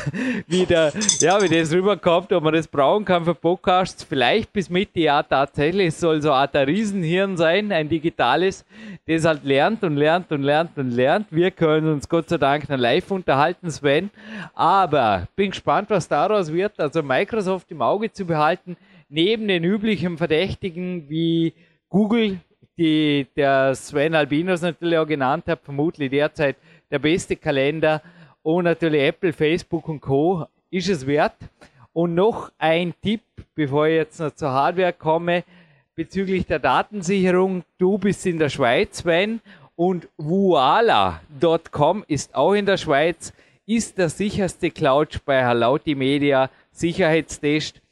wie, 0.46 0.66
der, 0.66 0.92
ja, 1.18 1.42
wie 1.42 1.48
das 1.48 1.72
rüberkommt, 1.72 2.32
ob 2.32 2.44
man 2.44 2.54
das 2.54 2.68
brauchen 2.68 3.04
kann 3.04 3.24
für 3.24 3.34
Podcasts, 3.34 4.04
vielleicht 4.04 4.52
bis 4.52 4.70
Mitte 4.70 5.00
Jahr 5.00 5.28
tatsächlich. 5.28 5.88
Es 5.88 6.00
soll 6.00 6.22
so 6.22 6.30
eine 6.30 6.42
Art 6.42 6.54
Riesenhirn 6.54 7.36
sein, 7.36 7.72
ein 7.72 7.88
digitales, 7.88 8.64
das 9.06 9.24
halt 9.24 9.44
lernt 9.44 9.82
und 9.82 9.96
lernt 9.96 10.30
und 10.30 10.42
lernt 10.42 10.78
und 10.78 10.92
lernt. 10.92 11.26
Wir 11.30 11.50
können 11.50 11.92
uns 11.92 12.08
Gott 12.08 12.28
sei 12.28 12.38
Dank 12.38 12.68
dann 12.68 12.78
live 12.78 13.10
unterhalten, 13.10 13.70
Sven. 13.70 14.10
Aber 14.54 15.26
bin 15.34 15.50
gespannt, 15.50 15.90
was 15.90 16.06
daraus 16.06 16.52
wird. 16.52 16.78
Also 16.78 17.02
Microsoft 17.02 17.70
im 17.70 17.82
Auge 17.82 18.12
zu 18.12 18.24
behalten 18.24 18.59
halten, 18.60 18.76
neben 19.08 19.48
den 19.48 19.64
üblichen 19.64 20.16
Verdächtigen 20.18 21.08
wie 21.08 21.52
Google, 21.88 22.38
die 22.78 23.26
der 23.36 23.74
Sven 23.74 24.14
Albinos 24.14 24.62
natürlich 24.62 24.98
auch 24.98 25.06
genannt 25.06 25.44
hat, 25.46 25.60
vermutlich 25.62 26.10
derzeit 26.10 26.56
der 26.90 26.98
beste 26.98 27.36
Kalender 27.36 28.02
und 28.42 28.64
natürlich 28.64 29.02
Apple, 29.02 29.32
Facebook 29.32 29.88
und 29.88 30.00
Co. 30.00 30.46
ist 30.70 30.88
es 30.88 31.06
wert. 31.06 31.36
Und 31.92 32.14
noch 32.14 32.52
ein 32.58 32.94
Tipp, 33.02 33.22
bevor 33.54 33.86
ich 33.86 33.94
jetzt 33.94 34.20
noch 34.20 34.34
zur 34.34 34.50
Hardware 34.50 34.92
komme. 34.92 35.44
bezüglich 35.96 36.46
der 36.46 36.60
Datensicherung. 36.60 37.62
Du 37.76 37.98
bist 37.98 38.24
in 38.24 38.38
der 38.38 38.48
Schweiz, 38.48 38.98
Sven, 38.98 39.40
und 39.76 40.08
Voila.com 40.16 42.04
ist 42.06 42.34
auch 42.34 42.54
in 42.54 42.64
der 42.64 42.78
Schweiz, 42.78 43.34
ist 43.66 43.98
der 43.98 44.08
sicherste 44.08 44.70
Cloud-Speicher 44.70 45.52
laut 45.52 45.82
die 45.84 45.94
Media 45.94 46.48
Sicherheitstest. 46.72 47.82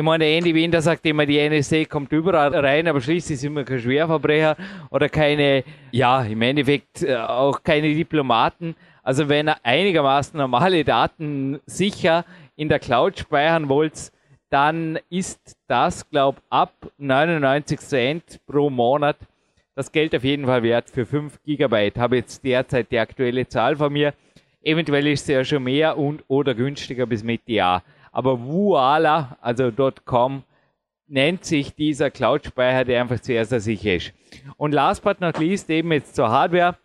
Ich 0.00 0.04
meine, 0.04 0.24
der 0.24 0.38
Andy 0.38 0.54
Winder 0.54 0.80
sagt 0.80 1.04
immer, 1.04 1.26
die 1.26 1.46
NSA 1.46 1.84
kommt 1.84 2.10
überall 2.10 2.56
rein, 2.56 2.88
aber 2.88 3.02
schließlich 3.02 3.38
sind 3.38 3.52
wir 3.52 3.64
kein 3.64 3.80
Schwerverbrecher 3.80 4.56
oder 4.88 5.10
keine, 5.10 5.62
ja, 5.90 6.22
im 6.22 6.40
Endeffekt 6.40 7.02
äh, 7.02 7.16
auch 7.16 7.62
keine 7.62 7.94
Diplomaten. 7.94 8.74
Also 9.02 9.28
wenn 9.28 9.50
ihr 9.50 9.56
einigermaßen 9.62 10.38
normale 10.38 10.84
Daten 10.84 11.60
sicher 11.66 12.24
in 12.56 12.70
der 12.70 12.78
Cloud 12.78 13.18
speichern 13.18 13.68
wollt, 13.68 14.10
dann 14.48 14.98
ist 15.10 15.58
das, 15.66 16.08
glaube 16.08 16.40
ab 16.48 16.72
99 16.96 17.78
Cent 17.80 18.40
pro 18.46 18.70
Monat 18.70 19.18
das 19.74 19.92
Geld 19.92 20.14
auf 20.14 20.24
jeden 20.24 20.46
Fall 20.46 20.62
wert 20.62 20.88
für 20.88 21.04
5 21.04 21.42
Gigabyte. 21.44 21.98
Habe 21.98 22.16
jetzt 22.16 22.42
derzeit 22.42 22.90
die 22.90 22.98
aktuelle 22.98 23.46
Zahl 23.46 23.76
von 23.76 23.92
mir. 23.92 24.14
Eventuell 24.62 25.08
ist 25.08 25.26
sie 25.26 25.34
ja 25.34 25.44
schon 25.44 25.62
mehr 25.62 25.98
und 25.98 26.24
oder 26.26 26.54
günstiger 26.54 27.04
bis 27.04 27.22
Mitte 27.22 27.52
Jahr. 27.52 27.82
Aber 28.12 28.40
Voila, 28.40 29.36
also 29.40 29.70
.com, 30.04 30.42
nennt 31.06 31.44
sich 31.44 31.74
dieser 31.74 32.10
Cloud-Speicher, 32.10 32.84
der 32.84 33.00
einfach 33.00 33.18
sehr 33.22 33.44
sicher 33.44 33.96
ist. 33.96 34.12
Und 34.56 34.72
last 34.72 35.02
but 35.02 35.20
not 35.20 35.38
least 35.38 35.68
eben 35.70 35.92
jetzt 35.92 36.14
zur 36.14 36.30
Hardware. 36.30 36.76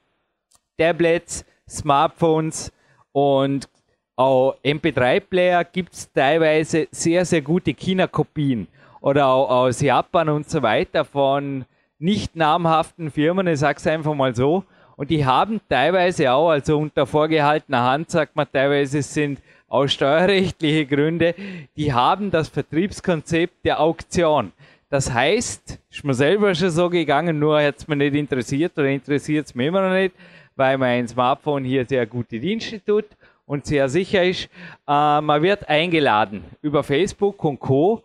Tablets, 0.77 1.45
Smartphones 1.69 2.71
und 3.11 3.69
auch 4.17 4.55
MP3-Player 4.63 5.63
gibt 5.65 5.93
es 5.93 6.11
teilweise 6.11 6.87
sehr, 6.91 7.25
sehr 7.25 7.41
gute 7.41 7.73
China-Kopien 7.73 8.67
oder 9.01 9.27
auch 9.27 9.49
aus 9.49 9.81
Japan 9.81 10.29
und 10.29 10.49
so 10.49 10.61
weiter 10.61 11.05
von 11.05 11.65
nicht 11.99 12.35
namhaften 12.35 13.11
Firmen, 13.11 13.47
ich 13.47 13.59
sage 13.59 13.77
es 13.77 13.87
einfach 13.87 14.13
mal 14.13 14.35
so. 14.35 14.63
Und 14.95 15.09
die 15.09 15.25
haben 15.25 15.59
teilweise 15.67 16.31
auch, 16.31 16.49
also 16.49 16.77
unter 16.77 17.05
vorgehaltener 17.05 17.83
Hand 17.83 18.09
sagt 18.09 18.35
man 18.35 18.47
teilweise, 18.51 19.01
sind 19.01 19.41
aus 19.75 19.91
steuerrechtliche 19.93 20.85
Gründe, 20.85 21.35
die 21.75 21.91
haben 21.91 22.31
das 22.31 22.47
Vertriebskonzept 22.47 23.65
der 23.65 23.81
Auktion. 23.81 24.53
Das 24.89 25.11
heißt, 25.11 25.79
ist 25.91 26.05
mir 26.05 26.13
selber 26.13 26.55
schon 26.55 26.69
so 26.69 26.89
gegangen, 26.89 27.39
nur 27.39 27.61
hat 27.61 27.79
es 27.79 27.87
mir 27.87 27.97
nicht 27.97 28.15
interessiert 28.15 28.77
oder 28.77 28.87
interessiert 28.87 29.47
es 29.47 29.55
mir 29.55 29.67
immer 29.67 29.81
noch 29.81 29.93
nicht, 29.93 30.15
weil 30.55 30.77
mein 30.77 31.07
Smartphone 31.07 31.65
hier 31.65 31.85
sehr 31.85 32.05
gute 32.05 32.39
Dienste 32.39 32.83
tut 32.83 33.05
und 33.45 33.65
sehr 33.65 33.89
sicher 33.89 34.23
ist. 34.23 34.45
Äh, 34.87 35.21
man 35.21 35.41
wird 35.41 35.67
eingeladen 35.67 36.45
über 36.61 36.81
Facebook 36.81 37.43
und 37.43 37.59
Co 37.59 38.01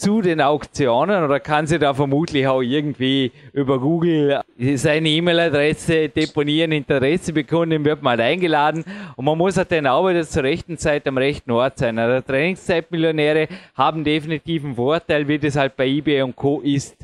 zu 0.00 0.22
den 0.22 0.40
Auktionen 0.40 1.22
oder 1.22 1.38
kann 1.40 1.66
sie 1.66 1.78
da 1.78 1.92
vermutlich 1.92 2.46
auch 2.46 2.62
irgendwie 2.62 3.30
über 3.52 3.78
Google 3.78 4.40
seine 4.74 5.08
E-Mail-Adresse 5.08 6.08
deponieren, 6.08 6.72
Interesse 6.72 7.32
bekunden, 7.32 7.84
wird 7.84 8.02
man 8.02 8.12
halt 8.12 8.32
eingeladen 8.32 8.82
und 9.16 9.24
man 9.26 9.36
muss 9.36 9.58
halt 9.58 9.70
dann 9.72 9.86
auch 9.86 10.08
wieder 10.08 10.22
zur 10.26 10.42
rechten 10.42 10.78
Zeit 10.78 11.06
am 11.06 11.18
rechten 11.18 11.50
Ort 11.50 11.78
sein. 11.78 11.98
Also 11.98 12.26
Trainingszeitmillionäre 12.26 13.48
haben 13.74 14.02
definitiv 14.02 14.64
einen 14.64 14.74
Vorteil, 14.74 15.28
wie 15.28 15.38
das 15.38 15.56
halt 15.56 15.76
bei 15.76 15.86
eBay 15.86 16.22
und 16.22 16.34
Co. 16.34 16.60
ist. 16.62 16.96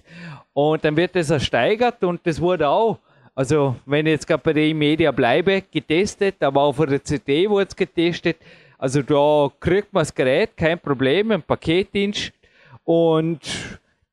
Und 0.54 0.82
dann 0.82 0.96
wird 0.96 1.14
das 1.14 1.28
ersteigert 1.28 2.02
und 2.02 2.20
das 2.24 2.40
wurde 2.40 2.66
auch 2.66 2.98
also, 3.36 3.76
wenn 3.84 4.06
ich 4.06 4.12
jetzt 4.12 4.26
gerade 4.26 4.42
bei 4.42 4.54
der 4.54 4.62
E-Media 4.62 5.12
bleibe, 5.12 5.62
getestet, 5.70 6.42
aber 6.42 6.62
auch 6.62 6.72
von 6.72 6.88
der 6.88 7.04
CD 7.04 7.50
wurde 7.50 7.66
es 7.68 7.76
getestet. 7.76 8.38
Also, 8.78 9.02
da 9.02 9.52
kriegt 9.60 9.92
man 9.92 10.00
das 10.00 10.14
Gerät, 10.14 10.56
kein 10.56 10.78
Problem, 10.78 11.30
ein 11.30 11.42
Paketdienst 11.42 12.32
und 12.86 13.40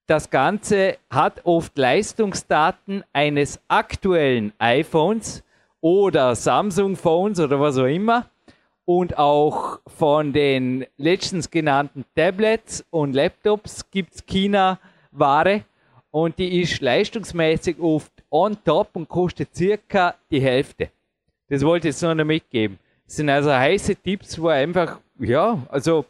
das 0.07 0.29
Ganze 0.29 0.97
hat 1.09 1.45
oft 1.45 1.77
Leistungsdaten 1.77 3.05
eines 3.13 3.59
aktuellen 3.69 4.51
iPhones 4.57 5.43
oder 5.79 6.35
Samsung 6.35 6.97
Phones 6.97 7.39
oder 7.39 7.59
was 7.59 7.77
auch 7.77 7.85
immer 7.85 8.25
und 8.83 9.17
auch 9.17 9.79
von 9.87 10.33
den 10.33 10.85
letztens 10.97 11.49
genannten 11.49 12.03
Tablets 12.15 12.83
und 12.89 13.13
Laptops 13.13 13.89
gibt 13.91 14.15
es 14.15 14.25
China-Ware 14.25 15.63
und 16.11 16.37
die 16.37 16.61
ist 16.61 16.81
leistungsmäßig 16.81 17.79
oft 17.79 18.11
on 18.29 18.57
top 18.65 18.89
und 18.93 19.07
kostet 19.07 19.55
circa 19.55 20.15
die 20.31 20.41
Hälfte. 20.41 20.89
Das 21.47 21.63
wollte 21.63 21.87
ich 21.87 21.95
jetzt 21.95 22.01
noch 22.01 22.25
mitgeben. 22.25 22.79
Das 23.05 23.17
sind 23.17 23.29
also 23.29 23.51
heiße 23.51 23.95
Tipps, 23.97 24.41
wo 24.41 24.47
einfach, 24.47 24.99
ja, 25.19 25.59
also 25.69 26.03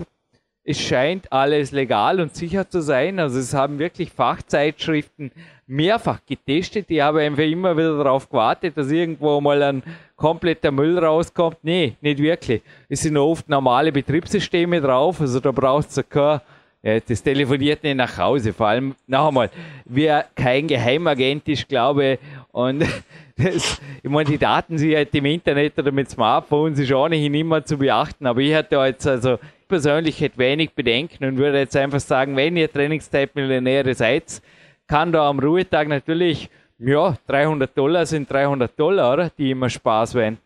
es 0.65 0.79
scheint 0.79 1.31
alles 1.31 1.71
legal 1.71 2.21
und 2.21 2.35
sicher 2.35 2.69
zu 2.69 2.81
sein. 2.81 3.19
Also 3.19 3.39
es 3.39 3.53
haben 3.53 3.79
wirklich 3.79 4.11
Fachzeitschriften 4.11 5.31
mehrfach 5.67 6.19
getestet. 6.25 6.89
Die 6.89 7.01
haben 7.03 7.17
einfach 7.17 7.43
immer 7.43 7.75
wieder 7.75 7.97
darauf 7.97 8.29
gewartet, 8.29 8.77
dass 8.77 8.89
irgendwo 8.89 9.41
mal 9.41 9.61
ein 9.61 9.83
kompletter 10.15 10.71
Müll 10.71 10.97
rauskommt. 10.97 11.57
Nee, 11.63 11.95
nicht 11.99 12.19
wirklich. 12.19 12.61
Es 12.87 13.01
sind 13.01 13.17
oft 13.17 13.49
normale 13.49 13.91
Betriebssysteme 13.91 14.79
drauf. 14.79 15.19
Also 15.19 15.41
da 15.41 15.51
brauchst 15.51 15.97
du 15.97 16.03
kein, 16.03 16.39
ja, 16.81 16.99
das 16.99 17.21
telefoniert 17.21 17.83
nicht 17.83 17.95
nach 17.95 18.17
Hause. 18.17 18.53
Vor 18.53 18.67
allem, 18.67 18.95
noch 19.05 19.27
einmal, 19.27 19.49
wer 19.83 20.25
kein 20.33 20.67
Geheimagent 20.67 21.47
ist, 21.49 21.67
glaube 21.67 22.13
ich, 22.13 22.19
und 22.51 22.85
das, 23.37 23.81
ich 24.01 24.09
meine, 24.09 24.29
die 24.29 24.37
Datensicherheit 24.37 25.13
im 25.15 25.25
Internet 25.25 25.77
oder 25.77 25.91
mit 25.91 26.09
Smartphones 26.09 26.79
ist 26.79 26.91
ohnehin 26.91 27.33
immer 27.33 27.65
zu 27.65 27.77
beachten, 27.77 28.25
aber 28.27 28.41
ich 28.41 28.53
hatte 28.53 28.75
jetzt 28.77 29.07
also 29.07 29.39
persönlich 29.73 30.21
hätte 30.21 30.37
wenig 30.37 30.75
Bedenken 30.75 31.25
und 31.25 31.37
würde 31.37 31.57
jetzt 31.57 31.75
einfach 31.75 31.99
sagen, 31.99 32.35
wenn 32.35 32.55
ihr 32.55 32.71
Trainingszeitmillionäre 32.71 33.95
seid, 33.95 34.39
kann 34.85 35.11
da 35.11 35.27
am 35.27 35.39
Ruhetag 35.39 35.87
natürlich, 35.87 36.51
ja, 36.77 37.17
300 37.25 37.75
Dollar 37.75 38.05
sind 38.05 38.29
300 38.29 38.79
Dollar, 38.79 39.31
die 39.35 39.49
immer 39.49 39.71
Spaß 39.71 40.13
werden. 40.13 40.37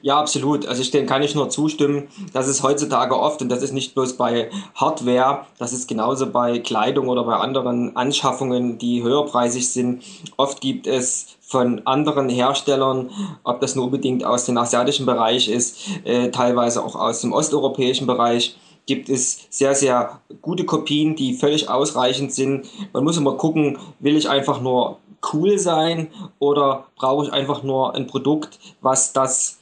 Ja, 0.00 0.18
absolut. 0.18 0.66
Also 0.66 0.82
ich 0.82 0.90
dem 0.90 1.06
kann 1.06 1.22
ich 1.22 1.36
nur 1.36 1.50
zustimmen. 1.50 2.08
Das 2.32 2.48
ist 2.48 2.64
heutzutage 2.64 3.16
oft 3.16 3.42
und 3.42 3.48
das 3.48 3.62
ist 3.62 3.72
nicht 3.72 3.94
bloß 3.94 4.16
bei 4.16 4.50
Hardware, 4.74 5.46
das 5.58 5.72
ist 5.72 5.86
genauso 5.86 6.26
bei 6.26 6.58
Kleidung 6.58 7.06
oder 7.08 7.22
bei 7.22 7.36
anderen 7.36 7.96
Anschaffungen, 7.96 8.78
die 8.78 9.04
höherpreisig 9.04 9.70
sind. 9.70 10.02
Oft 10.36 10.60
gibt 10.60 10.88
es 10.88 11.36
von 11.52 11.86
anderen 11.86 12.28
Herstellern, 12.28 13.10
ob 13.44 13.60
das 13.60 13.76
nur 13.76 13.84
unbedingt 13.84 14.24
aus 14.24 14.46
dem 14.46 14.58
asiatischen 14.58 15.06
Bereich 15.06 15.48
ist, 15.48 15.78
äh, 16.04 16.30
teilweise 16.30 16.82
auch 16.82 16.96
aus 16.96 17.20
dem 17.20 17.32
osteuropäischen 17.32 18.06
Bereich, 18.06 18.56
gibt 18.86 19.08
es 19.08 19.46
sehr, 19.50 19.74
sehr 19.74 20.20
gute 20.40 20.64
Kopien, 20.64 21.14
die 21.14 21.34
völlig 21.34 21.68
ausreichend 21.68 22.32
sind. 22.32 22.66
Man 22.92 23.04
muss 23.04 23.16
immer 23.16 23.34
gucken, 23.34 23.78
will 24.00 24.16
ich 24.16 24.28
einfach 24.28 24.60
nur 24.60 24.98
cool 25.32 25.58
sein 25.58 26.08
oder 26.40 26.86
brauche 26.96 27.26
ich 27.26 27.32
einfach 27.32 27.62
nur 27.62 27.94
ein 27.94 28.08
Produkt, 28.08 28.58
was 28.80 29.12
das 29.12 29.58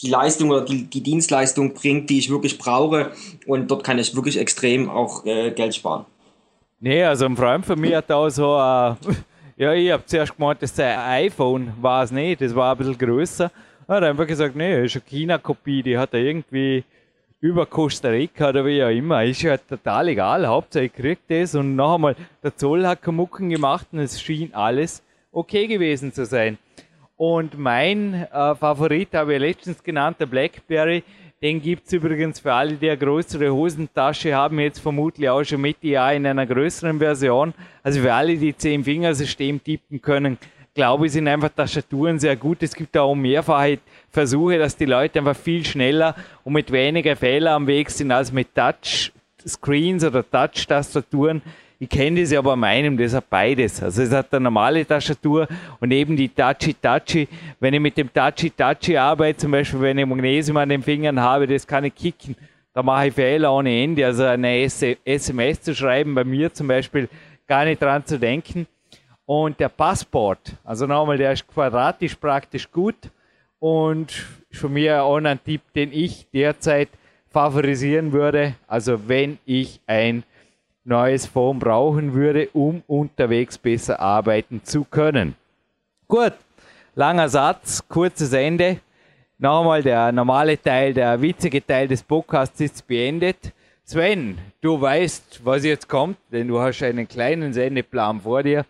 die 0.00 0.08
Leistung 0.08 0.50
oder 0.50 0.62
die, 0.62 0.84
die 0.84 1.02
Dienstleistung 1.02 1.74
bringt, 1.74 2.08
die 2.08 2.18
ich 2.18 2.30
wirklich 2.30 2.56
brauche. 2.56 3.10
Und 3.46 3.70
dort 3.70 3.84
kann 3.84 3.98
ich 3.98 4.16
wirklich 4.16 4.38
extrem 4.38 4.88
auch 4.88 5.24
äh, 5.26 5.50
Geld 5.50 5.74
sparen. 5.74 6.06
Nee, 6.80 7.04
also 7.04 7.26
ein 7.26 7.36
Freund 7.36 7.66
von 7.66 7.78
mir 7.78 7.98
hat 7.98 8.10
da 8.10 8.28
so, 8.30 8.56
äh, 8.56 8.94
ja, 9.62 9.72
ich 9.74 9.92
habe 9.92 10.04
zuerst 10.04 10.36
gemeint, 10.36 10.60
das 10.60 10.74
sei 10.74 10.92
ein 10.92 11.26
iPhone, 11.26 11.72
war 11.80 12.02
es 12.02 12.10
nicht, 12.10 12.40
das 12.40 12.52
war 12.52 12.72
ein 12.72 12.78
bisschen 12.78 12.98
größer. 12.98 13.48
Er 13.86 13.94
hat 13.94 14.02
einfach 14.02 14.26
gesagt, 14.26 14.56
nee, 14.56 14.84
ist 14.84 14.96
eine 14.96 15.04
China-Kopie, 15.04 15.84
die 15.84 15.96
hat 15.96 16.14
er 16.14 16.20
irgendwie 16.20 16.82
über 17.40 17.64
Costa 17.66 18.08
Rica 18.08 18.48
oder 18.48 18.66
wie 18.66 18.82
auch 18.82 18.88
immer. 18.88 19.22
Ist 19.22 19.42
ja 19.42 19.56
total 19.56 20.08
egal, 20.08 20.48
Hauptsache 20.48 20.86
ich 20.86 20.92
krieg 20.92 21.20
das 21.28 21.54
und 21.54 21.76
noch 21.76 21.94
einmal, 21.94 22.16
der 22.42 22.56
Zoll 22.56 22.84
hat 22.84 23.02
Kamucken 23.02 23.50
gemacht 23.50 23.86
und 23.92 24.00
es 24.00 24.20
schien 24.20 24.52
alles 24.52 25.00
okay 25.30 25.68
gewesen 25.68 26.12
zu 26.12 26.26
sein. 26.26 26.58
Und 27.16 27.56
mein 27.56 28.14
äh, 28.14 28.56
Favorit 28.56 29.14
habe 29.14 29.34
ich 29.34 29.40
letztens 29.40 29.80
genannt, 29.84 30.16
der 30.18 30.26
Blackberry. 30.26 31.04
Den 31.42 31.60
gibt 31.60 31.88
es 31.88 31.92
übrigens 31.92 32.38
für 32.38 32.52
alle, 32.52 32.74
die 32.74 32.88
eine 32.88 32.96
größere 32.96 33.52
Hosentasche 33.52 34.32
haben, 34.32 34.60
jetzt 34.60 34.78
vermutlich 34.78 35.28
auch 35.28 35.42
schon 35.42 35.60
Mitte 35.60 35.88
Jahr 35.88 36.14
in 36.14 36.24
einer 36.24 36.46
größeren 36.46 37.00
Version. 37.00 37.52
Also 37.82 38.00
für 38.00 38.14
alle, 38.14 38.36
die 38.36 38.52
10-Finger-System 38.52 39.62
tippen 39.62 40.00
können, 40.00 40.38
glaube 40.72 41.06
ich, 41.06 41.12
sind 41.12 41.26
einfach 41.26 41.48
Tastaturen 41.48 42.20
sehr 42.20 42.36
gut. 42.36 42.62
Es 42.62 42.72
gibt 42.72 42.96
auch 42.96 43.16
mehrfache 43.16 43.80
Versuche, 44.08 44.56
dass 44.56 44.76
die 44.76 44.84
Leute 44.84 45.18
einfach 45.18 45.34
viel 45.34 45.64
schneller 45.64 46.14
und 46.44 46.52
mit 46.52 46.70
weniger 46.70 47.16
Fehler 47.16 47.54
am 47.54 47.66
Weg 47.66 47.90
sind 47.90 48.12
als 48.12 48.30
mit 48.30 48.54
Touch-Screens 48.54 50.04
oder 50.04 50.22
Touch-Tastaturen. 50.22 51.42
Ich 51.82 51.88
kenne 51.88 52.20
das 52.20 52.30
ja 52.30 52.40
bei 52.40 52.54
meinem, 52.54 52.96
das 52.96 53.12
hat 53.12 53.28
beides. 53.28 53.82
Also 53.82 54.02
es 54.02 54.12
hat 54.12 54.32
eine 54.32 54.44
normale 54.44 54.86
Tastatur 54.86 55.48
und 55.80 55.90
eben 55.90 56.16
die 56.16 56.28
Touchy. 56.28 57.26
Wenn 57.58 57.74
ich 57.74 57.80
mit 57.80 57.96
dem 57.96 58.08
Touchy 58.12 58.96
arbeite, 58.96 59.38
zum 59.38 59.50
Beispiel 59.50 59.80
wenn 59.80 59.98
ich 59.98 60.06
Magnesium 60.06 60.58
an 60.58 60.68
den 60.68 60.80
Fingern 60.80 61.18
habe, 61.18 61.44
das 61.48 61.66
kann 61.66 61.82
ich 61.82 61.92
kicken. 61.92 62.36
Da 62.72 62.84
mache 62.84 63.08
ich 63.08 63.14
Fehler 63.14 63.52
ohne 63.52 63.82
Ende. 63.82 64.06
Also 64.06 64.22
eine 64.22 64.60
SMS 64.60 65.62
zu 65.62 65.74
schreiben, 65.74 66.14
bei 66.14 66.22
mir 66.22 66.54
zum 66.54 66.68
Beispiel 66.68 67.08
gar 67.48 67.64
nicht 67.64 67.82
dran 67.82 68.06
zu 68.06 68.16
denken. 68.16 68.68
Und 69.26 69.58
der 69.58 69.68
Passport, 69.68 70.52
also 70.62 70.86
nochmal, 70.86 71.18
der 71.18 71.32
ist 71.32 71.48
quadratisch 71.48 72.14
praktisch 72.14 72.70
gut 72.70 72.94
und 73.58 74.24
von 74.52 74.72
mir 74.72 75.02
auch 75.02 75.16
ein 75.16 75.42
Tipp, 75.42 75.62
den 75.74 75.92
ich 75.92 76.28
derzeit 76.32 76.90
favorisieren 77.28 78.12
würde. 78.12 78.54
Also 78.68 79.08
wenn 79.08 79.38
ich 79.46 79.80
ein 79.88 80.22
neues 80.84 81.26
Phone 81.26 81.58
brauchen 81.58 82.14
würde, 82.14 82.48
um 82.52 82.82
unterwegs 82.86 83.58
besser 83.58 84.00
arbeiten 84.00 84.62
zu 84.64 84.84
können. 84.84 85.34
Gut, 86.08 86.34
langer 86.94 87.28
Satz, 87.28 87.82
kurzes 87.88 88.32
Ende. 88.32 88.80
Nochmal 89.38 89.82
der 89.82 90.12
normale 90.12 90.60
Teil, 90.60 90.94
der 90.94 91.20
witzige 91.20 91.64
Teil 91.64 91.88
des 91.88 92.02
Podcasts 92.02 92.60
ist 92.60 92.86
beendet. 92.86 93.52
Sven, 93.84 94.38
du 94.60 94.80
weißt, 94.80 95.40
was 95.44 95.64
jetzt 95.64 95.88
kommt, 95.88 96.16
denn 96.30 96.48
du 96.48 96.60
hast 96.60 96.82
einen 96.82 97.08
kleinen 97.08 97.52
Sendeplan 97.52 98.20
vor 98.20 98.42
dir. 98.42 98.64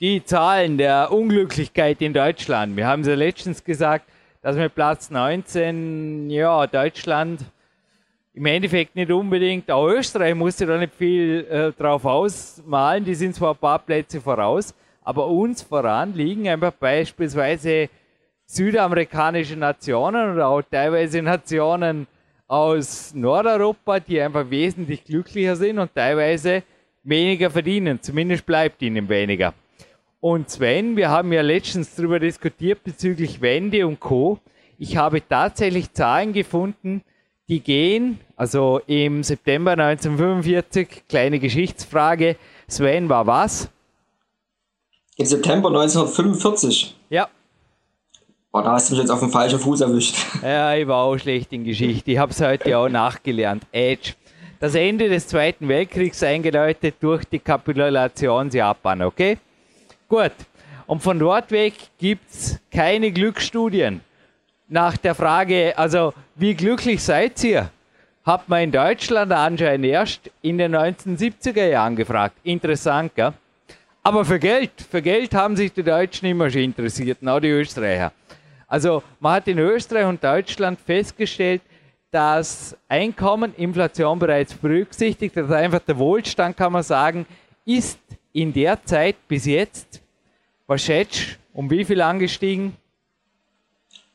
Die 0.00 0.24
Zahlen 0.24 0.76
der 0.76 1.10
Unglücklichkeit 1.12 2.02
in 2.02 2.12
Deutschland. 2.12 2.76
Wir 2.76 2.86
haben 2.86 3.02
es 3.02 3.08
ja 3.08 3.14
letztens 3.14 3.64
gesagt, 3.64 4.04
dass 4.42 4.56
mit 4.56 4.74
Platz 4.74 5.10
19, 5.10 6.28
ja, 6.28 6.66
Deutschland 6.66 7.40
im 8.34 8.46
Endeffekt 8.46 8.96
nicht 8.96 9.10
unbedingt, 9.10 9.70
auch 9.70 9.88
Österreich 9.88 10.34
musste 10.34 10.64
da 10.66 10.78
nicht 10.78 10.94
viel 10.94 11.46
äh, 11.50 11.72
drauf 11.72 12.04
ausmalen, 12.04 13.04
die 13.04 13.14
sind 13.14 13.34
zwar 13.34 13.52
ein 13.52 13.58
paar 13.58 13.78
Plätze 13.78 14.20
voraus, 14.20 14.74
aber 15.02 15.26
uns 15.26 15.62
voran 15.62 16.14
liegen 16.14 16.48
einfach 16.48 16.72
beispielsweise 16.72 17.90
südamerikanische 18.46 19.56
Nationen 19.56 20.32
oder 20.32 20.48
auch 20.48 20.62
teilweise 20.62 21.20
Nationen 21.22 22.06
aus 22.46 23.14
Nordeuropa, 23.14 24.00
die 24.00 24.20
einfach 24.20 24.48
wesentlich 24.50 25.04
glücklicher 25.04 25.56
sind 25.56 25.78
und 25.78 25.94
teilweise 25.94 26.62
weniger 27.02 27.50
verdienen. 27.50 28.00
Zumindest 28.00 28.46
bleibt 28.46 28.82
ihnen 28.82 29.08
weniger. 29.08 29.54
Und 30.20 30.50
Sven, 30.50 30.96
wir 30.96 31.10
haben 31.10 31.32
ja 31.32 31.42
letztens 31.42 31.94
darüber 31.94 32.20
diskutiert 32.20 32.84
bezüglich 32.84 33.40
Wende 33.40 33.86
und 33.86 34.00
Co. 34.00 34.38
Ich 34.78 34.96
habe 34.96 35.26
tatsächlich 35.26 35.92
Zahlen 35.92 36.32
gefunden, 36.32 37.02
die 37.52 37.60
gehen, 37.60 38.18
also 38.36 38.80
im 38.86 39.22
September 39.22 39.72
1945, 39.72 41.02
kleine 41.06 41.38
Geschichtsfrage, 41.38 42.36
Sven 42.66 43.10
war 43.10 43.26
was? 43.26 43.68
Im 45.18 45.26
September 45.26 45.68
1945? 45.68 46.96
Ja. 47.10 47.28
Oh, 48.52 48.62
da 48.62 48.72
hast 48.72 48.88
du 48.88 48.94
mich 48.94 49.02
jetzt 49.02 49.10
auf 49.10 49.20
den 49.20 49.28
falschen 49.28 49.58
Fuß 49.58 49.82
erwischt. 49.82 50.16
Ja, 50.42 50.74
ich 50.74 50.86
war 50.86 51.04
auch 51.04 51.18
schlecht 51.18 51.52
in 51.52 51.64
Geschichte. 51.64 52.12
Ich 52.12 52.18
habe 52.18 52.32
es 52.32 52.40
heute 52.40 52.76
auch 52.78 52.88
nachgelernt. 52.88 53.64
Edge. 53.70 54.14
Das 54.58 54.74
Ende 54.74 55.08
des 55.08 55.26
Zweiten 55.28 55.68
Weltkriegs 55.68 56.22
eingeläutet 56.22 56.94
durch 57.00 57.24
die 57.24 57.38
Kapitulation 57.38 58.48
Japan, 58.48 59.02
okay? 59.02 59.36
Gut. 60.08 60.32
Und 60.86 61.02
von 61.02 61.18
dort 61.18 61.50
weg 61.50 61.74
gibt 61.98 62.30
es 62.30 62.58
keine 62.70 63.10
Glücksstudien. 63.12 64.00
Nach 64.72 64.96
der 64.96 65.14
Frage, 65.14 65.74
also 65.76 66.14
wie 66.34 66.54
glücklich 66.54 67.02
seid 67.02 67.44
ihr? 67.44 67.68
Hat 68.24 68.48
man 68.48 68.62
in 68.62 68.72
Deutschland 68.72 69.30
anscheinend 69.30 69.84
erst 69.84 70.30
in 70.40 70.56
den 70.56 70.74
1970er 70.74 71.66
Jahren 71.66 71.94
gefragt. 71.94 72.36
Interessant, 72.42 73.14
gell? 73.14 73.34
Aber 74.02 74.24
für 74.24 74.38
Geld, 74.38 74.70
für 74.90 75.02
Geld 75.02 75.34
haben 75.34 75.56
sich 75.56 75.74
die 75.74 75.82
Deutschen 75.82 76.26
immer 76.26 76.48
schon 76.48 76.62
interessiert, 76.62 77.18
auch 77.28 77.38
die 77.38 77.50
Österreicher. 77.50 78.12
Also 78.66 79.02
man 79.20 79.34
hat 79.34 79.48
in 79.48 79.58
Österreich 79.58 80.06
und 80.06 80.24
Deutschland 80.24 80.80
festgestellt, 80.80 81.60
dass 82.10 82.74
Einkommen, 82.88 83.54
Inflation 83.56 84.18
bereits 84.18 84.54
berücksichtigt, 84.54 85.36
also 85.36 85.52
einfach 85.52 85.80
der 85.80 85.98
Wohlstand, 85.98 86.56
kann 86.56 86.72
man 86.72 86.82
sagen, 86.82 87.26
ist 87.66 87.98
in 88.32 88.50
der 88.54 88.82
Zeit 88.82 89.16
bis 89.28 89.44
jetzt, 89.44 90.00
was 90.66 90.82
schätzt, 90.82 91.38
um 91.52 91.70
wie 91.70 91.84
viel 91.84 92.00
angestiegen? 92.00 92.74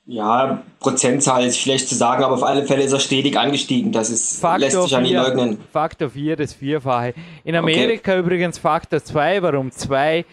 Ja, 0.09 0.63
Prozentzahl 0.79 1.43
ist 1.43 1.59
schlecht 1.59 1.89
zu 1.89 1.95
sagen, 1.95 2.23
aber 2.23 2.35
auf 2.35 2.43
alle 2.43 2.65
Fälle 2.65 2.81
ist 2.81 2.93
er 2.93 2.99
stetig 3.01 3.37
angestiegen. 3.37 3.91
Das 3.91 4.09
ist, 4.09 4.39
Faktor 4.39 4.59
lässt 4.59 4.81
sich 4.81 4.91
ja 4.91 5.01
nie 5.01 5.13
leugnen. 5.13 5.57
Faktor 5.73 6.09
4, 6.09 6.37
das 6.37 6.53
Vierfache. 6.53 7.13
In 7.43 7.57
Amerika 7.57 8.13
okay. 8.13 8.21
übrigens 8.21 8.57
Faktor 8.57 9.03
2, 9.03 9.43
warum 9.43 9.69
2? 9.69 10.23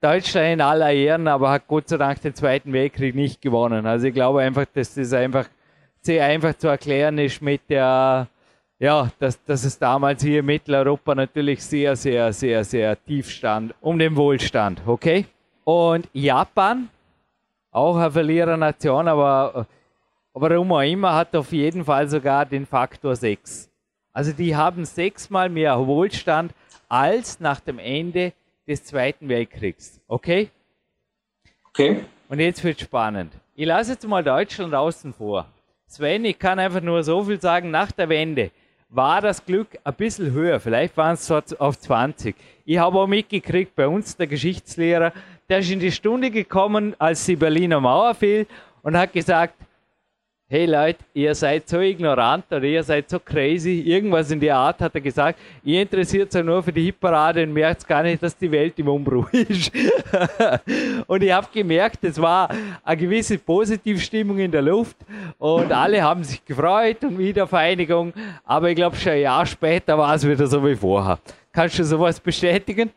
Deutschland 0.00 0.54
in 0.54 0.60
aller 0.62 0.92
Ehren, 0.92 1.28
aber 1.28 1.50
hat 1.50 1.68
Gott 1.68 1.90
sei 1.90 1.98
Dank 1.98 2.22
den 2.22 2.34
Zweiten 2.34 2.72
Weltkrieg 2.72 3.14
nicht 3.14 3.42
gewonnen. 3.42 3.84
Also 3.84 4.06
ich 4.06 4.14
glaube 4.14 4.40
einfach, 4.40 4.64
dass 4.72 4.94
das 4.94 5.12
einfach 5.12 5.46
sehr 6.00 6.24
einfach 6.24 6.56
zu 6.56 6.68
erklären 6.68 7.18
ist 7.18 7.42
mit 7.42 7.60
der, 7.68 8.28
ja, 8.78 9.10
dass, 9.18 9.44
dass 9.44 9.64
es 9.64 9.78
damals 9.78 10.22
hier 10.22 10.40
in 10.40 10.46
Mitteleuropa 10.46 11.14
natürlich 11.14 11.62
sehr, 11.62 11.96
sehr, 11.96 12.32
sehr, 12.32 12.64
sehr 12.64 13.04
tief 13.04 13.28
stand, 13.28 13.74
um 13.82 13.98
den 13.98 14.16
Wohlstand, 14.16 14.80
okay? 14.86 15.26
Und 15.64 16.08
Japan, 16.14 16.88
auch 17.70 17.96
eine 17.96 18.10
Verlierernation, 18.10 19.08
aber 19.08 19.66
warum 20.32 20.72
auch 20.72 20.80
immer, 20.80 21.14
hat 21.14 21.34
auf 21.36 21.52
jeden 21.52 21.84
Fall 21.84 22.08
sogar 22.08 22.46
den 22.46 22.66
Faktor 22.66 23.16
6. 23.16 23.70
Also 24.12 24.32
die 24.32 24.56
haben 24.56 24.84
sechsmal 24.84 25.48
mehr 25.48 25.78
Wohlstand 25.86 26.52
als 26.88 27.40
nach 27.40 27.60
dem 27.60 27.78
Ende 27.78 28.32
des 28.66 28.84
Zweiten 28.84 29.28
Weltkriegs. 29.28 30.00
Okay? 30.08 30.50
Okay. 31.68 32.04
Und 32.28 32.40
jetzt 32.40 32.64
wird 32.64 32.80
spannend. 32.80 33.32
Ich 33.54 33.66
lasse 33.66 33.92
jetzt 33.92 34.06
mal 34.06 34.24
Deutschland 34.24 34.74
außen 34.74 35.12
vor. 35.12 35.46
Sven, 35.86 36.24
ich 36.24 36.38
kann 36.38 36.58
einfach 36.58 36.82
nur 36.82 37.02
so 37.02 37.24
viel 37.24 37.40
sagen, 37.40 37.70
nach 37.70 37.92
der 37.92 38.08
Wende 38.08 38.50
war 38.90 39.20
das 39.20 39.44
Glück 39.44 39.78
ein 39.84 39.94
bisschen 39.94 40.32
höher. 40.32 40.60
Vielleicht 40.60 40.96
waren 40.96 41.14
es 41.14 41.30
auf 41.30 41.78
20. 41.78 42.34
Ich 42.64 42.78
habe 42.78 42.98
auch 42.98 43.06
mitgekriegt, 43.06 43.74
bei 43.74 43.86
uns 43.86 44.16
der 44.16 44.26
Geschichtslehrer, 44.26 45.12
der 45.48 45.60
ist 45.60 45.70
in 45.70 45.80
die 45.80 45.92
Stunde 45.92 46.30
gekommen, 46.30 46.94
als 46.98 47.24
die 47.24 47.36
Berliner 47.36 47.80
Mauer 47.80 48.14
fiel 48.14 48.46
und 48.82 48.96
hat 48.96 49.12
gesagt, 49.12 49.54
hey 50.50 50.66
Leute, 50.66 50.98
ihr 51.14 51.34
seid 51.34 51.66
so 51.68 51.80
ignorant 51.80 52.44
oder 52.50 52.64
ihr 52.64 52.82
seid 52.82 53.08
so 53.08 53.18
crazy, 53.18 53.80
irgendwas 53.80 54.30
in 54.30 54.40
der 54.40 54.56
Art 54.56 54.80
hat 54.80 54.94
er 54.94 55.00
gesagt, 55.00 55.38
ihr 55.62 55.80
interessiert 55.80 56.34
euch 56.34 56.44
nur 56.44 56.62
für 56.62 56.72
die 56.72 56.84
Hitparade 56.84 57.42
und 57.42 57.52
merkt 57.54 57.86
gar 57.86 58.02
nicht, 58.02 58.22
dass 58.22 58.36
die 58.36 58.50
Welt 58.50 58.78
im 58.78 58.88
Umbruch 58.88 59.30
ist. 59.32 59.70
und 61.06 61.22
ich 61.22 61.32
habe 61.32 61.48
gemerkt, 61.52 62.04
es 62.04 62.20
war 62.20 62.50
eine 62.84 62.96
gewisse 62.98 63.38
Positivstimmung 63.38 64.38
in 64.38 64.50
der 64.50 64.62
Luft 64.62 64.96
und 65.38 65.72
alle 65.72 66.02
haben 66.02 66.24
sich 66.24 66.44
gefreut 66.44 67.04
und 67.04 67.18
Wiedervereinigung, 67.18 68.12
aber 68.44 68.68
ich 68.68 68.76
glaube 68.76 68.96
schon 68.96 69.12
ein 69.12 69.22
Jahr 69.22 69.46
später 69.46 69.96
war 69.96 70.14
es 70.14 70.26
wieder 70.26 70.46
so 70.46 70.62
wie 70.66 70.76
vorher. 70.76 71.18
Kannst 71.52 71.78
du 71.78 71.84
sowas 71.84 72.20
bestätigen? 72.20 72.90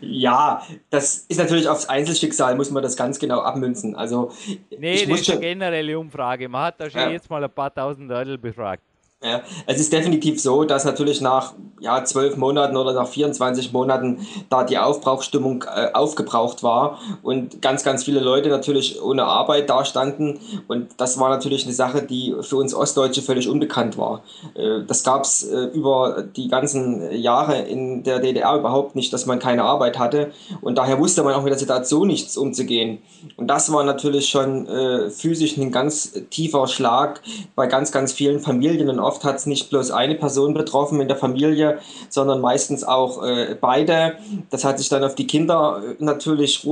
Ja, 0.00 0.62
das 0.90 1.26
ist 1.28 1.38
natürlich 1.38 1.68
aufs 1.68 1.86
Einzelschicksal, 1.88 2.54
muss 2.54 2.70
man 2.70 2.82
das 2.82 2.96
ganz 2.96 3.18
genau 3.18 3.40
abmünzen. 3.40 3.96
Also, 3.96 4.32
nee, 4.78 4.94
ich 4.94 5.08
das 5.08 5.20
ist 5.20 5.30
eine 5.30 5.40
generelle 5.40 5.98
Umfrage. 5.98 6.48
Man 6.48 6.62
hat 6.62 6.80
da 6.80 6.88
schon 6.88 7.00
ja. 7.00 7.10
jetzt 7.10 7.28
mal 7.28 7.42
ein 7.42 7.50
paar 7.50 7.74
tausend 7.74 8.08
Leute 8.08 8.38
befragt. 8.38 8.82
Ja, 9.26 9.42
es 9.66 9.80
ist 9.80 9.92
definitiv 9.92 10.40
so, 10.40 10.62
dass 10.62 10.84
natürlich 10.84 11.20
nach 11.20 11.54
ja, 11.80 12.04
zwölf 12.04 12.36
Monaten 12.36 12.76
oder 12.76 12.92
nach 12.92 13.08
24 13.08 13.72
Monaten 13.72 14.26
da 14.48 14.64
die 14.64 14.78
Aufbrauchstimmung 14.78 15.64
äh, 15.64 15.92
aufgebraucht 15.92 16.62
war 16.62 16.98
und 17.22 17.60
ganz, 17.60 17.84
ganz 17.84 18.04
viele 18.04 18.20
Leute 18.20 18.48
natürlich 18.48 19.02
ohne 19.02 19.24
Arbeit 19.24 19.68
dastanden. 19.68 20.38
Und 20.68 20.88
das 20.96 21.18
war 21.18 21.28
natürlich 21.28 21.64
eine 21.64 21.74
Sache, 21.74 22.02
die 22.02 22.34
für 22.40 22.56
uns 22.56 22.74
Ostdeutsche 22.74 23.20
völlig 23.20 23.48
unbekannt 23.48 23.98
war. 23.98 24.22
Äh, 24.54 24.84
das 24.86 25.04
gab 25.04 25.24
es 25.24 25.42
äh, 25.42 25.64
über 25.66 26.22
die 26.22 26.48
ganzen 26.48 27.12
Jahre 27.12 27.62
in 27.62 28.04
der 28.04 28.20
DDR 28.20 28.56
überhaupt 28.56 28.94
nicht, 28.94 29.12
dass 29.12 29.26
man 29.26 29.38
keine 29.38 29.64
Arbeit 29.64 29.98
hatte. 29.98 30.30
Und 30.62 30.78
daher 30.78 30.98
wusste 30.98 31.24
man 31.24 31.34
auch 31.34 31.42
mit 31.42 31.50
der 31.50 31.58
Situation 31.58 32.06
nichts 32.06 32.36
umzugehen. 32.36 32.98
Und 33.36 33.48
das 33.48 33.72
war 33.72 33.84
natürlich 33.84 34.28
schon 34.28 34.66
äh, 34.66 35.10
physisch 35.10 35.56
ein 35.56 35.72
ganz 35.72 36.12
tiefer 36.30 36.66
Schlag 36.68 37.20
bei 37.54 37.66
ganz, 37.66 37.92
ganz 37.92 38.12
vielen 38.12 38.40
Familien 38.40 38.88
und 38.88 39.00
oft 39.00 39.15
hat 39.24 39.36
es 39.36 39.46
nicht 39.46 39.70
bloß 39.70 39.90
eine 39.90 40.14
Person 40.14 40.54
betroffen 40.54 41.00
in 41.00 41.08
der 41.08 41.16
Familie, 41.16 41.78
sondern 42.08 42.40
meistens 42.40 42.84
auch 42.84 43.22
äh, 43.22 43.56
beide. 43.60 44.16
Das 44.50 44.64
hat 44.64 44.78
sich 44.78 44.88
dann 44.88 45.04
auf 45.04 45.14
die 45.14 45.26
Kinder 45.26 45.82
äh, 45.82 46.02
natürlich 46.02 46.66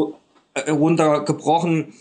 äh, 0.55 0.71
runtergebrochen 0.71 1.95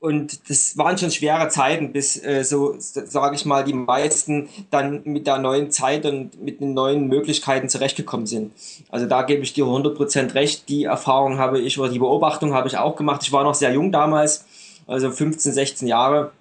und 0.00 0.48
das 0.48 0.78
waren 0.78 0.96
schon 0.96 1.10
schwere 1.10 1.48
Zeiten, 1.48 1.92
bis 1.92 2.16
äh, 2.24 2.42
so 2.42 2.74
sage 2.78 3.36
ich 3.36 3.44
mal 3.44 3.64
die 3.64 3.74
meisten 3.74 4.48
dann 4.70 5.02
mit 5.04 5.26
der 5.26 5.38
neuen 5.38 5.70
Zeit 5.70 6.06
und 6.06 6.42
mit 6.42 6.60
den 6.60 6.72
neuen 6.72 7.08
Möglichkeiten 7.08 7.68
zurechtgekommen 7.68 8.26
sind. 8.26 8.52
Also 8.88 9.06
da 9.06 9.22
gebe 9.22 9.42
ich 9.42 9.52
dir 9.52 9.66
100% 9.66 10.34
recht. 10.34 10.68
Die 10.70 10.84
Erfahrung 10.84 11.38
habe 11.38 11.60
ich 11.60 11.78
oder 11.78 11.90
die 11.90 11.98
Beobachtung 11.98 12.54
habe 12.54 12.68
ich 12.68 12.78
auch 12.78 12.96
gemacht. 12.96 13.22
Ich 13.24 13.32
war 13.32 13.44
noch 13.44 13.54
sehr 13.54 13.72
jung 13.72 13.92
damals, 13.92 14.46
also 14.86 15.10
15, 15.10 15.52
16 15.52 15.86
Jahre 15.86 16.32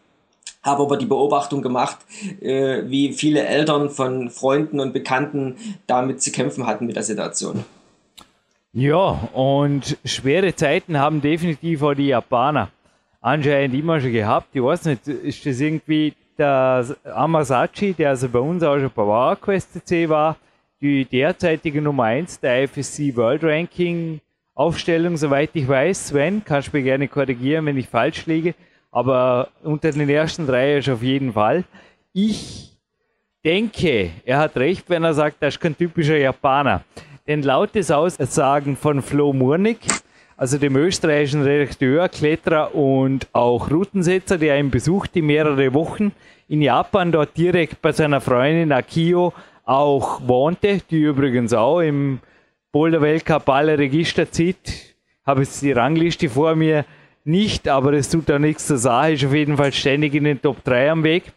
habe 0.63 0.83
aber 0.83 0.97
die 0.97 1.05
Beobachtung 1.05 1.61
gemacht, 1.61 1.97
äh, 2.41 2.83
wie 2.85 3.13
viele 3.13 3.45
Eltern 3.45 3.89
von 3.89 4.29
Freunden 4.29 4.79
und 4.79 4.93
Bekannten 4.93 5.55
damit 5.87 6.21
zu 6.21 6.31
kämpfen 6.31 6.65
hatten 6.65 6.85
mit 6.85 6.95
der 6.95 7.03
Situation. 7.03 7.63
Ja, 8.73 9.29
und 9.33 9.97
schwere 10.05 10.53
Zeiten 10.55 10.99
haben 10.99 11.21
definitiv 11.21 11.81
auch 11.81 11.93
die 11.93 12.07
Japaner 12.07 12.69
anscheinend 13.21 13.75
immer 13.75 13.99
schon 13.99 14.13
gehabt. 14.13 14.49
Ich 14.53 14.61
weiß 14.61 14.85
nicht, 14.85 15.07
ist 15.07 15.45
das 15.45 15.59
irgendwie 15.59 16.13
der 16.37 16.85
Amasachi, 17.03 17.93
der 17.93 18.09
also 18.09 18.29
bei 18.29 18.39
uns 18.39 18.61
auch 18.63 18.77
schon 18.77 18.91
bei 18.93 19.05
WarQuest 19.05 19.73
CC 19.73 20.09
war, 20.09 20.35
die 20.81 21.05
derzeitige 21.05 21.81
Nummer 21.81 22.03
1 22.03 22.39
der 22.39 22.67
FSC 22.67 23.15
World 23.15 23.43
Ranking 23.43 24.21
Aufstellung, 24.53 25.17
soweit 25.17 25.51
ich 25.53 25.67
weiß. 25.67 26.09
Sven, 26.09 26.43
kannst 26.43 26.73
du 26.73 26.77
mir 26.77 26.83
gerne 26.83 27.07
korrigieren, 27.07 27.65
wenn 27.65 27.77
ich 27.77 27.87
falsch 27.87 28.25
liege 28.25 28.55
aber 28.91 29.49
unter 29.63 29.91
den 29.91 30.09
ersten 30.09 30.47
drei 30.47 30.77
ist 30.77 30.89
auf 30.89 31.01
jeden 31.01 31.33
Fall. 31.33 31.63
Ich 32.13 32.77
denke, 33.43 34.11
er 34.25 34.39
hat 34.39 34.57
recht, 34.57 34.89
wenn 34.89 35.03
er 35.03 35.13
sagt, 35.13 35.37
er 35.41 35.49
ist 35.49 35.59
kein 35.59 35.77
typischer 35.77 36.17
Japaner. 36.17 36.83
Denn 37.27 37.43
laut 37.43 37.75
des 37.75 37.91
Aussagen 37.91 38.75
von 38.75 39.01
Flo 39.01 39.33
Murnig, 39.33 39.79
also 40.37 40.57
dem 40.57 40.75
österreichischen 40.75 41.41
Redakteur, 41.41 42.07
Kletterer 42.09 42.73
und 42.73 43.27
auch 43.33 43.69
Routensetzer, 43.69 44.37
der 44.37 44.59
ihn 44.59 44.69
besuchte 44.69 45.21
mehrere 45.21 45.73
Wochen 45.73 46.11
in 46.47 46.61
Japan, 46.61 47.11
dort 47.11 47.35
direkt 47.37 47.81
bei 47.81 47.91
seiner 47.91 48.21
Freundin 48.21 48.71
Akio 48.71 49.33
auch 49.65 50.21
wohnte, 50.25 50.79
die 50.89 51.01
übrigens 51.01 51.53
auch 51.53 51.81
im 51.81 52.19
Boulder 52.71 53.01
Weltcup 53.01 53.49
alle 53.49 53.77
Register 53.77 54.31
zieht. 54.31 54.95
Habe 55.25 55.41
jetzt 55.41 55.61
die 55.61 55.73
Rangliste 55.73 56.29
vor 56.29 56.55
mir 56.55 56.85
nicht, 57.27 57.67
aber 57.67 57.93
es 57.93 58.09
tut 58.09 58.29
auch 58.31 58.39
nichts 58.39 58.67
zur 58.67 58.77
Sache, 58.77 59.13
ist 59.13 59.25
auf 59.25 59.33
jeden 59.33 59.57
Fall 59.57 59.73
ständig 59.73 60.13
in 60.15 60.23
den 60.23 60.41
Top 60.41 60.63
3 60.63 60.91
am 60.91 61.03
Weg. 61.03 61.31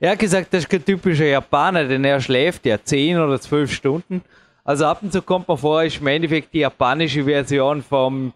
Er 0.00 0.12
hat 0.12 0.18
gesagt, 0.18 0.52
das 0.52 0.64
ist 0.64 0.68
kein 0.68 0.84
typischer 0.84 1.26
Japaner, 1.26 1.84
denn 1.84 2.04
er 2.04 2.20
schläft 2.20 2.66
ja 2.66 2.82
10 2.82 3.18
oder 3.18 3.40
12 3.40 3.72
Stunden. 3.72 4.22
Also 4.64 4.86
ab 4.86 4.98
und 5.02 5.12
zu 5.12 5.22
kommt 5.22 5.48
man 5.48 5.58
vor, 5.58 5.82
ist 5.82 6.00
im 6.00 6.06
Endeffekt 6.06 6.54
die 6.54 6.60
japanische 6.60 7.24
Version 7.24 7.82
vom 7.82 8.32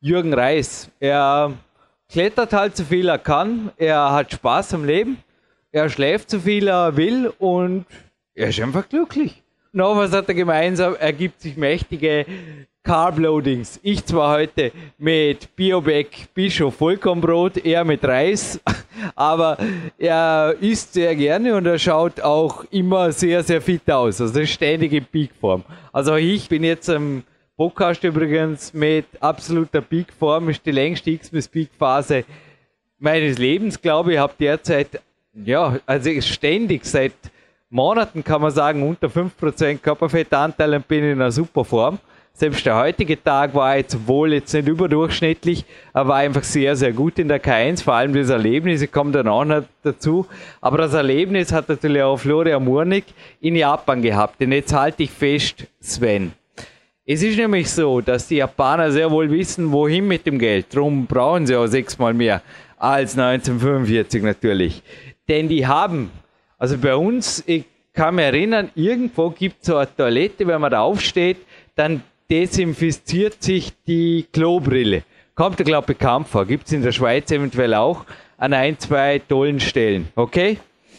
Jürgen 0.00 0.32
Reis. 0.34 0.90
Er 1.00 1.52
klettert 2.10 2.52
halt 2.52 2.76
so 2.76 2.84
viel 2.84 3.08
er 3.08 3.18
kann, 3.18 3.70
er 3.76 4.12
hat 4.12 4.32
Spaß 4.32 4.74
am 4.74 4.84
Leben, 4.84 5.18
er 5.72 5.88
schläft 5.88 6.30
so 6.30 6.40
viel 6.40 6.68
er 6.68 6.96
will 6.96 7.32
und 7.38 7.84
er 8.34 8.48
ist 8.48 8.60
einfach 8.60 8.88
glücklich. 8.88 9.42
Noch 9.72 9.96
was 9.96 10.12
hat 10.12 10.28
er 10.28 10.34
gemeinsam? 10.34 10.96
Er 10.98 11.12
gibt 11.12 11.40
sich 11.40 11.56
mächtige 11.56 12.24
Carbloadings. 12.86 13.80
Ich 13.82 14.04
zwar 14.06 14.36
heute 14.36 14.70
mit 14.96 15.56
Bioback 15.56 16.28
Bischof 16.32 16.76
Vollkornbrot, 16.76 17.56
er 17.64 17.84
mit 17.84 18.04
Reis, 18.04 18.60
aber 19.16 19.58
er 19.98 20.54
isst 20.60 20.92
sehr 20.92 21.16
gerne 21.16 21.56
und 21.56 21.66
er 21.66 21.80
schaut 21.80 22.20
auch 22.20 22.64
immer 22.70 23.10
sehr, 23.10 23.42
sehr 23.42 23.60
fit 23.60 23.90
aus. 23.90 24.20
Also 24.20 24.46
ständig 24.46 24.92
in 24.92 25.04
Peakform. 25.04 25.64
Also 25.92 26.14
ich 26.14 26.48
bin 26.48 26.62
jetzt 26.62 26.88
am 26.88 27.24
Podcast 27.56 28.04
übrigens 28.04 28.72
mit 28.72 29.06
absoluter 29.18 29.80
Peakform, 29.80 30.50
ist 30.50 30.64
die 30.64 30.70
längste 30.70 31.10
X-Peak-Phase 31.10 32.24
meines 33.00 33.36
Lebens, 33.36 33.82
glaube 33.82 34.12
ich. 34.12 34.18
habe 34.20 34.34
derzeit, 34.38 35.00
ja, 35.34 35.76
also 35.86 36.20
ständig 36.20 36.84
seit 36.84 37.14
Monaten 37.68 38.22
kann 38.22 38.42
man 38.42 38.52
sagen, 38.52 38.88
unter 38.88 39.08
5% 39.08 39.78
Körperfettanteil 39.78 40.74
und 40.74 40.86
bin 40.86 41.02
in 41.02 41.20
einer 41.20 41.32
super 41.32 41.64
Form. 41.64 41.98
Selbst 42.38 42.66
der 42.66 42.76
heutige 42.76 43.22
Tag 43.22 43.54
war 43.54 43.78
jetzt 43.78 44.06
wohl 44.06 44.34
jetzt 44.34 44.52
nicht 44.52 44.68
überdurchschnittlich, 44.68 45.64
aber 45.94 46.10
war 46.10 46.16
einfach 46.16 46.44
sehr, 46.44 46.76
sehr 46.76 46.92
gut 46.92 47.18
in 47.18 47.28
der 47.28 47.42
K1. 47.42 47.82
Vor 47.82 47.94
allem 47.94 48.12
das 48.12 48.28
Erlebnis, 48.28 48.82
ich 48.82 48.92
komme 48.92 49.10
dann 49.10 49.26
auch 49.26 49.46
noch 49.46 49.62
dazu. 49.82 50.26
Aber 50.60 50.76
das 50.76 50.92
Erlebnis 50.92 51.50
hat 51.50 51.66
natürlich 51.70 52.02
auch 52.02 52.18
Florian 52.18 52.62
Murnig 52.62 53.04
in 53.40 53.56
Japan 53.56 54.02
gehabt. 54.02 54.42
Und 54.42 54.52
jetzt 54.52 54.74
halte 54.74 55.04
ich 55.04 55.10
fest, 55.12 55.66
Sven. 55.80 56.32
Es 57.06 57.22
ist 57.22 57.38
nämlich 57.38 57.70
so, 57.70 58.02
dass 58.02 58.28
die 58.28 58.36
Japaner 58.36 58.92
sehr 58.92 59.10
wohl 59.10 59.30
wissen, 59.30 59.72
wohin 59.72 60.06
mit 60.06 60.26
dem 60.26 60.38
Geld. 60.38 60.66
Darum 60.74 61.06
brauchen 61.06 61.46
sie 61.46 61.56
auch 61.56 61.68
sechsmal 61.68 62.12
mehr 62.12 62.42
als 62.76 63.16
1945 63.16 64.22
natürlich. 64.22 64.82
Denn 65.26 65.48
die 65.48 65.66
haben, 65.66 66.10
also 66.58 66.76
bei 66.76 66.94
uns, 66.94 67.42
ich 67.46 67.64
kann 67.94 68.16
mich 68.16 68.26
erinnern, 68.26 68.68
irgendwo 68.74 69.30
gibt 69.30 69.62
es 69.62 69.68
so 69.68 69.78
eine 69.78 69.96
Toilette, 69.96 70.46
wenn 70.46 70.60
man 70.60 70.70
da 70.70 70.82
aufsteht, 70.82 71.38
dann 71.74 72.02
desinfiziert 72.30 73.42
sich 73.42 73.72
die 73.86 74.26
Klobrille. 74.32 75.02
Kommt, 75.34 75.58
glaube 75.58 75.92
ich, 75.92 75.98
bekannt 75.98 76.28
vor. 76.28 76.46
Gibt 76.46 76.66
es 76.66 76.72
in 76.72 76.82
der 76.82 76.92
Schweiz 76.92 77.30
eventuell 77.30 77.74
auch 77.74 78.04
an 78.38 78.52
ein, 78.52 78.78
zwei 78.78 79.18
tollen 79.18 79.60
Stellen. 79.60 80.08
Okay? 80.14 80.58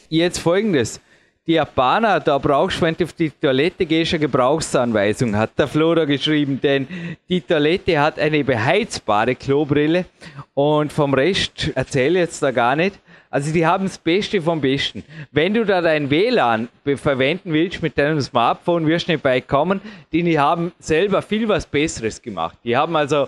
Jetzt 0.09 0.39
folgendes. 0.39 1.01
Die 1.47 1.53
Japaner, 1.53 2.19
da 2.19 2.37
brauchst 2.37 2.77
du, 2.77 2.81
wenn 2.81 2.95
du 2.95 3.05
auf 3.05 3.13
die 3.13 3.29
Toilette 3.29 3.85
gehst, 3.85 4.13
eine 4.13 4.19
Gebrauchsanweisung, 4.19 5.35
hat 5.37 5.57
der 5.57 5.67
Flora 5.67 6.03
geschrieben, 6.03 6.59
denn 6.61 6.87
die 7.29 7.39
Toilette 7.39 7.99
hat 8.01 8.19
eine 8.19 8.43
beheizbare 8.43 9.33
Klobrille 9.33 10.05
und 10.53 10.91
vom 10.91 11.13
Rest 11.13 11.71
erzähle 11.73 12.19
ich 12.19 12.25
jetzt 12.25 12.43
da 12.43 12.51
gar 12.51 12.75
nicht. 12.75 12.99
Also 13.29 13.51
die 13.51 13.65
haben 13.65 13.85
das 13.85 13.97
Beste 13.97 14.41
vom 14.41 14.61
Besten. 14.61 15.03
Wenn 15.31 15.53
du 15.53 15.65
da 15.65 15.81
dein 15.81 16.09
WLAN 16.09 16.69
verwenden 16.95 17.53
willst 17.53 17.81
mit 17.81 17.97
deinem 17.97 18.21
Smartphone, 18.21 18.87
wirst 18.87 19.07
du 19.07 19.13
nicht 19.13 19.23
weit 19.23 19.47
kommen. 19.47 19.81
Die 20.11 20.39
haben 20.39 20.71
selber 20.79 21.21
viel 21.21 21.47
was 21.47 21.65
Besseres 21.65 22.21
gemacht. 22.21 22.57
Die 22.63 22.77
haben 22.77 22.95
also 22.95 23.27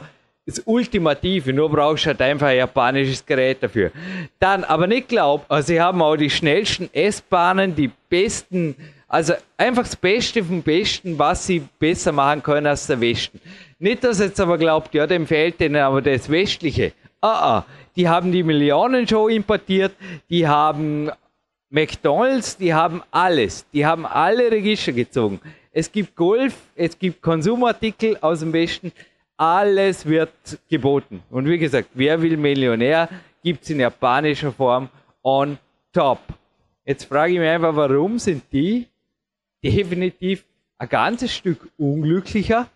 das 0.49 0.59
Ultimative, 0.65 1.53
nur 1.53 1.69
brauchst 1.69 2.05
du 2.05 2.07
halt 2.07 2.21
einfach 2.21 2.47
ein 2.47 2.57
japanisches 2.57 3.25
Gerät 3.25 3.61
dafür. 3.61 3.91
Dann, 4.39 4.63
aber 4.63 4.87
nicht 4.87 5.09
glaub, 5.09 5.45
also 5.47 5.67
sie 5.67 5.79
haben 5.79 6.01
auch 6.01 6.15
die 6.15 6.29
schnellsten 6.29 6.89
S-Bahnen, 6.91 7.75
die 7.75 7.91
besten, 8.09 8.75
also 9.07 9.33
einfach 9.57 9.83
das 9.83 9.95
Beste 9.95 10.43
vom 10.43 10.63
Besten, 10.63 11.19
was 11.19 11.45
sie 11.45 11.63
besser 11.77 12.11
machen 12.11 12.41
können 12.41 12.65
als 12.65 12.87
der 12.87 12.99
Westen. 12.99 13.39
Nicht, 13.77 14.03
dass 14.03 14.19
jetzt 14.19 14.39
aber 14.39 14.57
glaubt, 14.57 14.93
ja, 14.95 15.05
dem 15.05 15.27
fehlt 15.27 15.59
denen 15.59 15.81
aber 15.81 16.01
das 16.01 16.29
Westliche. 16.29 16.93
Ah, 17.21 17.57
ah, 17.57 17.65
die 17.99 18.07
haben 18.07 18.31
die 18.31 18.43
Millionenshow 18.43 19.27
importiert, 19.27 19.91
die 20.29 20.47
haben 20.47 21.11
McDonalds, 21.69 22.55
die 22.55 22.73
haben 22.73 23.03
alles, 23.11 23.65
die 23.73 23.85
haben 23.85 24.05
alle 24.05 24.49
Register 24.49 24.93
gezogen. 24.93 25.41
Es 25.73 25.91
gibt 25.91 26.15
Golf, 26.15 26.55
es 26.77 26.97
gibt 26.97 27.21
Konsumartikel 27.21 28.17
aus 28.21 28.39
dem 28.39 28.53
Westen, 28.53 28.93
alles 29.35 30.05
wird 30.05 30.31
geboten. 30.69 31.21
Und 31.29 31.45
wie 31.49 31.57
gesagt, 31.57 31.89
wer 31.93 32.21
will 32.21 32.37
Millionär, 32.37 33.09
gibt 33.43 33.63
es 33.63 33.69
in 33.69 33.81
japanischer 33.81 34.53
Form 34.53 34.87
on 35.21 35.57
top. 35.91 36.19
Jetzt 36.85 37.03
frage 37.03 37.33
ich 37.33 37.39
mich 37.39 37.49
einfach, 37.49 37.75
warum 37.75 38.17
sind 38.17 38.43
die 38.53 38.87
definitiv 39.61 40.45
ein 40.77 40.87
ganzes 40.87 41.33
Stück 41.35 41.67
unglücklicher? 41.77 42.69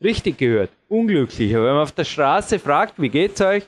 Richtig 0.00 0.38
gehört, 0.38 0.70
unglücklicher. 0.88 1.64
Wenn 1.64 1.72
man 1.72 1.82
auf 1.82 1.90
der 1.90 2.04
Straße 2.04 2.60
fragt, 2.60 3.02
wie 3.02 3.08
geht's 3.08 3.40
euch? 3.40 3.64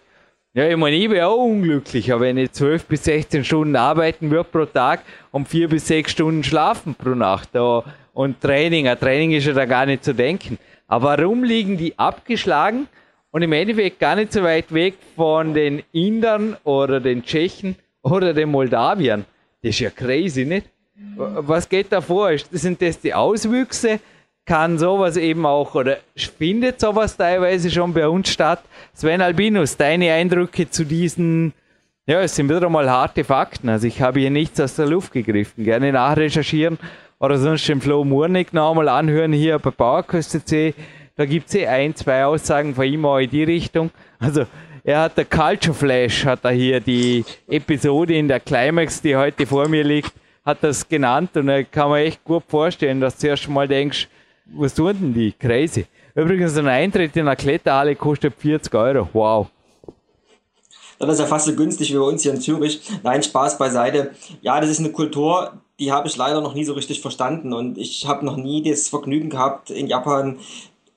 Ja, 0.56 0.68
ich 0.68 0.76
meine, 0.76 0.94
ich 0.94 1.10
wäre 1.10 1.26
auch 1.26 1.46
unglücklicher, 1.46 2.20
wenn 2.20 2.38
ich 2.38 2.52
12 2.52 2.84
bis 2.84 3.02
16 3.02 3.42
Stunden 3.42 3.74
arbeiten 3.74 4.30
würde 4.30 4.48
pro 4.48 4.64
Tag 4.64 5.00
und 5.32 5.48
4 5.48 5.68
bis 5.68 5.88
6 5.88 6.12
Stunden 6.12 6.44
schlafen 6.44 6.94
pro 6.94 7.10
Nacht. 7.10 7.48
Und 8.12 8.40
Training, 8.40 8.86
ein 8.86 8.96
Training 8.96 9.32
ist 9.32 9.48
ja 9.48 9.52
da 9.52 9.64
gar 9.64 9.84
nicht 9.84 10.04
zu 10.04 10.14
denken. 10.14 10.56
Aber 10.86 11.18
warum 11.18 11.42
liegen 11.42 11.76
die 11.76 11.98
abgeschlagen 11.98 12.86
und 13.32 13.42
im 13.42 13.50
Endeffekt 13.50 13.98
gar 13.98 14.14
nicht 14.14 14.32
so 14.32 14.44
weit 14.44 14.72
weg 14.72 14.94
von 15.16 15.54
den 15.54 15.82
Indern 15.90 16.56
oder 16.62 17.00
den 17.00 17.24
Tschechen 17.24 17.74
oder 18.02 18.32
den 18.32 18.48
Moldawiern? 18.50 19.24
Das 19.60 19.70
ist 19.70 19.80
ja 19.80 19.90
crazy, 19.90 20.44
nicht? 20.44 20.68
Was 21.16 21.68
geht 21.68 21.90
da 21.90 22.00
vor? 22.00 22.30
Sind 22.52 22.80
das 22.80 23.00
die 23.00 23.12
Auswüchse 23.12 23.98
kann 24.46 24.78
sowas 24.78 25.16
eben 25.16 25.46
auch 25.46 25.74
oder 25.74 25.98
findet 26.16 26.80
sowas 26.80 27.16
teilweise 27.16 27.70
schon 27.70 27.94
bei 27.94 28.06
uns 28.08 28.28
statt. 28.28 28.62
Sven 28.92 29.20
Albinus, 29.20 29.76
deine 29.76 30.12
Eindrücke 30.12 30.68
zu 30.68 30.84
diesen, 30.84 31.54
ja, 32.06 32.20
es 32.20 32.36
sind 32.36 32.48
wieder 32.50 32.68
mal 32.68 32.90
harte 32.90 33.24
Fakten. 33.24 33.68
Also 33.68 33.86
ich 33.86 34.02
habe 34.02 34.20
hier 34.20 34.30
nichts 34.30 34.60
aus 34.60 34.76
der 34.76 34.86
Luft 34.86 35.12
gegriffen. 35.12 35.64
Gerne 35.64 35.92
nachrecherchieren 35.92 36.78
oder 37.18 37.38
sonst 37.38 37.66
den 37.68 37.80
Flo 37.80 38.04
Murnig 38.04 38.52
nochmal 38.52 38.88
anhören 38.88 39.32
hier 39.32 39.58
bei 39.58 39.70
PowerQuest.c. 39.70 40.74
Da 41.16 41.24
gibt 41.24 41.48
es 41.48 41.54
eh 41.54 41.66
ein, 41.66 41.94
zwei 41.94 42.24
Aussagen 42.24 42.74
von 42.74 42.84
ihm 42.84 43.06
auch 43.06 43.18
in 43.18 43.30
die 43.30 43.44
Richtung. 43.44 43.90
Also 44.18 44.44
er 44.82 45.00
hat 45.00 45.16
der 45.16 45.24
Culture 45.24 45.72
Flash, 45.72 46.26
hat 46.26 46.44
er 46.44 46.50
hier 46.50 46.80
die 46.80 47.24
Episode 47.48 48.14
in 48.14 48.28
der 48.28 48.40
Climax, 48.40 49.00
die 49.00 49.16
heute 49.16 49.46
vor 49.46 49.68
mir 49.68 49.84
liegt, 49.84 50.12
hat 50.44 50.58
das 50.60 50.86
genannt 50.86 51.34
und 51.36 51.46
da 51.46 51.62
kann 51.62 51.88
man 51.88 52.00
echt 52.00 52.22
gut 52.24 52.42
vorstellen, 52.46 53.00
dass 53.00 53.14
du 53.14 53.20
zuerst 53.20 53.48
mal 53.48 53.66
denkst, 53.66 54.08
was 54.56 54.74
tun 54.74 54.96
denn 55.00 55.14
die? 55.14 55.32
Crazy. 55.32 55.86
Übrigens, 56.14 56.56
ein 56.56 56.68
Eintritt 56.68 57.16
in 57.16 57.22
einer 57.22 57.36
Kletterhalle 57.36 57.96
kostet 57.96 58.34
40 58.34 58.74
Euro. 58.74 59.08
Wow. 59.12 59.48
Das 60.98 61.14
ist 61.14 61.20
ja 61.20 61.26
fast 61.26 61.46
so 61.46 61.54
günstig 61.54 61.92
wie 61.92 61.98
bei 61.98 62.04
uns 62.04 62.22
hier 62.22 62.32
in 62.32 62.40
Zürich. 62.40 62.80
Nein, 63.02 63.22
Spaß 63.22 63.58
beiseite. 63.58 64.12
Ja, 64.42 64.60
das 64.60 64.70
ist 64.70 64.78
eine 64.78 64.90
Kultur, 64.90 65.54
die 65.78 65.92
habe 65.92 66.06
ich 66.06 66.16
leider 66.16 66.40
noch 66.40 66.54
nie 66.54 66.64
so 66.64 66.72
richtig 66.72 67.00
verstanden. 67.00 67.52
Und 67.52 67.78
ich 67.78 68.06
habe 68.06 68.24
noch 68.24 68.36
nie 68.36 68.62
das 68.62 68.88
Vergnügen 68.88 69.30
gehabt, 69.30 69.70
in 69.70 69.88
Japan 69.88 70.38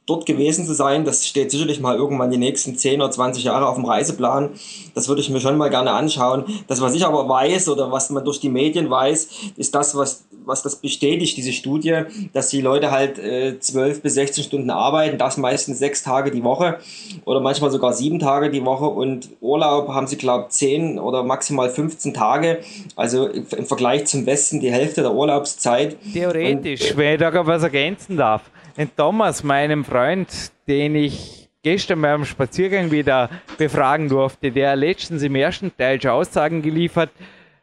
dort 0.07 0.25
gewesen 0.25 0.65
zu 0.65 0.73
sein. 0.73 1.05
Das 1.05 1.27
steht 1.27 1.51
sicherlich 1.51 1.79
mal 1.79 1.95
irgendwann 1.95 2.31
die 2.31 2.37
nächsten 2.37 2.77
10 2.77 3.01
oder 3.01 3.11
20 3.11 3.43
Jahre 3.43 3.67
auf 3.67 3.75
dem 3.75 3.85
Reiseplan. 3.85 4.51
Das 4.95 5.09
würde 5.09 5.21
ich 5.21 5.29
mir 5.29 5.41
schon 5.41 5.57
mal 5.57 5.69
gerne 5.69 5.91
anschauen. 5.91 6.45
Das, 6.67 6.81
was 6.81 6.95
ich 6.95 7.05
aber 7.05 7.27
weiß 7.27 7.69
oder 7.69 7.91
was 7.91 8.09
man 8.09 8.23
durch 8.23 8.39
die 8.39 8.49
Medien 8.49 8.89
weiß, 8.89 9.27
ist 9.57 9.75
das, 9.75 9.95
was, 9.95 10.25
was 10.45 10.63
das 10.63 10.77
bestätigt, 10.77 11.35
diese 11.35 11.51
Studie, 11.51 12.03
dass 12.31 12.49
die 12.49 12.61
Leute 12.61 12.89
halt 12.89 13.19
äh, 13.19 13.59
12 13.59 14.01
bis 14.01 14.13
16 14.13 14.45
Stunden 14.45 14.69
arbeiten, 14.69 15.17
das 15.17 15.35
meistens 15.35 15.79
sechs 15.79 16.03
Tage 16.03 16.31
die 16.31 16.43
Woche 16.43 16.79
oder 17.25 17.41
manchmal 17.41 17.69
sogar 17.69 17.91
sieben 17.91 18.19
Tage 18.19 18.49
die 18.49 18.63
Woche 18.63 18.85
und 18.85 19.29
Urlaub 19.41 19.89
haben 19.89 20.07
sie, 20.07 20.17
glaube 20.17 20.45
ich, 20.47 20.55
10 20.55 20.99
oder 20.99 21.23
maximal 21.23 21.69
15 21.69 22.13
Tage. 22.13 22.59
Also 22.95 23.27
im 23.27 23.65
Vergleich 23.65 24.05
zum 24.05 24.25
Westen 24.25 24.61
die 24.61 24.71
Hälfte 24.71 25.01
der 25.01 25.13
Urlaubszeit. 25.13 25.97
Theoretisch, 26.13 26.91
und, 26.91 26.97
wenn 26.97 27.13
ich 27.13 27.19
da 27.19 27.45
was 27.45 27.63
ergänzen 27.63 28.15
darf 28.15 28.43
den 28.78 28.95
Thomas, 28.95 29.43
meinem 29.43 29.84
Freund, 29.84 30.30
den 30.67 30.95
ich 30.95 31.49
gestern 31.63 32.01
beim 32.01 32.23
Spaziergang 32.23 32.91
wieder 32.91 33.30
befragen 33.57 34.07
durfte, 34.07 34.51
der 34.51 34.75
letztens 34.75 35.23
im 35.23 35.36
ersten 35.36 35.75
Teil 35.75 35.99
schon 35.99 36.11
Aussagen 36.11 36.61
geliefert 36.61 37.09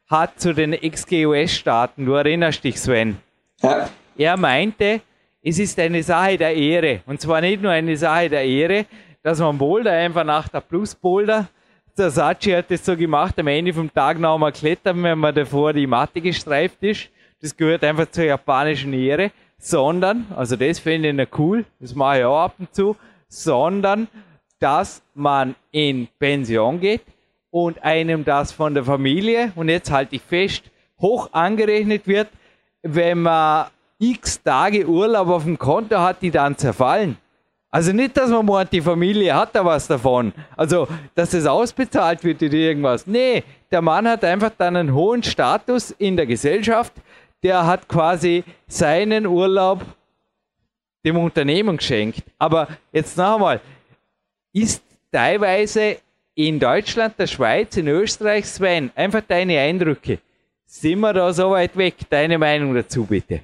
hat 0.08 0.38
zu 0.40 0.52
den 0.52 0.72
XGUS-Staaten. 0.72 2.04
Du 2.04 2.12
erinnerst 2.12 2.64
dich, 2.64 2.80
Sven. 2.80 3.16
Ja. 3.62 3.88
Er 4.16 4.36
meinte, 4.36 5.00
es 5.42 5.58
ist 5.58 5.78
eine 5.78 6.02
Sache 6.02 6.36
der 6.36 6.54
Ehre. 6.54 7.00
Und 7.06 7.20
zwar 7.20 7.40
nicht 7.40 7.62
nur 7.62 7.70
eine 7.70 7.96
Sache 7.96 8.28
der 8.28 8.44
Ehre, 8.44 8.86
dass 9.22 9.38
man 9.38 9.56
Boulder 9.56 9.92
einfach 9.92 10.24
nach 10.24 10.48
der 10.48 10.60
Plus-Boulder, 10.60 11.48
der 11.96 12.10
Sachi 12.10 12.50
hat 12.50 12.70
das 12.70 12.84
so 12.84 12.96
gemacht, 12.96 13.38
am 13.38 13.46
Ende 13.46 13.72
vom 13.72 13.92
Tag 13.92 14.18
noch 14.18 14.36
mal 14.36 14.50
klettern, 14.50 15.00
wenn 15.04 15.18
man 15.18 15.32
davor 15.32 15.72
die 15.72 15.86
Matte 15.86 16.20
gestreift 16.20 16.82
ist. 16.82 17.08
Das 17.40 17.56
gehört 17.56 17.84
einfach 17.84 18.10
zur 18.10 18.24
japanischen 18.24 18.92
Ehre. 18.92 19.30
Sondern, 19.58 20.26
also 20.36 20.56
das 20.56 20.78
finde 20.78 21.08
ich 21.08 21.14
nicht 21.14 21.38
cool, 21.38 21.64
das 21.80 21.94
mache 21.94 22.18
ich 22.18 22.24
auch 22.24 22.40
ab 22.40 22.54
und 22.58 22.74
zu, 22.74 22.96
sondern, 23.28 24.08
dass 24.60 25.02
man 25.14 25.54
in 25.70 26.08
Pension 26.18 26.80
geht 26.80 27.02
und 27.50 27.82
einem 27.82 28.24
das 28.24 28.52
von 28.52 28.74
der 28.74 28.84
Familie, 28.84 29.52
und 29.56 29.68
jetzt 29.68 29.90
halte 29.90 30.16
ich 30.16 30.22
fest, 30.22 30.64
hoch 31.00 31.28
angerechnet 31.32 32.06
wird, 32.06 32.28
wenn 32.82 33.22
man 33.22 33.66
x 33.98 34.42
Tage 34.42 34.86
Urlaub 34.86 35.28
auf 35.28 35.44
dem 35.44 35.58
Konto 35.58 35.98
hat, 35.98 36.22
die 36.22 36.30
dann 36.30 36.56
zerfallen. 36.56 37.16
Also 37.70 37.92
nicht, 37.92 38.16
dass 38.16 38.30
man 38.30 38.46
meint, 38.46 38.72
die 38.72 38.80
Familie 38.80 39.34
hat 39.34 39.54
da 39.54 39.64
was 39.64 39.88
davon. 39.88 40.32
Also, 40.56 40.86
dass 41.16 41.34
es 41.34 41.44
ausbezahlt 41.44 42.22
wird 42.22 42.40
oder 42.40 42.54
irgendwas. 42.54 43.04
Nee, 43.04 43.42
der 43.72 43.82
Mann 43.82 44.06
hat 44.06 44.22
einfach 44.24 44.52
dann 44.56 44.76
einen 44.76 44.94
hohen 44.94 45.24
Status 45.24 45.90
in 45.90 46.16
der 46.16 46.26
Gesellschaft. 46.26 46.92
Der 47.44 47.66
hat 47.66 47.86
quasi 47.86 48.42
seinen 48.66 49.26
Urlaub 49.26 49.84
dem 51.04 51.18
Unternehmen 51.18 51.76
geschenkt. 51.76 52.22
Aber 52.38 52.68
jetzt 52.90 53.16
noch 53.18 53.34
einmal, 53.34 53.60
ist 54.54 54.82
teilweise 55.12 55.98
in 56.34 56.58
Deutschland, 56.58 57.18
der 57.18 57.26
Schweiz, 57.26 57.76
in 57.76 57.86
Österreich, 57.88 58.46
Sven, 58.46 58.90
einfach 58.94 59.22
deine 59.28 59.58
Eindrücke. 59.60 60.18
Sind 60.66 61.00
wir 61.00 61.12
da 61.12 61.32
so 61.32 61.50
weit 61.50 61.76
weg? 61.76 61.94
Deine 62.08 62.38
Meinung 62.38 62.74
dazu 62.74 63.04
bitte. 63.04 63.42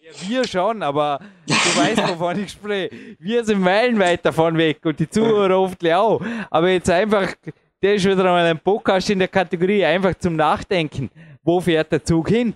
Ja, 0.00 0.10
wir 0.28 0.46
schon, 0.46 0.82
aber 0.82 1.20
du 1.46 1.54
weißt, 1.54 2.08
wovon 2.08 2.42
ich 2.42 2.50
spreche. 2.50 3.16
Wir 3.18 3.44
sind 3.44 3.60
meilenweit 3.60 4.24
davon 4.24 4.58
weg 4.58 4.78
und 4.84 4.98
die 4.98 5.08
Zuhörer 5.08 5.58
oft 5.58 5.86
auch. 5.88 6.20
Aber 6.50 6.68
jetzt 6.68 6.90
einfach, 6.90 7.32
der 7.80 7.94
ist 7.94 8.04
wieder 8.04 8.24
mal 8.24 8.44
ein 8.44 8.58
Podcast 8.58 9.08
in 9.08 9.20
der 9.20 9.28
Kategorie, 9.28 9.84
einfach 9.84 10.14
zum 10.18 10.36
Nachdenken. 10.36 11.10
Wo 11.42 11.60
fährt 11.60 11.92
der 11.92 12.04
Zug 12.04 12.28
hin? 12.28 12.54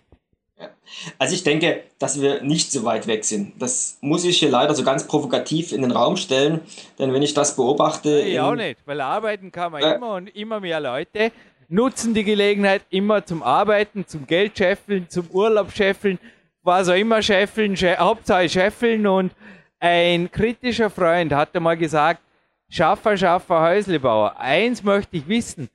Also 1.19 1.35
ich 1.35 1.43
denke, 1.43 1.85
dass 1.99 2.21
wir 2.21 2.43
nicht 2.43 2.71
so 2.71 2.85
weit 2.85 3.07
weg 3.07 3.25
sind. 3.25 3.61
Das 3.61 3.99
muss 4.01 4.25
ich 4.25 4.39
hier 4.39 4.51
leider 4.51 4.75
so 4.75 4.85
ganz 4.85 5.07
provokativ 5.07 5.73
in 5.73 5.83
den 5.83 5.91
Raum 5.91 6.17
stellen, 6.17 6.61
denn 6.99 7.13
wenn 7.13 7.23
ich 7.23 7.35
das 7.35 7.57
beobachte... 7.57 8.21
Ich 8.21 8.39
auch 8.39 8.55
nicht, 8.55 8.79
weil 8.85 9.01
arbeiten 9.01 9.51
kann 9.51 9.73
man 9.73 9.83
äh, 9.83 9.95
immer 9.95 10.15
und 10.15 10.29
immer 10.37 10.61
mehr 10.61 10.81
Leute 10.81 11.33
nutzen 11.69 12.15
die 12.15 12.25
Gelegenheit 12.25 12.83
immer 12.91 13.25
zum 13.25 13.43
Arbeiten, 13.43 14.07
zum 14.07 14.27
Geld 14.27 14.57
scheffeln, 14.57 15.09
zum 15.09 15.29
Urlaub 15.31 15.73
scheffeln, 15.73 16.19
was 16.63 16.89
auch 16.89 16.95
immer 16.95 17.23
scheffeln, 17.23 17.77
schä 17.77 17.97
Hauptsache 17.97 18.49
scheffeln 18.49 19.07
und 19.07 19.33
ein 19.81 20.31
kritischer 20.31 20.91
Freund 20.91 21.33
hatte 21.33 21.61
mal 21.61 21.77
gesagt, 21.77 22.21
Schaffer, 22.69 23.17
Schaffer, 23.17 23.61
Häuslebauer, 23.61 24.39
eins 24.39 24.83
möchte 24.83 25.17
ich 25.17 25.29
wissen, 25.29 25.69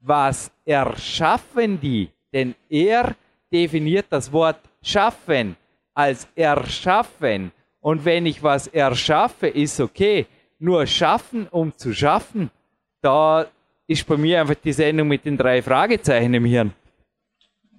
was 0.00 0.50
erschaffen 0.64 1.80
die? 1.80 2.10
Denn 2.32 2.54
er 2.68 3.14
definiert 3.52 4.06
das 4.10 4.32
Wort 4.32 4.58
schaffen 4.82 5.56
als 5.94 6.28
erschaffen. 6.34 7.52
Und 7.80 8.04
wenn 8.04 8.26
ich 8.26 8.42
was 8.42 8.66
erschaffe, 8.66 9.48
ist 9.48 9.80
okay. 9.80 10.26
Nur 10.58 10.86
schaffen, 10.86 11.48
um 11.50 11.76
zu 11.76 11.92
schaffen, 11.92 12.50
da 13.00 13.46
ist 13.86 14.06
bei 14.06 14.16
mir 14.16 14.40
einfach 14.40 14.56
die 14.56 14.72
Sendung 14.72 15.08
mit 15.08 15.24
den 15.24 15.36
drei 15.36 15.62
Fragezeichen 15.62 16.34
im 16.34 16.44
Hirn. 16.44 16.72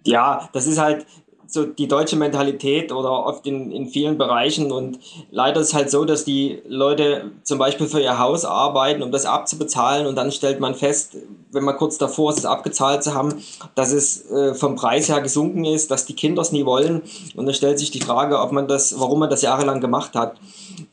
Ja, 0.05 0.49
das 0.53 0.67
ist 0.67 0.77
halt, 0.77 1.05
so 1.47 1.65
die 1.65 1.87
deutsche 1.87 2.15
Mentalität 2.15 2.91
oder 2.91 3.25
oft 3.25 3.47
in, 3.47 3.71
in 3.71 3.87
vielen 3.87 4.17
Bereichen. 4.17 4.71
Und 4.71 4.99
leider 5.31 5.61
ist 5.61 5.69
es 5.69 5.73
halt 5.73 5.89
so, 5.89 6.05
dass 6.05 6.25
die 6.25 6.61
Leute 6.67 7.31
zum 7.43 7.57
Beispiel 7.57 7.87
für 7.87 8.01
ihr 8.01 8.19
Haus 8.19 8.45
arbeiten, 8.45 9.01
um 9.01 9.11
das 9.11 9.25
abzubezahlen. 9.25 10.07
Und 10.07 10.15
dann 10.15 10.31
stellt 10.31 10.59
man 10.59 10.75
fest, 10.75 11.17
wenn 11.51 11.63
man 11.63 11.77
kurz 11.77 11.97
davor 11.97 12.31
ist, 12.31 12.39
es 12.39 12.45
abgezahlt 12.45 13.03
zu 13.03 13.13
haben, 13.13 13.33
dass 13.75 13.91
es 13.91 14.29
äh, 14.29 14.53
vom 14.53 14.75
Preis 14.75 15.09
her 15.09 15.21
gesunken 15.21 15.65
ist, 15.65 15.89
dass 15.89 16.05
die 16.05 16.15
Kinder 16.15 16.41
es 16.41 16.51
nie 16.51 16.65
wollen. 16.65 17.01
Und 17.35 17.45
dann 17.45 17.55
stellt 17.55 17.79
sich 17.79 17.91
die 17.91 18.01
Frage, 18.01 18.39
ob 18.39 18.51
man 18.51 18.67
das, 18.67 18.99
warum 18.99 19.19
man 19.19 19.29
das 19.29 19.41
jahrelang 19.41 19.81
gemacht 19.81 20.15
hat. 20.15 20.37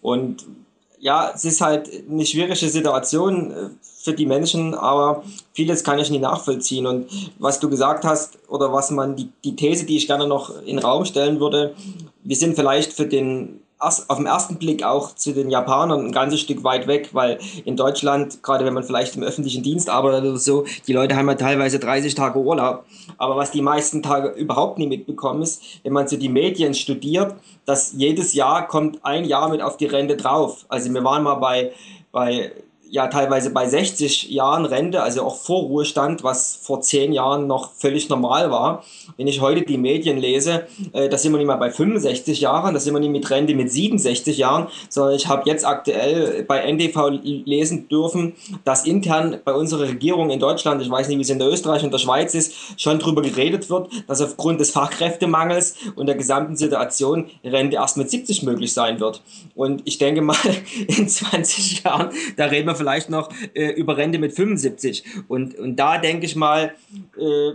Und 0.01 0.45
ja, 0.99 1.33
es 1.35 1.45
ist 1.45 1.61
halt 1.61 1.91
eine 2.09 2.25
schwierige 2.25 2.57
Situation 2.57 3.51
äh, 3.51 3.71
für 4.05 4.13
die 4.13 4.27
Menschen, 4.27 4.75
aber 4.75 5.25
vieles 5.55 5.83
kann 5.83 5.99
ich 5.99 6.11
nie 6.11 6.19
nachvollziehen. 6.19 6.87
Und 6.87 7.07
was 7.39 7.59
du 7.59 7.71
gesagt 7.71 8.05
hast, 8.05 8.39
oder 8.49 8.71
was 8.71 8.91
man, 8.91 9.17
die, 9.17 9.31
die 9.43 9.57
These, 9.57 9.87
die 9.87 9.97
ich 9.97 10.07
gerne 10.07 10.29
noch 10.29 10.51
in 10.61 10.77
den 10.77 10.79
Raum 10.81 11.07
stellen 11.07 11.41
würde, 11.41 11.75
wir 12.23 12.37
sind 12.37 12.55
vielleicht 12.55 12.93
für 12.93 13.07
den 13.07 13.61
auf 13.79 14.17
den 14.17 14.27
ersten 14.27 14.57
Blick 14.57 14.83
auch 14.83 15.15
zu 15.15 15.33
den 15.33 15.51
Japanern 15.51 16.07
ein 16.07 16.13
ganzes 16.13 16.41
Stück 16.41 16.65
weit 16.65 16.87
weg, 16.87 17.11
weil 17.13 17.39
in 17.67 17.77
Deutschland, 17.77 18.43
gerade 18.43 18.65
wenn 18.65 18.73
man 18.73 18.83
vielleicht 18.83 19.15
im 19.15 19.23
öffentlichen 19.23 19.63
Dienst 19.63 19.91
arbeitet 19.91 20.25
oder 20.25 20.39
so, 20.39 20.65
die 20.87 20.95
Leute 20.95 21.17
haben 21.17 21.29
ja 21.29 21.35
teilweise 21.35 21.79
30 21.79 22.15
Tage 22.15 22.39
Urlaub. 22.39 22.85
Aber 23.19 23.37
was 23.37 23.51
die 23.51 23.61
meisten 23.61 24.03
Tage 24.03 24.29
überhaupt 24.29 24.79
nie 24.79 24.87
mitbekommen 24.87 25.43
ist, 25.43 25.63
wenn 25.83 25.93
man 25.93 26.09
so 26.09 26.17
die 26.17 26.31
Medien 26.31 26.73
studiert, 26.73 27.35
dass 27.67 27.93
jedes 27.95 28.33
Jahr 28.33 28.67
kommt 28.69 29.05
ein 29.05 29.25
Jahr 29.25 29.51
mit 29.51 29.61
auf 29.61 29.77
die 29.77 29.87
Rente 29.87 30.17
drauf. 30.17 30.65
Also 30.69 30.93
wir 30.95 31.05
waren 31.05 31.23
mal 31.23 31.35
bei, 31.35 31.73
bei 32.11 32.53
ja 32.95 33.09
teilweise 33.09 33.51
bei 33.51 33.69
60 33.69 34.31
Jahren 34.31 34.67
Rente, 34.67 35.03
also 35.03 35.23
auch 35.23 35.35
Vorruhestand, 35.35 36.23
was 36.23 36.57
vor 36.63 36.81
zehn 36.81 37.13
Jahren 37.13 37.49
noch 37.49 37.73
völlig 37.73 38.09
normal 38.09 38.53
war. 38.53 38.85
Wenn 39.17 39.27
ich 39.27 39.41
heute 39.41 39.63
die 39.63 39.79
Medien 39.79 40.17
lese, 40.17 40.69
äh, 40.93 41.09
da 41.09 41.19
sind 41.19 41.33
wir 41.33 41.39
nicht 41.39 41.49
mal 41.49 41.57
bei 41.57 41.73
65 41.73 42.41
Jahren, 42.41 42.73
da 42.73 42.79
sind 42.79 42.95
wir 42.95 43.01
nicht 43.01 43.11
mit 43.11 43.29
Rente 43.29 43.57
mit 43.57 43.73
67 43.73 44.39
Jahren, 44.39 44.69
sondern 44.89 45.17
ich 45.17 45.27
habe 45.27 45.43
jetzt 45.47 45.67
aktuell 45.67 46.45
bei 46.45 46.61
NTV 46.73 47.19
lesen 47.25 47.89
dürfen, 47.89 48.35
dass 48.63 48.87
intern 48.87 49.41
bei 49.45 49.55
unserer 49.55 49.89
Regierung 49.89 50.31
in 50.31 50.39
Deutschland, 50.39 50.81
ich 50.81 50.89
weiß 50.89 51.09
nicht, 51.09 51.19
wie 51.19 51.23
es 51.23 51.31
in 51.31 51.41
der 51.41 51.49
Österreich 51.49 51.83
und 51.83 51.93
der 51.93 51.99
Schweiz 51.99 52.33
ist, 52.33 52.81
schon 52.81 53.01
darüber 53.01 53.23
geredet 53.23 53.71
wird, 53.71 53.89
dass 54.07 54.21
aufgrund 54.21 54.61
des 54.61 54.71
Fachkräftemangels 54.71 55.75
und 55.97 56.07
der 56.07 56.15
gesamten 56.15 56.55
Situation 56.55 57.27
Rente 57.43 57.75
erst 57.75 57.97
mit 57.97 58.09
70 58.09 58.45
möglich 58.45 58.73
sein 58.73 59.01
wird. 59.01 59.21
Und 59.57 59.83
ich 59.85 59.99
denke 59.99 60.23
mal, 60.23 60.37
in 60.87 61.09
20 61.09 61.83
Jahren, 61.83 62.11
da 62.37 62.45
reden 62.45 62.69
wir 62.69 62.77
vielleicht 62.77 62.84
noch 63.11 63.31
äh, 63.55 63.73
über 63.73 63.97
Rente 63.97 64.19
mit 64.19 64.35
75. 64.35 65.05
Und, 65.29 65.59
und 65.59 65.77
da 65.77 65.99
denke 65.99 66.27
ich 66.27 66.37
mal, 66.37 66.75
äh, 67.19 67.53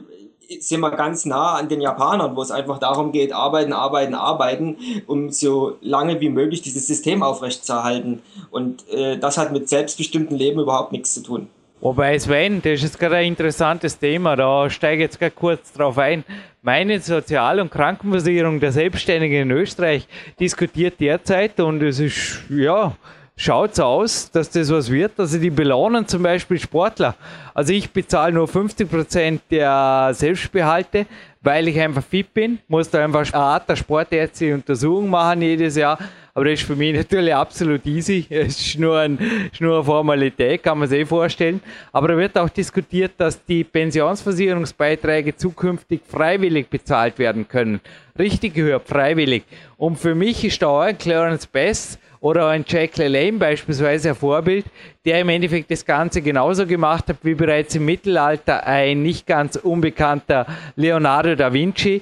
sind 0.59 0.79
wir 0.79 0.91
ganz 0.91 1.25
nah 1.25 1.55
an 1.55 1.69
den 1.69 1.81
Japanern, 1.81 2.35
wo 2.35 2.41
es 2.41 2.51
einfach 2.51 2.79
darum 2.79 3.11
geht, 3.11 3.31
arbeiten, 3.31 3.71
arbeiten, 3.71 4.15
arbeiten, 4.15 4.77
um 5.05 5.29
so 5.29 5.77
lange 5.81 6.19
wie 6.21 6.29
möglich 6.29 6.61
dieses 6.61 6.87
System 6.87 7.21
aufrechtzuerhalten. 7.21 8.21
Und 8.49 8.87
äh, 8.89 9.17
das 9.17 9.37
hat 9.37 9.51
mit 9.51 9.69
selbstbestimmtem 9.69 10.35
Leben 10.35 10.59
überhaupt 10.59 10.91
nichts 10.91 11.13
zu 11.13 11.21
tun. 11.21 11.47
Wobei 11.81 12.19
Sven, 12.19 12.61
das 12.61 12.83
ist 12.83 12.99
gerade 12.99 13.17
ein 13.17 13.27
interessantes 13.27 13.97
Thema, 13.97 14.35
da 14.35 14.69
steige 14.69 15.03
ich 15.03 15.07
jetzt 15.07 15.19
gerade 15.19 15.31
kurz 15.31 15.71
drauf 15.71 15.97
ein. 15.97 16.25
Meine 16.61 16.99
Sozial- 16.99 17.61
und 17.61 17.71
Krankenversicherung 17.71 18.59
der 18.59 18.73
Selbstständigen 18.73 19.43
in 19.43 19.51
Österreich 19.51 20.05
diskutiert 20.41 20.99
derzeit 20.99 21.57
und 21.61 21.81
es 21.81 21.99
ist, 21.99 22.43
ja, 22.49 22.97
schaut 23.39 23.71
es 23.71 23.79
aus, 23.79 24.29
dass 24.31 24.49
das 24.49 24.69
was 24.69 24.91
wird. 24.91 25.17
Also 25.17 25.39
die 25.39 25.49
belohnen 25.49 26.05
zum 26.05 26.21
Beispiel 26.21 26.59
Sportler. 26.59 27.15
Also 27.53 27.71
ich 27.71 27.89
bezahle 27.89 28.33
nur 28.33 28.47
50% 28.47 29.39
der 29.49 30.09
Selbstbehalte, 30.13 31.05
weil 31.41 31.69
ich 31.69 31.79
einfach 31.79 32.03
fit 32.03 32.33
bin. 32.33 32.59
Muss 32.67 32.89
da 32.89 33.03
einfach 33.03 33.21
eine 33.33 33.41
Art 33.41 33.69
der 33.69 33.77
sportärztliche 33.77 34.53
Untersuchung 34.53 35.09
machen 35.09 35.41
jedes 35.41 35.77
Jahr. 35.77 35.97
Aber 36.33 36.45
das 36.45 36.59
ist 36.59 36.67
für 36.67 36.75
mich 36.75 36.93
natürlich 36.97 37.33
absolut 37.33 37.85
easy. 37.85 38.25
Es 38.29 38.59
ist 38.59 38.77
nur, 38.77 38.99
ein, 38.99 39.17
ist 39.51 39.61
nur 39.61 39.75
eine 39.75 39.83
Formalität, 39.85 40.61
kann 40.61 40.77
man 40.77 40.89
sich 40.89 40.99
eh 40.99 41.05
vorstellen. 41.05 41.61
Aber 41.93 42.09
da 42.09 42.17
wird 42.17 42.37
auch 42.37 42.49
diskutiert, 42.49 43.13
dass 43.17 43.43
die 43.45 43.63
Pensionsversicherungsbeiträge 43.63 45.37
zukünftig 45.37 46.01
freiwillig 46.05 46.69
bezahlt 46.69 47.17
werden 47.17 47.47
können. 47.47 47.79
Richtig 48.17 48.53
gehört, 48.53 48.85
freiwillig. 48.85 49.43
Und 49.77 49.97
für 49.97 50.13
mich 50.13 50.43
ist 50.43 50.61
da 50.61 50.67
auch 50.67 50.81
ein 50.81 50.97
Clarence 50.97 51.47
Best 51.47 51.99
oder 52.21 52.47
ein 52.49 52.65
Jack 52.67 52.97
LaLanne 52.97 53.37
beispielsweise 53.37 54.09
ein 54.09 54.15
Vorbild, 54.15 54.65
der 55.05 55.21
im 55.21 55.29
Endeffekt 55.29 55.71
das 55.71 55.85
Ganze 55.85 56.21
genauso 56.21 56.65
gemacht 56.65 57.07
hat 57.07 57.17
wie 57.23 57.35
bereits 57.35 57.75
im 57.75 57.85
Mittelalter 57.85 58.65
ein 58.65 59.01
nicht 59.03 59.25
ganz 59.25 59.55
unbekannter 59.55 60.45
Leonardo 60.75 61.35
da 61.35 61.53
Vinci, 61.53 62.01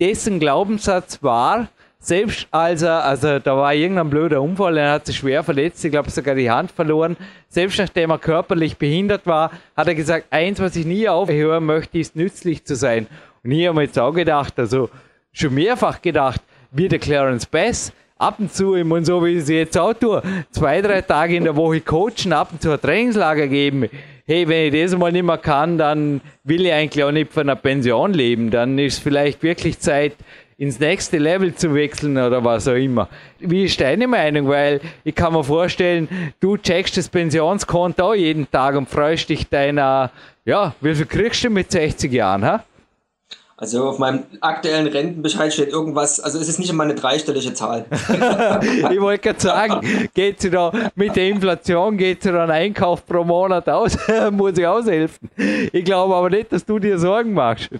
dessen 0.00 0.40
Glaubenssatz 0.40 1.22
war, 1.22 1.68
selbst 1.98 2.46
als 2.50 2.82
er, 2.82 3.04
also 3.04 3.38
da 3.38 3.56
war 3.56 3.74
irgendein 3.74 4.10
blöder 4.10 4.42
Unfall, 4.42 4.76
er 4.76 4.92
hat 4.92 5.06
sich 5.06 5.16
schwer 5.16 5.42
verletzt, 5.42 5.84
ich 5.84 5.90
glaube 5.90 6.10
sogar 6.10 6.34
die 6.34 6.50
Hand 6.50 6.70
verloren, 6.70 7.16
selbst 7.48 7.78
nachdem 7.78 8.10
er 8.10 8.18
körperlich 8.18 8.76
behindert 8.76 9.26
war, 9.26 9.50
hat 9.76 9.88
er 9.88 9.94
gesagt, 9.94 10.26
eins, 10.30 10.60
was 10.60 10.76
ich 10.76 10.86
nie 10.86 11.08
aufhören 11.08 11.64
möchte, 11.64 11.98
ist 11.98 12.14
nützlich 12.14 12.64
zu 12.64 12.76
sein. 12.76 13.06
Und 13.42 13.50
ich 13.52 13.66
habe 13.66 13.76
mir 13.76 13.84
jetzt 13.84 13.98
auch 13.98 14.12
gedacht, 14.12 14.58
also 14.58 14.90
schon 15.32 15.54
mehrfach 15.54 16.02
gedacht, 16.02 16.40
wie 16.70 16.88
der 16.88 16.98
Clarence 16.98 17.46
Bass, 17.46 17.92
ab 18.18 18.36
und 18.38 18.52
zu, 18.52 18.74
ich 18.74 18.84
meine, 18.84 19.04
so 19.04 19.24
wie 19.24 19.32
ich 19.32 19.38
es 19.38 19.48
jetzt 19.48 19.78
auch 19.78 19.92
tue, 19.92 20.22
zwei, 20.50 20.80
drei 20.80 21.02
Tage 21.02 21.36
in 21.36 21.44
der 21.44 21.56
Woche 21.56 21.80
coachen, 21.80 22.32
ab 22.32 22.50
und 22.52 22.62
zu 22.62 22.72
ein 22.72 22.80
Trainingslager 22.80 23.46
geben. 23.46 23.88
hey, 24.26 24.48
wenn 24.48 24.74
ich 24.74 24.82
das 24.82 24.98
mal 24.98 25.12
nicht 25.12 25.24
mehr 25.24 25.38
kann, 25.38 25.78
dann 25.78 26.20
will 26.44 26.66
ich 26.66 26.72
eigentlich 26.72 27.04
auch 27.04 27.12
nicht 27.12 27.32
von 27.32 27.42
einer 27.42 27.56
Pension 27.56 28.12
leben. 28.12 28.50
Dann 28.50 28.78
ist 28.78 28.98
vielleicht 28.98 29.42
wirklich 29.42 29.78
Zeit, 29.78 30.14
ins 30.58 30.80
nächste 30.80 31.18
Level 31.18 31.54
zu 31.54 31.74
wechseln 31.74 32.16
oder 32.16 32.42
was 32.42 32.66
auch 32.66 32.74
immer. 32.74 33.08
Wie 33.38 33.64
ist 33.64 33.78
deine 33.80 34.06
Meinung? 34.06 34.48
Weil 34.48 34.80
ich 35.04 35.14
kann 35.14 35.34
mir 35.34 35.44
vorstellen, 35.44 36.08
du 36.40 36.56
checkst 36.56 36.96
das 36.96 37.10
Pensionskonto 37.10 38.02
auch 38.02 38.14
jeden 38.14 38.50
Tag 38.50 38.74
und 38.74 38.88
freust 38.88 39.28
dich 39.28 39.46
deiner, 39.48 40.10
ja, 40.46 40.74
wie 40.80 40.94
viel 40.94 41.06
kriegst 41.06 41.44
du 41.44 41.50
mit 41.50 41.70
60 41.70 42.10
Jahren, 42.10 42.44
ha? 42.44 42.64
Also 43.58 43.88
auf 43.88 43.98
meinem 43.98 44.24
aktuellen 44.42 44.86
Rentenbescheid 44.86 45.50
steht 45.50 45.70
irgendwas, 45.70 46.20
also 46.20 46.38
es 46.38 46.46
ist 46.46 46.58
nicht 46.58 46.68
einmal 46.68 46.88
eine 46.88 46.94
dreistellige 46.94 47.54
Zahl. 47.54 47.86
ich 48.90 49.00
wollte 49.00 49.22
gerade 49.22 49.40
sagen, 49.40 50.08
geht 50.12 50.42
sie 50.42 50.50
da 50.50 50.70
mit 50.94 51.16
der 51.16 51.30
Inflation, 51.30 51.96
geht 51.96 52.22
sie 52.22 52.32
da 52.32 52.42
einen 52.42 52.52
Einkauf 52.52 53.06
pro 53.06 53.24
Monat 53.24 53.66
aus, 53.70 53.96
muss 54.30 54.58
ich 54.58 54.66
aushelfen. 54.66 55.30
Ich 55.72 55.86
glaube 55.86 56.14
aber 56.14 56.28
nicht, 56.28 56.52
dass 56.52 56.66
du 56.66 56.78
dir 56.78 56.98
Sorgen 56.98 57.32
machst. 57.32 57.70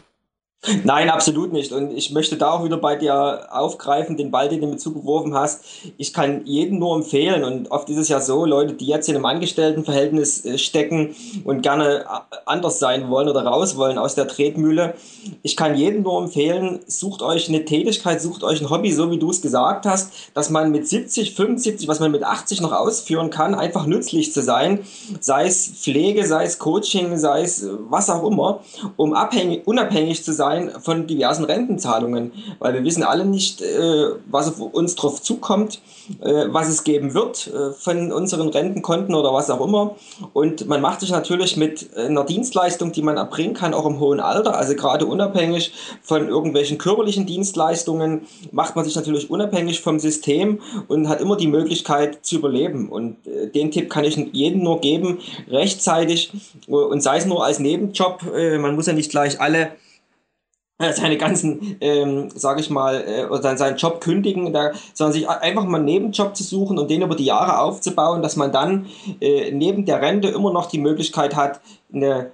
Nein, 0.84 1.10
absolut 1.10 1.52
nicht. 1.52 1.72
Und 1.72 1.92
ich 1.92 2.10
möchte 2.12 2.36
da 2.36 2.52
auch 2.52 2.64
wieder 2.64 2.76
bei 2.76 2.96
dir 2.96 3.48
aufgreifen, 3.50 4.16
den 4.16 4.30
Ball, 4.30 4.48
den 4.48 4.60
du 4.60 4.66
mir 4.66 4.76
zugeworfen 4.76 5.34
hast. 5.34 5.64
Ich 5.96 6.12
kann 6.12 6.44
jedem 6.44 6.78
nur 6.78 6.96
empfehlen, 6.96 7.44
und 7.44 7.70
oft 7.70 7.88
ist 7.90 7.98
es 7.98 8.08
ja 8.08 8.20
so, 8.20 8.44
Leute, 8.44 8.74
die 8.74 8.86
jetzt 8.86 9.08
in 9.08 9.14
einem 9.14 9.26
Angestelltenverhältnis 9.26 10.44
äh, 10.44 10.58
stecken 10.58 11.14
und 11.44 11.62
gerne 11.62 12.00
äh, 12.00 12.36
anders 12.46 12.78
sein 12.78 13.10
wollen 13.10 13.28
oder 13.28 13.44
raus 13.44 13.76
wollen 13.76 13.98
aus 13.98 14.14
der 14.14 14.28
Tretmühle. 14.28 14.94
Ich 15.42 15.56
kann 15.56 15.76
jedem 15.76 16.02
nur 16.02 16.22
empfehlen, 16.22 16.80
sucht 16.86 17.22
euch 17.22 17.48
eine 17.48 17.64
Tätigkeit, 17.64 18.20
sucht 18.20 18.42
euch 18.42 18.60
ein 18.60 18.70
Hobby, 18.70 18.92
so 18.92 19.10
wie 19.10 19.18
du 19.18 19.30
es 19.30 19.42
gesagt 19.42 19.86
hast, 19.86 20.12
dass 20.34 20.50
man 20.50 20.70
mit 20.70 20.88
70, 20.88 21.34
75, 21.34 21.88
was 21.88 22.00
man 22.00 22.10
mit 22.10 22.24
80 22.24 22.60
noch 22.60 22.72
ausführen 22.72 23.30
kann, 23.30 23.54
einfach 23.54 23.86
nützlich 23.86 24.32
zu 24.32 24.42
sein. 24.42 24.80
Sei 25.20 25.46
es 25.46 25.66
Pflege, 25.66 26.26
sei 26.26 26.44
es 26.44 26.58
Coaching, 26.58 27.16
sei 27.18 27.42
es 27.42 27.62
äh, 27.62 27.68
was 27.88 28.10
auch 28.10 28.26
immer, 28.26 28.60
um 28.96 29.14
abhängig, 29.14 29.66
unabhängig 29.66 30.24
zu 30.24 30.32
sein 30.32 30.55
sein 30.56 30.70
von 30.80 31.06
diversen 31.06 31.44
Rentenzahlungen, 31.44 32.32
weil 32.58 32.74
wir 32.74 32.84
wissen 32.84 33.02
alle 33.02 33.24
nicht, 33.24 33.62
äh, 33.62 34.06
was 34.26 34.48
auf 34.48 34.60
uns 34.60 34.94
drauf 34.94 35.22
zukommt, 35.22 35.80
äh, 36.22 36.46
was 36.48 36.68
es 36.68 36.84
geben 36.84 37.14
wird 37.14 37.48
äh, 37.48 37.72
von 37.72 38.12
unseren 38.12 38.48
Rentenkonten 38.48 39.14
oder 39.14 39.32
was 39.32 39.50
auch 39.50 39.64
immer. 39.64 39.96
Und 40.32 40.66
man 40.66 40.80
macht 40.80 41.00
sich 41.00 41.10
natürlich 41.10 41.56
mit 41.56 41.96
einer 41.96 42.24
Dienstleistung, 42.24 42.92
die 42.92 43.02
man 43.02 43.16
erbringen 43.16 43.54
kann, 43.54 43.74
auch 43.74 43.86
im 43.86 44.00
hohen 44.00 44.20
Alter, 44.20 44.56
also 44.56 44.74
gerade 44.74 45.06
unabhängig 45.06 45.72
von 46.02 46.28
irgendwelchen 46.28 46.78
körperlichen 46.78 47.26
Dienstleistungen, 47.26 48.22
macht 48.52 48.76
man 48.76 48.84
sich 48.84 48.94
natürlich 48.96 49.30
unabhängig 49.30 49.80
vom 49.80 49.98
System 49.98 50.60
und 50.88 51.08
hat 51.08 51.20
immer 51.20 51.36
die 51.36 51.46
Möglichkeit 51.46 52.24
zu 52.24 52.36
überleben. 52.36 52.88
Und 52.88 53.16
den 53.54 53.70
Tipp 53.70 53.90
kann 53.90 54.04
ich 54.04 54.16
jedem 54.32 54.62
nur 54.62 54.80
geben, 54.80 55.18
rechtzeitig 55.48 56.32
und 56.66 57.02
sei 57.02 57.18
es 57.18 57.26
nur 57.26 57.44
als 57.44 57.58
Nebenjob, 57.58 58.22
man 58.58 58.74
muss 58.74 58.86
ja 58.86 58.92
nicht 58.92 59.10
gleich 59.10 59.40
alle 59.40 59.70
seine 60.78 61.16
ganzen, 61.16 61.76
ähm, 61.80 62.28
sage 62.34 62.60
ich 62.60 62.70
mal, 62.70 63.04
äh, 63.06 63.24
oder 63.24 63.56
seinen 63.56 63.76
Job 63.76 64.00
kündigen, 64.00 64.52
da, 64.52 64.72
sondern 64.92 65.12
sich 65.12 65.28
einfach 65.28 65.64
mal 65.64 65.78
einen 65.78 65.86
Nebenjob 65.86 66.36
zu 66.36 66.42
suchen 66.42 66.78
und 66.78 66.90
den 66.90 67.02
über 67.02 67.16
die 67.16 67.24
Jahre 67.24 67.60
aufzubauen, 67.60 68.22
dass 68.22 68.36
man 68.36 68.52
dann 68.52 68.86
äh, 69.20 69.50
neben 69.52 69.86
der 69.86 70.02
Rente 70.02 70.28
immer 70.28 70.52
noch 70.52 70.66
die 70.66 70.78
Möglichkeit 70.78 71.34
hat, 71.34 71.60
eine 71.92 72.30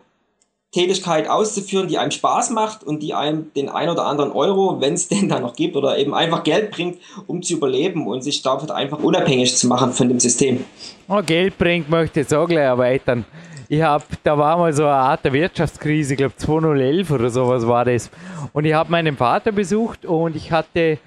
Tätigkeit 0.73 1.29
auszuführen, 1.29 1.87
die 1.87 1.99
einem 1.99 2.11
Spaß 2.11 2.51
macht 2.51 2.83
und 2.83 3.03
die 3.03 3.13
einem 3.13 3.53
den 3.55 3.69
ein 3.69 3.91
oder 3.91 4.07
anderen 4.07 4.33
Euro, 4.33 4.81
wenn 4.81 4.95
es 4.95 5.07
denn 5.09 5.29
da 5.29 5.39
noch 5.39 5.55
gibt, 5.55 5.77
oder 5.77 5.99
eben 5.99 6.15
einfach 6.15 6.43
Geld 6.43 6.73
bringt, 6.73 6.99
um 7.27 7.43
zu 7.43 7.55
überleben 7.55 8.07
und 8.07 8.23
sich 8.23 8.43
damit 8.43 8.71
einfach 8.71 8.99
unabhängig 8.99 9.55
zu 9.55 9.69
machen 9.69 9.93
von 9.93 10.09
dem 10.09 10.19
System. 10.19 10.65
Oh, 11.09 11.21
Geld 11.25 11.59
bringt, 11.59 11.91
möchte 11.91 12.21
ich 12.21 12.25
jetzt 12.25 12.35
auch 12.35 12.49
gleich 12.49 12.65
erweitern. 12.65 13.25
Ich 13.73 13.81
habe, 13.81 14.05
da 14.23 14.37
war 14.37 14.59
mal 14.59 14.71
so 14.75 14.83
eine 14.83 14.93
Art 14.93 15.25
der 15.25 15.33
Wirtschaftskrise, 15.33 16.13
ich 16.13 16.19
glaube 16.19 16.37
2011 16.37 17.11
oder 17.11 17.31
sowas 17.31 17.67
war 17.67 17.87
das. 17.87 18.11
Und 18.53 18.67
ich 18.67 18.75
habe 18.75 18.91
meinen 18.91 19.17
Vater 19.17 19.51
besucht 19.51 20.05
und 20.05 20.37
ich 20.37 20.53
hatte, 20.53 20.99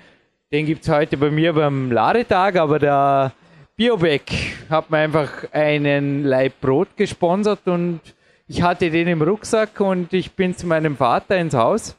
den 0.51 0.65
gibt 0.65 0.81
es 0.81 0.89
heute 0.89 1.15
bei 1.15 1.29
mir 1.29 1.53
beim 1.53 1.91
Ladetag, 1.91 2.55
aber 2.55 2.79
der 2.79 3.33
Biobeck 3.75 4.31
hat 4.67 4.89
mir 4.89 4.97
einfach 4.97 5.29
einen 5.51 6.23
Leib 6.23 6.59
Brot 6.59 6.87
gesponsert 6.97 7.67
und 7.67 7.99
ich 8.47 8.63
hatte 8.63 8.89
den 8.89 9.09
im 9.09 9.21
Rucksack 9.21 9.79
und 9.79 10.11
ich 10.11 10.31
bin 10.31 10.57
zu 10.57 10.65
meinem 10.65 10.97
Vater 10.97 11.37
ins 11.37 11.53
Haus 11.53 11.95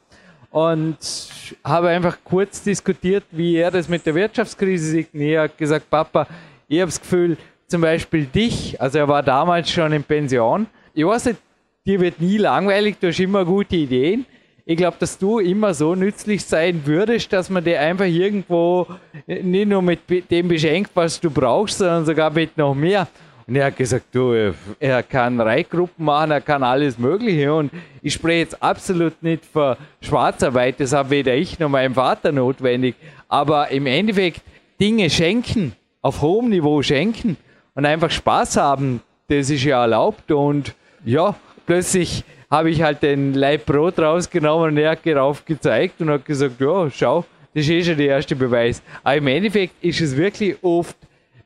und 0.50 0.98
habe 1.62 1.90
einfach 1.90 2.18
kurz 2.24 2.64
diskutiert, 2.64 3.22
wie 3.30 3.54
er 3.54 3.70
das 3.70 3.88
mit 3.88 4.04
der 4.04 4.16
Wirtschaftskrise 4.16 4.84
sieht. 4.84 5.14
Und 5.14 5.20
er 5.20 5.42
hat 5.42 5.56
gesagt, 5.56 5.88
Papa, 5.88 6.26
ich 6.66 6.80
habe 6.80 6.88
das 6.88 7.00
Gefühl, 7.00 7.36
zum 7.66 7.80
Beispiel 7.80 8.26
dich, 8.26 8.80
also 8.80 8.98
er 8.98 9.08
war 9.08 9.22
damals 9.22 9.70
schon 9.70 9.92
in 9.92 10.02
Pension. 10.02 10.66
Ich 10.94 11.04
weiß 11.04 11.26
nicht, 11.26 11.38
dir 11.86 12.00
wird 12.00 12.20
nie 12.20 12.38
langweilig, 12.38 12.96
du 13.00 13.08
hast 13.08 13.20
immer 13.20 13.44
gute 13.44 13.76
Ideen. 13.76 14.26
Ich 14.64 14.76
glaube, 14.76 14.96
dass 14.98 15.16
du 15.16 15.38
immer 15.38 15.74
so 15.74 15.94
nützlich 15.94 16.44
sein 16.44 16.82
würdest, 16.84 17.32
dass 17.32 17.50
man 17.50 17.62
dir 17.62 17.80
einfach 17.80 18.06
irgendwo 18.06 18.86
nicht 19.26 19.68
nur 19.68 19.80
mit 19.80 20.00
dem 20.30 20.48
beschenkt, 20.48 20.90
was 20.94 21.20
du 21.20 21.30
brauchst, 21.30 21.78
sondern 21.78 22.04
sogar 22.04 22.30
mit 22.30 22.56
noch 22.56 22.74
mehr. 22.74 23.06
Und 23.46 23.54
er 23.54 23.66
hat 23.66 23.76
gesagt, 23.76 24.06
du, 24.12 24.52
er 24.80 25.02
kann 25.04 25.40
Reitgruppen 25.40 26.04
machen, 26.04 26.32
er 26.32 26.40
kann 26.40 26.64
alles 26.64 26.98
Mögliche. 26.98 27.54
Und 27.54 27.70
ich 28.02 28.14
spreche 28.14 28.40
jetzt 28.40 28.60
absolut 28.60 29.22
nicht 29.22 29.44
für 29.44 29.76
Schwarzarbeit, 30.00 30.80
das 30.80 30.92
habe 30.92 31.10
weder 31.10 31.34
ich 31.34 31.60
noch 31.60 31.68
mein 31.68 31.94
Vater 31.94 32.32
notwendig. 32.32 32.96
Aber 33.28 33.70
im 33.70 33.86
Endeffekt 33.86 34.40
Dinge 34.80 35.08
schenken, 35.10 35.74
auf 36.02 36.22
hohem 36.22 36.48
Niveau 36.48 36.82
schenken, 36.82 37.36
und 37.76 37.84
einfach 37.84 38.10
Spaß 38.10 38.56
haben, 38.56 39.00
das 39.28 39.50
ist 39.50 39.62
ja 39.62 39.82
erlaubt. 39.82 40.32
Und 40.32 40.74
ja, 41.04 41.36
plötzlich 41.66 42.24
habe 42.50 42.70
ich 42.70 42.82
halt 42.82 43.02
den 43.02 43.34
Leib 43.34 43.66
Brot 43.66 43.98
rausgenommen 43.98 44.70
und 44.70 44.78
er 44.78 44.92
hat 44.92 45.06
darauf 45.06 45.44
gezeigt 45.44 46.00
und 46.00 46.10
hat 46.10 46.24
gesagt, 46.24 46.60
ja, 46.60 46.90
schau, 46.90 47.24
das 47.54 47.64
ist 47.64 47.70
eh 47.70 47.84
schon 47.84 47.96
der 47.96 48.08
erste 48.08 48.34
Beweis. 48.34 48.82
Aber 49.04 49.16
im 49.16 49.26
Endeffekt 49.28 49.74
ist 49.84 50.00
es 50.00 50.16
wirklich 50.16 50.56
oft, 50.62 50.96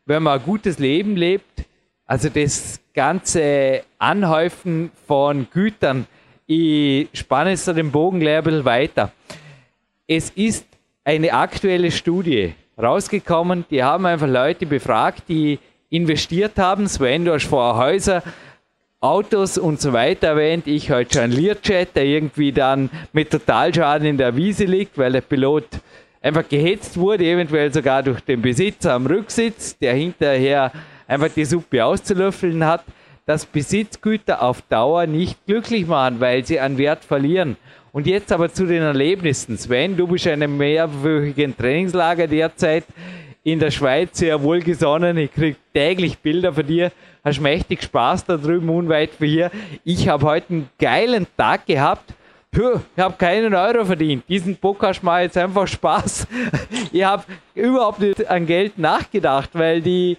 wenn 0.06 0.22
man 0.22 0.38
ein 0.38 0.44
gutes 0.44 0.78
Leben 0.78 1.16
lebt, 1.16 1.64
also 2.06 2.28
das 2.28 2.80
ganze 2.94 3.82
Anhäufen 3.98 4.90
von 5.06 5.46
Gütern, 5.52 6.06
ich 6.46 7.08
spanne 7.12 7.50
jetzt 7.50 7.68
den 7.68 7.90
Bogen 7.92 8.26
ein 8.26 8.42
bisschen 8.42 8.64
weiter. 8.64 9.12
Es 10.06 10.30
ist 10.30 10.66
eine 11.04 11.32
aktuelle 11.32 11.90
Studie 11.90 12.54
rausgekommen, 12.76 13.64
die 13.70 13.82
haben 13.82 14.06
einfach 14.06 14.26
Leute 14.26 14.66
befragt, 14.66 15.24
die 15.28 15.58
investiert 15.90 16.56
haben. 16.56 16.88
Sven, 16.88 17.24
du 17.24 17.34
hast 17.34 17.46
vorher 17.46 17.84
Häuser, 17.84 18.22
Autos 19.00 19.58
und 19.58 19.80
so 19.80 19.92
weiter 19.92 20.28
erwähnt. 20.28 20.66
Ich 20.66 20.90
heute 20.90 21.18
schon 21.18 21.32
Learjet, 21.32 21.96
der 21.96 22.04
irgendwie 22.04 22.52
dann 22.52 22.90
mit 23.12 23.30
Totalschaden 23.30 24.06
in 24.06 24.16
der 24.16 24.36
Wiese 24.36 24.64
liegt, 24.64 24.96
weil 24.98 25.12
der 25.12 25.22
Pilot 25.22 25.66
einfach 26.20 26.48
gehetzt 26.48 26.96
wurde, 26.96 27.24
eventuell 27.24 27.72
sogar 27.72 28.02
durch 28.02 28.20
den 28.20 28.42
Besitzer 28.42 28.92
am 28.92 29.06
Rücksitz, 29.06 29.78
der 29.78 29.94
hinterher 29.94 30.70
einfach 31.08 31.30
die 31.34 31.44
Suppe 31.44 31.84
auszulöffeln 31.84 32.64
hat, 32.64 32.84
dass 33.26 33.46
Besitzgüter 33.46 34.42
auf 34.42 34.62
Dauer 34.62 35.06
nicht 35.06 35.44
glücklich 35.46 35.86
machen, 35.86 36.20
weil 36.20 36.44
sie 36.44 36.60
an 36.60 36.78
Wert 36.78 37.04
verlieren. 37.04 37.56
Und 37.92 38.06
jetzt 38.06 38.30
aber 38.32 38.52
zu 38.52 38.66
den 38.66 38.82
Erlebnissen. 38.82 39.56
Sven, 39.56 39.96
du 39.96 40.06
bist 40.06 40.26
in 40.26 40.34
einem 40.34 40.56
mehrwöchigen 40.56 41.56
Trainingslager 41.56 42.28
derzeit 42.28 42.84
in 43.42 43.58
der 43.58 43.70
Schweiz 43.70 44.18
sehr 44.18 44.42
wohlgesonnen. 44.42 45.16
Ich 45.16 45.32
kriege 45.32 45.56
täglich 45.72 46.18
Bilder 46.18 46.52
von 46.52 46.66
dir. 46.66 46.92
Hast 47.24 47.40
mächtig 47.40 47.82
Spaß 47.82 48.24
da 48.26 48.36
drüben, 48.36 48.68
unweit 48.68 49.10
von 49.10 49.26
hier. 49.26 49.50
Ich 49.84 50.08
habe 50.08 50.26
heute 50.26 50.50
einen 50.50 50.70
geilen 50.78 51.26
Tag 51.36 51.66
gehabt. 51.66 52.14
Puh, 52.52 52.80
ich 52.96 53.02
habe 53.02 53.14
keinen 53.16 53.54
Euro 53.54 53.84
verdient. 53.84 54.24
Diesen 54.28 54.56
Podcast 54.56 55.02
macht 55.02 55.22
jetzt 55.22 55.38
einfach 55.38 55.66
Spaß. 55.66 56.26
Ich 56.92 57.04
habe 57.04 57.22
überhaupt 57.54 58.00
nicht 58.00 58.28
an 58.28 58.46
Geld 58.46 58.76
nachgedacht, 58.76 59.50
weil 59.52 59.80
die 59.80 60.16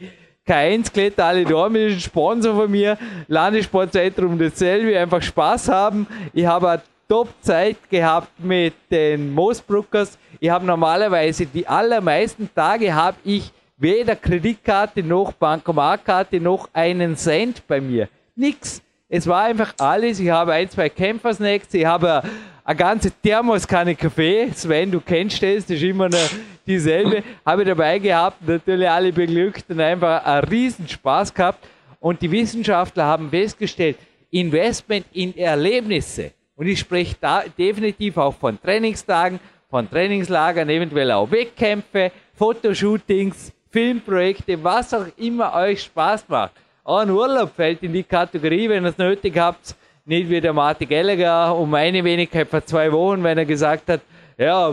K1 0.47 0.93
Kletter 0.93 1.25
alle 1.25 1.43
Dorm 1.43 1.75
ist 1.75 1.95
ein 1.95 1.99
Sponsor 1.99 2.55
von 2.55 2.71
mir. 2.71 2.97
Landessportzentrum 3.27 4.39
dasselbe, 4.39 4.97
einfach 4.97 5.21
Spaß 5.21 5.67
haben. 5.67 6.07
Ich 6.33 6.45
habe 6.45 6.81
Top-Zeit 7.11 7.75
gehabt 7.89 8.39
mit 8.39 8.73
den 8.89 9.33
Moosbruckers. 9.33 10.17
Ich 10.39 10.49
habe 10.49 10.65
normalerweise 10.65 11.45
die 11.45 11.67
allermeisten 11.67 12.49
Tage 12.55 12.95
habe 12.95 13.17
ich 13.25 13.51
weder 13.77 14.15
Kreditkarte 14.15 15.03
noch 15.03 15.33
Bankomatkarte 15.33 16.39
noch 16.39 16.69
einen 16.71 17.17
Cent 17.17 17.67
bei 17.67 17.81
mir. 17.81 18.07
Nix. 18.33 18.81
Es 19.09 19.27
war 19.27 19.43
einfach 19.43 19.73
alles. 19.77 20.21
Ich 20.21 20.29
habe 20.29 20.53
ein, 20.53 20.69
zwei 20.69 20.87
Kämpfersnacks. 20.87 21.73
Ich 21.73 21.83
habe 21.83 22.23
eine 22.63 22.77
ganze 22.77 23.11
Thermoskanne 23.11 23.93
Kaffee. 23.93 24.49
Sven, 24.55 24.89
du 24.89 25.01
kennst 25.01 25.43
das, 25.43 25.65
das 25.65 25.71
ist 25.71 25.83
immer 25.83 26.05
eine, 26.05 26.29
dieselbe. 26.65 27.23
Habe 27.45 27.63
ich 27.63 27.67
dabei 27.67 27.99
gehabt. 27.99 28.37
Natürlich 28.47 28.89
alle 28.89 29.11
beglückt 29.11 29.65
und 29.67 29.81
einfach 29.81 30.23
einen 30.23 30.47
riesen 30.47 30.87
Spaß 30.87 31.33
gehabt. 31.33 31.59
Und 31.99 32.21
die 32.21 32.31
Wissenschaftler 32.31 33.03
haben 33.03 33.29
festgestellt, 33.29 33.97
Investment 34.29 35.05
in 35.11 35.35
Erlebnisse. 35.35 36.31
Und 36.61 36.67
ich 36.67 36.77
spreche 36.77 37.15
da 37.19 37.43
definitiv 37.57 38.17
auch 38.17 38.35
von 38.35 38.61
Trainingstagen, 38.61 39.39
von 39.71 39.89
Trainingslagern, 39.89 40.69
eventuell 40.69 41.09
auch 41.09 41.31
Wettkämpfe, 41.31 42.11
Fotoshootings, 42.35 43.51
Filmprojekte, 43.71 44.63
was 44.63 44.93
auch 44.93 45.07
immer 45.17 45.55
euch 45.55 45.81
Spaß 45.81 46.25
macht. 46.27 46.51
ein 46.85 47.09
Urlaub 47.09 47.55
fällt 47.55 47.81
in 47.81 47.93
die 47.93 48.03
Kategorie, 48.03 48.69
wenn 48.69 48.85
ihr 48.85 48.89
es 48.89 48.97
nötig 48.99 49.35
habt, 49.39 49.75
nicht 50.05 50.29
wie 50.29 50.39
der 50.39 50.53
Martin 50.53 50.87
Gallagher 50.87 51.55
um 51.55 51.73
eine 51.73 52.03
Wenigkeit 52.03 52.47
vor 52.47 52.63
zwei 52.63 52.91
Wochen, 52.91 53.23
wenn 53.23 53.39
er 53.39 53.45
gesagt 53.45 53.89
hat, 53.89 54.01
ja, 54.37 54.71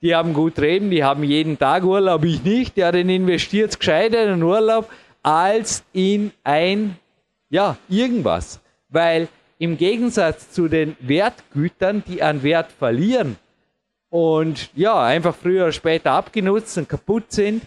die 0.00 0.14
haben 0.14 0.32
gut 0.32 0.58
reden, 0.58 0.88
die 0.88 1.04
haben 1.04 1.24
jeden 1.24 1.58
Tag 1.58 1.84
Urlaub, 1.84 2.24
ich 2.24 2.42
nicht, 2.42 2.78
ja, 2.78 2.90
dann 2.90 3.10
investiert 3.10 3.78
gescheiter 3.78 4.22
in 4.22 4.30
den 4.30 4.42
Urlaub 4.42 4.88
als 5.22 5.84
in 5.92 6.32
ein, 6.42 6.96
ja, 7.50 7.76
irgendwas. 7.90 8.62
Weil 8.88 9.28
im 9.62 9.76
Gegensatz 9.76 10.50
zu 10.50 10.66
den 10.66 10.96
Wertgütern, 10.98 12.02
die 12.08 12.20
an 12.20 12.42
Wert 12.42 12.72
verlieren 12.72 13.36
und 14.10 14.70
ja, 14.74 15.00
einfach 15.00 15.36
früher 15.36 15.62
oder 15.62 15.72
später 15.72 16.10
abgenutzt 16.10 16.76
und 16.78 16.88
kaputt 16.88 17.30
sind, 17.30 17.62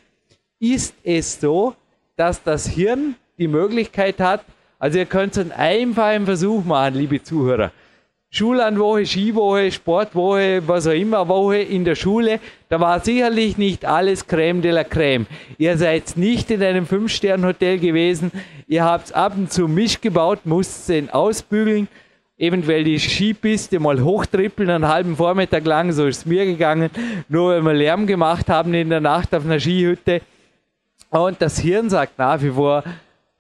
ist 0.60 0.94
es 1.06 1.40
so, 1.40 1.74
dass 2.18 2.44
das 2.44 2.68
Hirn 2.68 3.16
die 3.38 3.48
Möglichkeit 3.48 4.20
hat, 4.20 4.44
also 4.78 4.98
ihr 4.98 5.06
könnt 5.06 5.38
einen 5.38 5.54
einfachen 5.54 6.26
Versuch 6.26 6.66
machen, 6.66 6.96
liebe 6.96 7.24
Zuhörer. 7.24 7.72
Schullandwoche, 8.36 9.06
Skiwoche, 9.06 9.72
Sportwoche, 9.72 10.62
was 10.68 10.88
auch 10.88 10.92
immer, 10.92 11.26
Woche 11.30 11.60
in 11.60 11.86
der 11.86 11.96
Schule, 11.96 12.42
da 12.68 12.82
war 12.82 13.00
sicherlich 13.00 13.58
nicht 13.58 13.86
alles 13.86 14.28
Creme 14.28 14.62
de 14.62 14.72
la 14.72 14.84
Creme. 14.84 15.26
Ihr 15.58 15.78
seid 15.78 16.18
nicht 16.18 16.52
in 16.52 16.62
einem 16.62 16.86
Fünf-Sterne-Hotel 16.86 17.80
gewesen, 17.80 18.34
ihr 18.68 18.84
habt 18.84 19.16
ab 19.16 19.38
und 19.38 19.54
zu 19.54 19.70
Misch 19.70 20.02
gebaut, 20.02 20.40
musst 20.44 20.90
den 20.90 21.10
ausbügeln, 21.10 21.88
eventuell 22.38 22.84
die 22.84 23.00
Skipiste 23.00 23.80
mal 23.80 24.04
hochtrippeln, 24.04 24.70
einen 24.70 24.90
halben 24.90 25.16
Vormittag 25.16 25.66
lang, 25.66 25.94
so 25.94 26.06
ist 26.06 26.18
es 26.18 26.26
mir 26.26 26.44
gegangen, 26.44 26.90
nur 27.30 27.52
weil 27.52 27.62
wir 27.62 27.74
Lärm 27.74 28.06
gemacht 28.06 28.50
haben 28.50 28.74
in 28.74 28.90
der 28.90 29.00
Nacht 29.00 29.34
auf 29.34 29.46
einer 29.46 29.62
Skihütte. 29.62 30.20
Und 31.10 31.42
das 31.42 31.58
Hirn 31.60 31.90
sagt 31.90 32.20
nach 32.20 32.42
wie 32.42 32.50
vor, 32.50 32.84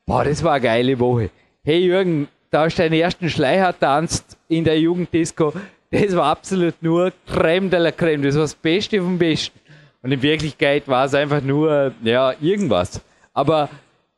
boah, 0.05 0.23
das 0.23 0.41
war 0.41 0.53
eine 0.53 0.63
geile 0.63 0.97
Woche. 0.97 1.31
Hey 1.65 1.83
Jürgen, 1.83 2.29
da 2.55 2.63
hast 2.63 2.77
du 2.77 2.83
deinen 2.83 2.93
ersten 2.93 3.29
Schleicher 3.29 3.77
tanzt 3.77 4.37
in 4.47 4.63
der 4.63 4.79
Jugenddisco. 4.79 5.51
Das 5.91 6.15
war 6.15 6.27
absolut 6.27 6.75
nur 6.81 7.11
Creme 7.27 7.69
de 7.69 7.79
la 7.79 7.91
Creme. 7.91 8.23
Das 8.23 8.35
war 8.35 8.43
das 8.43 8.55
Beste 8.55 9.01
vom 9.01 9.17
Besten. 9.17 9.59
Und 10.01 10.13
in 10.13 10.21
Wirklichkeit 10.21 10.87
war 10.87 11.03
es 11.03 11.13
einfach 11.13 11.41
nur, 11.41 11.91
ja, 12.01 12.33
irgendwas. 12.39 13.01
Aber 13.33 13.67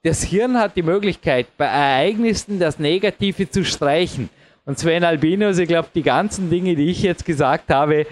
das 0.04 0.24
Hirn 0.24 0.56
hat 0.60 0.76
die 0.76 0.84
Möglichkeit, 0.84 1.48
bei 1.58 1.66
Ereignissen 1.66 2.60
das 2.60 2.78
Negative 2.78 3.50
zu 3.50 3.66
streichen. 3.66 4.30
Und 4.66 4.78
Sven 4.78 5.04
Albinos, 5.04 5.58
ich 5.58 5.68
glaube, 5.68 5.88
die 5.96 6.04
ganzen 6.04 6.52
Dinge, 6.52 6.76
die 6.76 6.92
ich 6.92 7.02
jetzt 7.02 7.26
gesagt 7.26 7.72
habe, 7.72 8.06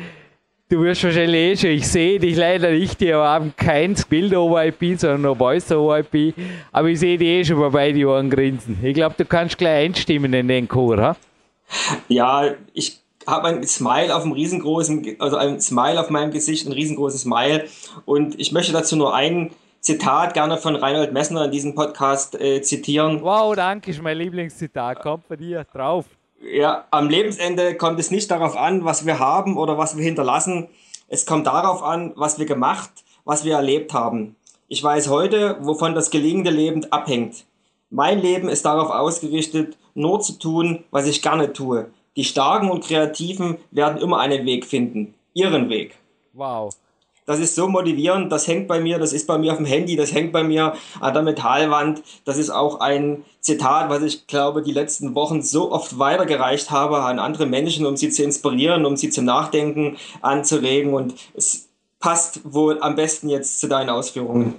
Du 0.68 0.82
wirst 0.82 1.04
wahrscheinlich 1.04 1.36
eh 1.36 1.58
schon, 1.58 1.70
ich 1.70 1.88
sehe 1.88 2.18
dich 2.18 2.36
leider 2.36 2.72
nicht, 2.72 3.00
die 3.00 3.14
haben 3.14 3.54
kein 3.56 3.94
Bild-OIP, 4.10 4.98
sondern 4.98 5.22
nur 5.22 5.36
Voice-OIP, 5.36 6.34
aber 6.72 6.88
ich 6.88 7.00
sehe 7.00 7.20
dich 7.20 7.28
eh 7.28 7.46
schon 7.46 7.60
bei 7.60 7.70
beiden 7.70 8.04
Ohren 8.04 8.32
grinsen. 8.32 8.80
Ich 8.82 8.96
glaube, 8.96 9.14
du 9.16 9.26
kannst 9.26 9.60
gleich 9.60 9.86
einstimmen 9.86 10.34
in 10.34 10.48
den 10.48 10.68
Chor, 10.68 10.98
ha? 10.98 11.16
Ja, 12.08 12.56
ich 12.74 13.00
habe 13.28 13.50
ein 13.50 13.64
Smile 13.68 14.16
auf 14.16 14.24
einem 14.24 14.32
riesengroßen, 14.32 15.18
also 15.20 15.38
ein 15.38 15.62
Smile 15.62 16.00
auf 16.00 16.10
meinem 16.10 16.32
Gesicht, 16.32 16.66
ein 16.66 16.72
riesengroßes 16.72 17.22
Smile 17.22 17.66
und 18.06 18.40
ich 18.40 18.52
möchte 18.52 18.72
dazu 18.72 18.96
nur 18.96 19.14
ein 19.14 19.52
Zitat 19.82 20.34
gerne 20.34 20.58
von 20.58 20.76
Reinhold 20.76 21.14
Messner 21.14 21.46
in 21.46 21.52
diesem 21.52 21.76
Podcast 21.76 22.42
äh, 22.42 22.64
zitieren. 22.64 23.22
Wow, 23.22 23.56
danke, 23.56 23.92
ist 23.92 24.02
mein 24.02 24.18
Lieblingszitat, 24.18 25.00
kommt 25.00 25.28
von 25.28 25.38
dir 25.38 25.64
drauf. 25.72 26.06
Ja, 26.42 26.86
am 26.92 27.10
Lebensende 27.10 27.76
kommt 27.76 28.00
es 28.00 28.12
nicht 28.12 28.30
darauf 28.30 28.56
an, 28.56 28.86
was 28.86 29.06
wir 29.06 29.20
haben 29.20 29.58
oder 29.58 29.78
was 29.78 29.98
wir 29.98 30.04
hinterlassen. 30.04 30.68
Es 31.08 31.26
kommt 31.26 31.48
darauf 31.48 31.84
an, 31.84 32.14
was 32.16 32.40
wir 32.40 32.46
gemacht, 32.46 32.92
was 33.24 33.46
wir 33.46 33.56
erlebt 33.56 33.94
haben. 33.94 34.36
Ich 34.68 34.84
weiß 34.84 35.10
heute, 35.10 35.58
wovon 35.62 35.96
das 35.96 36.10
gelingende 36.10 36.52
Leben 36.52 36.86
abhängt. 36.92 37.46
Mein 37.90 38.20
Leben 38.20 38.50
ist 38.50 38.66
darauf 38.66 38.90
ausgerichtet, 38.90 39.78
nur 39.94 40.20
zu 40.22 40.34
tun, 40.34 40.84
was 40.92 41.08
ich 41.08 41.22
gerne 41.22 41.54
tue. 41.54 41.90
Die 42.16 42.24
Starken 42.24 42.70
und 42.72 42.84
Kreativen 42.84 43.58
werden 43.72 44.02
immer 44.02 44.20
einen 44.20 44.46
Weg 44.46 44.66
finden. 44.66 45.14
Ihren 45.34 45.70
Weg. 45.70 45.96
Wow. 46.34 46.76
Das 47.26 47.40
ist 47.40 47.56
so 47.56 47.68
motivierend, 47.68 48.32
das 48.32 48.48
hängt 48.48 48.68
bei 48.68 48.80
mir, 48.80 49.00
das 49.00 49.12
ist 49.12 49.26
bei 49.26 49.40
mir 49.40 49.52
auf 49.54 49.58
dem 49.58 49.66
Handy, 49.66 49.96
das 49.96 50.14
hängt 50.14 50.32
bei 50.32 50.44
mir 50.44 50.74
an 51.00 51.14
der 51.14 51.24
Metallwand. 51.24 52.04
Das 52.24 52.38
ist 52.38 52.52
auch 52.52 52.80
ein 52.82 53.24
Zitat, 53.40 53.90
was 53.90 54.04
ich 54.04 54.28
glaube, 54.28 54.62
die 54.62 54.72
letzten 54.72 55.16
Wochen 55.16 55.42
so 55.42 55.72
oft 55.72 55.98
weitergereicht 55.98 56.70
habe 56.70 57.00
an 57.00 57.18
andere 57.18 57.48
Menschen, 57.48 57.88
um 57.88 57.98
sie 57.98 58.10
zu 58.10 58.24
inspirieren, 58.24 58.86
um 58.86 58.96
sie 58.96 59.10
zum 59.10 59.26
Nachdenken 59.26 59.98
anzuregen. 60.22 60.94
Und 60.94 61.16
es 61.34 61.68
passt 62.00 62.42
wohl 62.44 62.80
am 62.82 62.96
besten 62.96 63.30
jetzt 63.30 63.60
zu 63.60 63.68
deinen 63.68 63.90
Ausführungen. 63.90 64.54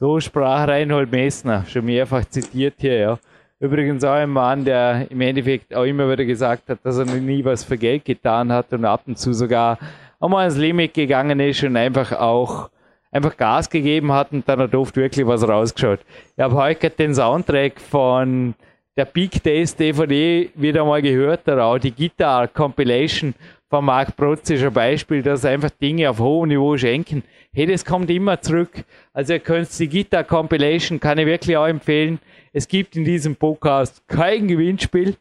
So 0.00 0.18
sprach 0.18 0.66
Reinhold 0.66 1.12
Messner, 1.12 1.64
schon 1.66 1.84
mehrfach 1.84 2.24
zitiert 2.24 2.74
hier, 2.78 2.98
ja. 2.98 3.18
Übrigens 3.60 4.04
auch 4.04 4.12
ein 4.12 4.30
Mann, 4.30 4.64
der 4.64 5.10
im 5.10 5.20
Endeffekt 5.20 5.74
auch 5.74 5.82
immer 5.82 6.08
wieder 6.10 6.24
gesagt 6.24 6.68
hat, 6.68 6.78
dass 6.84 6.98
er 6.98 7.04
nie 7.06 7.44
was 7.44 7.64
für 7.64 7.76
Geld 7.76 8.04
getan 8.04 8.52
hat 8.52 8.72
und 8.72 8.84
ab 8.84 9.02
und 9.06 9.18
zu 9.18 9.32
sogar 9.32 9.78
einmal 10.20 10.44
ans 10.44 10.56
Limit 10.56 10.94
gegangen 10.94 11.40
ist 11.40 11.62
und 11.62 11.76
einfach 11.76 12.12
auch 12.12 12.70
einfach 13.10 13.36
Gas 13.36 13.70
gegeben 13.70 14.12
hat 14.12 14.32
und 14.32 14.48
dann 14.48 14.60
hat 14.60 14.74
oft 14.74 14.96
wirklich 14.96 15.26
was 15.26 15.46
rausgeschaut. 15.46 16.00
Ich 16.36 16.42
habe 16.42 16.54
heute 16.54 16.90
den 16.90 17.14
Soundtrack 17.14 17.80
von 17.80 18.54
der 18.96 19.04
Big 19.04 19.42
Days 19.42 19.76
DVD 19.76 20.50
wieder 20.54 20.84
mal 20.84 21.00
gehört, 21.00 21.46
oder 21.48 21.64
auch 21.64 21.78
die 21.78 21.94
Guitar 21.94 22.48
Compilation 22.48 23.34
von 23.70 23.84
Marc 23.84 24.16
Protz 24.16 24.50
ist 24.50 24.64
ein 24.64 24.72
Beispiel, 24.72 25.22
dass 25.22 25.44
einfach 25.44 25.70
Dinge 25.70 26.10
auf 26.10 26.18
hohem 26.18 26.48
Niveau 26.48 26.76
schenken. 26.76 27.22
Hey, 27.52 27.66
das 27.66 27.84
kommt 27.84 28.10
immer 28.10 28.40
zurück. 28.40 28.84
Also 29.12 29.34
ihr 29.34 29.40
könnt 29.40 29.78
die 29.78 29.88
Guitar 29.88 30.24
Compilation, 30.24 30.98
kann 30.98 31.18
ich 31.18 31.26
wirklich 31.26 31.56
auch 31.56 31.66
empfehlen. 31.66 32.18
Es 32.52 32.66
gibt 32.66 32.96
in 32.96 33.04
diesem 33.04 33.36
Podcast 33.36 34.02
kein 34.08 34.48
Gewinnspiel. 34.48 35.16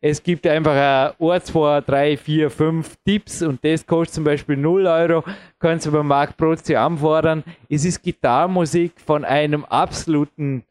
Es 0.00 0.22
gibt 0.22 0.46
einfach 0.46 1.14
ein, 1.18 1.42
zwei, 1.42 1.80
drei, 1.80 2.16
vier, 2.16 2.50
fünf 2.50 2.96
Tipps 3.04 3.42
und 3.42 3.64
das 3.64 3.86
kostet 3.86 4.14
zum 4.14 4.24
Beispiel 4.24 4.56
0 4.56 4.86
Euro. 4.86 5.24
Können 5.58 5.80
Sie 5.80 5.90
beim 5.90 6.06
Markt 6.06 6.36
Prozi 6.36 6.74
anfordern. 6.76 7.44
Es 7.68 7.84
ist 7.84 8.02
Gitarrenmusik 8.02 8.92
von 9.04 9.24
einem 9.24 9.64
absoluten 9.64 10.64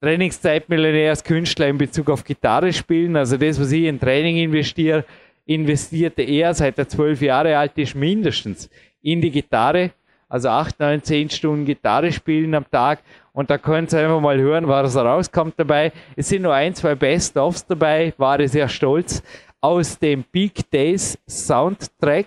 Trainingszeitmillionärskünstler 0.00 1.68
in 1.68 1.78
Bezug 1.78 2.10
auf 2.10 2.24
Gitarre 2.24 2.72
spielen. 2.72 3.16
Also 3.16 3.36
das, 3.36 3.60
was 3.60 3.72
ich 3.72 3.84
in 3.84 3.98
Training 3.98 4.36
investiere, 4.36 5.04
investierte 5.46 6.22
er, 6.22 6.54
seit 6.54 6.78
er 6.78 6.88
zwölf 6.88 7.20
Jahre 7.22 7.56
alt 7.56 7.76
ist, 7.76 7.94
mindestens 7.94 8.68
in 9.02 9.20
die 9.20 9.30
Gitarre. 9.30 9.92
Also 10.28 10.48
acht, 10.48 10.80
neun, 10.80 11.02
zehn 11.02 11.30
Stunden 11.30 11.64
Gitarre 11.64 12.12
spielen 12.12 12.54
am 12.54 12.68
Tag 12.70 13.00
und 13.32 13.50
da 13.50 13.58
könnt 13.58 13.92
ihr 13.92 14.00
einfach 14.00 14.20
mal 14.20 14.38
hören, 14.38 14.68
was 14.68 14.96
rauskommt 14.96 15.54
dabei. 15.56 15.92
Es 16.16 16.28
sind 16.28 16.42
nur 16.42 16.54
ein, 16.54 16.74
zwei 16.74 16.94
Best-ofs 16.94 17.66
dabei, 17.66 18.14
war 18.16 18.38
ich 18.40 18.52
sehr 18.52 18.68
stolz. 18.68 19.22
Aus 19.60 19.98
dem 19.98 20.24
Big 20.30 20.70
Days 20.70 21.18
Soundtrack, 21.28 22.26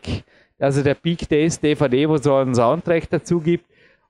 also 0.60 0.84
der 0.84 0.96
Big 0.96 1.30
Days 1.30 1.60
DVD, 1.60 2.10
wo 2.10 2.18
so 2.18 2.36
einen 2.36 2.56
Soundtrack 2.56 3.10
dazu 3.10 3.40
gibt. 3.40 3.66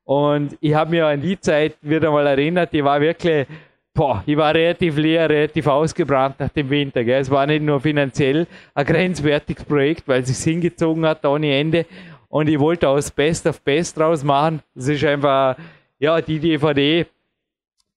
Und 0.06 0.58
ich 0.62 0.74
habe 0.74 0.92
mich 0.92 1.04
an 1.04 1.22
die 1.22 1.40
Zeit 1.40 1.76
wieder 1.82 2.10
mal 2.12 2.26
erinnert, 2.26 2.72
die 2.72 2.84
war 2.84 3.02
wirklich, 3.02 3.46
boah, 3.94 4.24
ich 4.26 4.38
war 4.38 4.56
relativ 4.56 4.96
leer, 4.96 5.30
relativ 5.30 5.68
ausgebrannt 5.68 6.40
nach 6.40 6.50
dem 6.50 6.70
Winter. 6.70 7.04
Gell. 7.04 7.20
Es 7.20 7.30
war 7.30 7.46
nicht 7.46 7.64
nur 7.64 7.82
finanziell 7.82 8.48
ein 8.74 8.86
grenzwertiges 8.86 9.66
Projekt, 9.66 10.08
weil 10.08 10.22
es 10.22 10.30
sich 10.30 10.52
hingezogen 10.52 11.06
hat 11.06 11.26
ohne 11.26 11.54
Ende. 11.54 11.86
Und 12.30 12.50
ich 12.50 12.60
wollte 12.60 12.90
aus 12.90 13.10
Best 13.10 13.48
of 13.48 13.62
Best 13.62 13.98
draus 13.98 14.24
machen. 14.24 14.62
Es 14.76 14.88
ist 14.88 15.04
einfach 15.04 15.56
ja, 16.00 16.22
die 16.22 16.40
DVD 16.40 17.06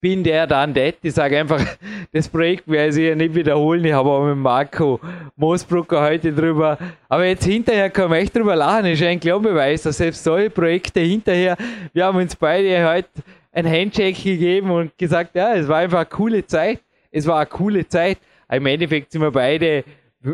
bin 0.01 0.25
der 0.25 0.47
dann 0.47 0.73
det. 0.73 0.97
Ich 1.03 1.13
sage 1.13 1.39
einfach, 1.39 1.61
das 2.13 2.29
Projekt 2.29 2.67
werde 2.67 2.89
ich 2.99 3.09
ja 3.09 3.15
nicht 3.15 3.35
wiederholen. 3.35 3.85
Ich 3.85 3.93
habe 3.93 4.09
auch 4.09 4.25
mit 4.25 4.37
Marco 4.37 4.99
Moosbrucker 5.37 6.01
heute 6.01 6.33
drüber. 6.33 6.79
Aber 7.09 7.27
jetzt 7.27 7.45
hinterher 7.45 7.91
kann 7.91 8.09
man 8.09 8.21
echt 8.21 8.35
drüber 8.35 8.57
lachen. 8.57 8.85
Das 8.85 9.01
ist 9.01 9.03
ein 9.03 9.21
Beweis, 9.21 9.83
dass 9.83 9.99
selbst 9.99 10.25
solche 10.25 10.51
Projekte 10.51 11.01
hinterher, 11.01 11.57
wir 11.93 12.07
haben 12.07 12.19
uns 12.19 12.35
beide 12.35 12.89
heute 12.89 13.09
ein 13.53 13.71
Handshake 13.71 14.23
gegeben 14.23 14.71
und 14.71 14.97
gesagt, 14.97 15.35
ja, 15.35 15.55
es 15.55 15.69
war 15.69 15.79
einfach 15.79 15.99
eine 15.99 16.07
coole 16.07 16.47
Zeit. 16.47 16.81
Es 17.11 17.27
war 17.27 17.39
eine 17.39 17.47
coole 17.47 17.87
Zeit. 17.87 18.19
Im 18.51 18.65
Endeffekt 18.67 19.13
sind 19.13 19.21
wir 19.21 19.31
beide 19.31 19.85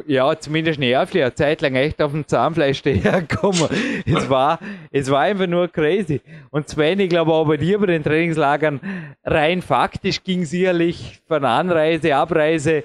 ja, 0.06 0.36
zumindest 0.38 0.80
nervlich, 0.80 1.22
eine 1.22 1.34
Zeit 1.34 1.60
lang 1.60 1.76
echt 1.76 2.02
auf 2.02 2.10
dem 2.10 2.26
Zahnfleisch 2.26 2.82
daherkommen. 2.82 3.68
es 4.06 4.28
war, 4.28 4.58
es 4.90 5.08
war 5.10 5.20
einfach 5.20 5.46
nur 5.46 5.68
crazy. 5.68 6.20
Und 6.50 6.68
Sven, 6.68 6.98
ich 6.98 7.08
glaube 7.08 7.32
auch 7.32 7.46
bei 7.46 7.56
dir 7.56 7.78
bei 7.78 7.86
den 7.86 8.02
Trainingslagern, 8.02 8.80
rein 9.24 9.62
faktisch 9.62 10.24
ging 10.24 10.44
sicherlich 10.44 11.20
von 11.28 11.44
Anreise, 11.44 12.16
Abreise, 12.16 12.82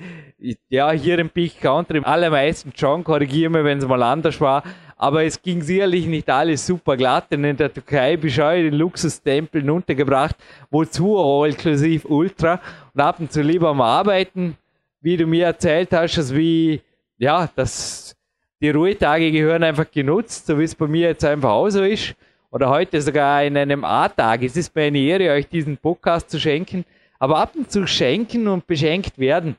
ja, 0.70 0.92
hier 0.92 1.18
im 1.20 1.30
Peak 1.30 1.60
Country 1.60 1.98
am 1.98 2.06
allermeisten 2.06 2.72
schon, 2.76 3.04
korrigiere 3.04 3.50
mich, 3.50 3.64
wenn 3.64 3.80
es 3.80 3.88
mal 3.88 4.02
anders 4.04 4.40
war, 4.40 4.64
aber 4.98 5.24
es 5.24 5.42
ging 5.42 5.62
sicherlich 5.64 6.06
nicht 6.06 6.30
alles 6.30 6.66
super 6.66 6.98
glatt, 6.98 7.32
denn 7.32 7.44
in 7.44 7.58
der 7.58 7.74
Türkei 7.74 8.18
bist 8.18 8.38
du 8.38 8.42
den 8.42 8.74
Luxustempeln 8.76 9.68
untergebracht, 9.70 10.36
wozu 10.70 11.18
all 11.18 11.50
inklusive 11.50 12.08
Ultra 12.08 12.60
und 12.94 13.02
ab 13.02 13.20
und 13.20 13.32
zu 13.32 13.42
lieber 13.42 13.70
am 13.70 13.82
Arbeiten, 13.82 14.56
wie 15.02 15.18
du 15.18 15.26
mir 15.26 15.46
erzählt 15.46 15.92
hast, 15.92 16.18
als 16.18 16.36
wie 16.36 16.82
ja, 17.22 17.48
das, 17.56 18.16
die 18.62 18.72
Ruhetage 18.72 19.32
gehören 19.32 19.64
einfach 19.64 19.90
genutzt, 19.92 20.48
so 20.48 20.58
wie 20.58 20.64
es 20.64 20.74
bei 20.74 20.88
mir 20.88 21.10
jetzt 21.10 21.24
einfach 21.24 21.52
auch 21.52 21.70
so 21.70 21.84
ist. 21.84 22.16
Oder 22.50 22.68
heute 22.70 23.00
sogar 23.00 23.44
in 23.44 23.56
einem 23.56 23.86
A-Tag. 23.86 24.42
Es 24.42 24.58
ist 24.58 24.76
mir 24.76 24.86
eine 24.86 24.98
Ehre, 24.98 25.30
euch 25.30 25.48
diesen 25.48 25.78
Podcast 25.78 26.32
zu 26.32 26.40
schenken. 26.40 26.84
Aber 27.20 27.38
ab 27.38 27.52
und 27.56 27.72
zu 27.72 27.86
schenken 27.86 28.48
und 28.48 28.66
beschenkt 28.66 29.20
werden, 29.20 29.56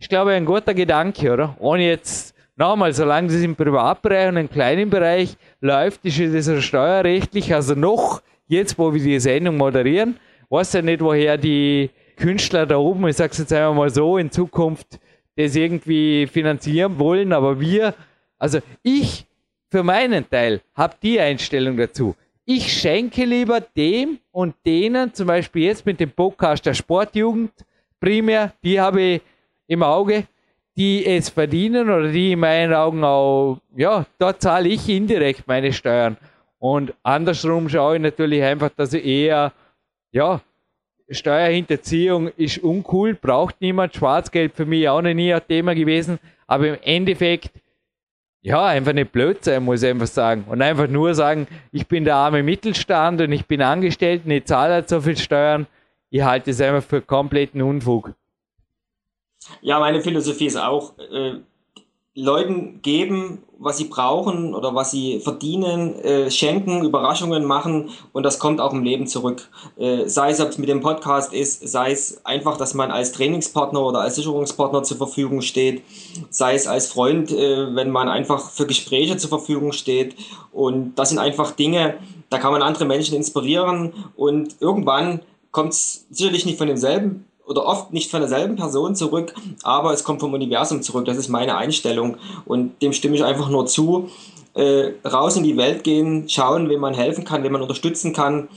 ich 0.00 0.08
glaube, 0.08 0.32
ein 0.32 0.44
guter 0.44 0.74
Gedanke, 0.74 1.32
oder? 1.32 1.56
Ohne 1.60 1.86
jetzt, 1.86 2.34
nochmal, 2.56 2.92
solange 2.92 3.28
das 3.28 3.42
im 3.42 3.54
Privatbereich 3.54 4.28
und 4.30 4.36
im 4.36 4.50
kleinen 4.50 4.90
Bereich 4.90 5.36
läuft, 5.60 6.04
ist 6.04 6.48
das 6.48 6.64
steuerrechtlich, 6.64 7.54
also 7.54 7.76
noch, 7.76 8.22
jetzt 8.48 8.76
wo 8.76 8.92
wir 8.92 9.00
die 9.00 9.20
Sendung 9.20 9.56
moderieren, 9.56 10.16
weiß 10.50 10.72
ja 10.72 10.82
nicht, 10.82 11.00
woher 11.00 11.38
die 11.38 11.90
Künstler 12.16 12.66
da 12.66 12.76
oben, 12.76 13.06
ich 13.06 13.16
sag's 13.16 13.38
jetzt 13.38 13.52
einfach 13.52 13.74
mal 13.74 13.90
so, 13.90 14.18
in 14.18 14.32
Zukunft 14.32 14.98
das 15.38 15.54
irgendwie 15.54 16.26
finanzieren 16.26 16.98
wollen, 16.98 17.32
aber 17.32 17.60
wir, 17.60 17.94
also 18.38 18.58
ich 18.82 19.24
für 19.70 19.84
meinen 19.84 20.28
Teil 20.28 20.60
habe 20.74 20.96
die 21.00 21.20
Einstellung 21.20 21.76
dazu. 21.76 22.16
Ich 22.44 22.72
schenke 22.72 23.24
lieber 23.24 23.60
dem 23.60 24.18
und 24.32 24.56
denen, 24.66 25.14
zum 25.14 25.28
Beispiel 25.28 25.64
jetzt 25.64 25.86
mit 25.86 26.00
dem 26.00 26.10
Podcast 26.10 26.66
der 26.66 26.74
Sportjugend, 26.74 27.52
primär, 28.00 28.52
die 28.64 28.80
habe 28.80 29.00
ich 29.00 29.22
im 29.68 29.82
Auge, 29.84 30.24
die 30.76 31.06
es 31.06 31.28
verdienen 31.28 31.88
oder 31.88 32.10
die 32.10 32.32
in 32.32 32.40
meinen 32.40 32.74
Augen 32.74 33.04
auch, 33.04 33.58
ja, 33.76 34.06
da 34.18 34.36
zahle 34.36 34.70
ich 34.70 34.88
indirekt 34.88 35.46
meine 35.46 35.72
Steuern. 35.72 36.16
Und 36.58 36.94
andersrum 37.04 37.68
schaue 37.68 37.96
ich 37.96 38.02
natürlich 38.02 38.42
einfach, 38.42 38.70
dass 38.70 38.92
ich 38.92 39.04
eher, 39.04 39.52
ja, 40.10 40.40
Steuerhinterziehung 41.10 42.28
ist 42.36 42.58
uncool, 42.58 43.14
braucht 43.14 43.60
niemand. 43.60 43.94
Schwarzgeld 43.94 44.54
für 44.54 44.66
mich 44.66 44.88
auch 44.88 45.00
noch 45.00 45.14
nie 45.14 45.32
ein 45.32 45.46
Thema 45.48 45.74
gewesen. 45.74 46.18
Aber 46.46 46.68
im 46.68 46.78
Endeffekt, 46.82 47.50
ja, 48.42 48.66
einfach 48.66 48.92
nicht 48.92 49.12
blöd 49.12 49.42
sein, 49.42 49.64
muss 49.64 49.82
ich 49.82 49.90
einfach 49.90 50.06
sagen. 50.06 50.44
Und 50.48 50.62
einfach 50.62 50.86
nur 50.86 51.14
sagen, 51.14 51.46
ich 51.72 51.86
bin 51.86 52.04
der 52.04 52.16
arme 52.16 52.42
Mittelstand 52.42 53.20
und 53.20 53.32
ich 53.32 53.46
bin 53.46 53.62
angestellt 53.62 54.22
und 54.24 54.30
ich 54.30 54.44
zahle 54.44 54.74
halt 54.74 54.88
so 54.88 55.00
viel 55.00 55.16
Steuern. 55.16 55.66
Ich 56.10 56.22
halte 56.22 56.50
es 56.50 56.60
einfach 56.60 56.86
für 56.86 57.00
kompletten 57.02 57.62
Unfug. 57.62 58.12
Ja, 59.60 59.78
meine 59.78 60.00
Philosophie 60.00 60.46
ist 60.46 60.56
auch, 60.56 60.98
äh, 60.98 61.38
Leuten 62.20 62.80
geben, 62.82 63.38
was 63.58 63.76
sie 63.76 63.84
brauchen 63.84 64.54
oder 64.54 64.74
was 64.74 64.90
sie 64.90 65.20
verdienen, 65.20 65.94
äh, 66.00 66.30
schenken, 66.30 66.84
Überraschungen 66.84 67.44
machen 67.44 67.90
und 68.12 68.22
das 68.24 68.38
kommt 68.38 68.60
auch 68.60 68.72
im 68.72 68.82
Leben 68.82 69.06
zurück. 69.06 69.48
Äh, 69.76 70.08
sei 70.08 70.30
es, 70.30 70.40
ob 70.40 70.48
es 70.48 70.58
mit 70.58 70.68
dem 70.68 70.80
Podcast 70.80 71.32
ist, 71.32 71.68
sei 71.68 71.92
es 71.92 72.24
einfach, 72.24 72.56
dass 72.56 72.74
man 72.74 72.90
als 72.90 73.12
Trainingspartner 73.12 73.80
oder 73.80 74.00
als 74.00 74.16
Sicherungspartner 74.16 74.82
zur 74.82 74.96
Verfügung 74.96 75.42
steht, 75.42 75.82
sei 76.30 76.54
es 76.54 76.66
als 76.66 76.88
Freund, 76.88 77.30
äh, 77.30 77.74
wenn 77.74 77.90
man 77.90 78.08
einfach 78.08 78.50
für 78.50 78.66
Gespräche 78.66 79.16
zur 79.16 79.30
Verfügung 79.30 79.72
steht 79.72 80.16
und 80.52 80.94
das 80.96 81.10
sind 81.10 81.18
einfach 81.18 81.52
Dinge, 81.52 81.98
da 82.30 82.38
kann 82.38 82.52
man 82.52 82.62
andere 82.62 82.84
Menschen 82.84 83.16
inspirieren 83.16 83.92
und 84.16 84.56
irgendwann 84.60 85.20
kommt 85.50 85.72
es 85.72 86.06
sicherlich 86.10 86.46
nicht 86.46 86.58
von 86.58 86.68
demselben 86.68 87.27
oder 87.48 87.64
oft 87.64 87.92
nicht 87.92 88.10
von 88.10 88.20
derselben 88.20 88.56
Person 88.56 88.94
zurück, 88.94 89.34
aber 89.62 89.92
es 89.92 90.04
kommt 90.04 90.20
vom 90.20 90.34
Universum 90.34 90.82
zurück. 90.82 91.06
Das 91.06 91.16
ist 91.16 91.28
meine 91.28 91.56
Einstellung 91.56 92.16
und 92.44 92.80
dem 92.82 92.92
stimme 92.92 93.16
ich 93.16 93.24
einfach 93.24 93.48
nur 93.48 93.66
zu. 93.66 94.10
Äh, 94.54 94.92
raus 95.06 95.36
in 95.36 95.44
die 95.44 95.56
Welt 95.56 95.84
gehen, 95.84 96.28
schauen, 96.28 96.68
wem 96.68 96.80
man 96.80 96.94
helfen 96.94 97.24
kann, 97.24 97.44
wem 97.44 97.52
man 97.52 97.62
unterstützen 97.62 98.12
kann, 98.12 98.48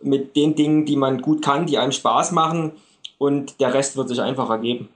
mit 0.00 0.36
den 0.36 0.54
Dingen, 0.54 0.84
die 0.84 0.96
man 0.96 1.20
gut 1.20 1.42
kann, 1.42 1.66
die 1.66 1.78
einem 1.78 1.92
Spaß 1.92 2.32
machen 2.32 2.72
und 3.18 3.60
der 3.60 3.74
Rest 3.74 3.96
wird 3.96 4.08
sich 4.08 4.20
einfach 4.20 4.48
ergeben. 4.50 4.88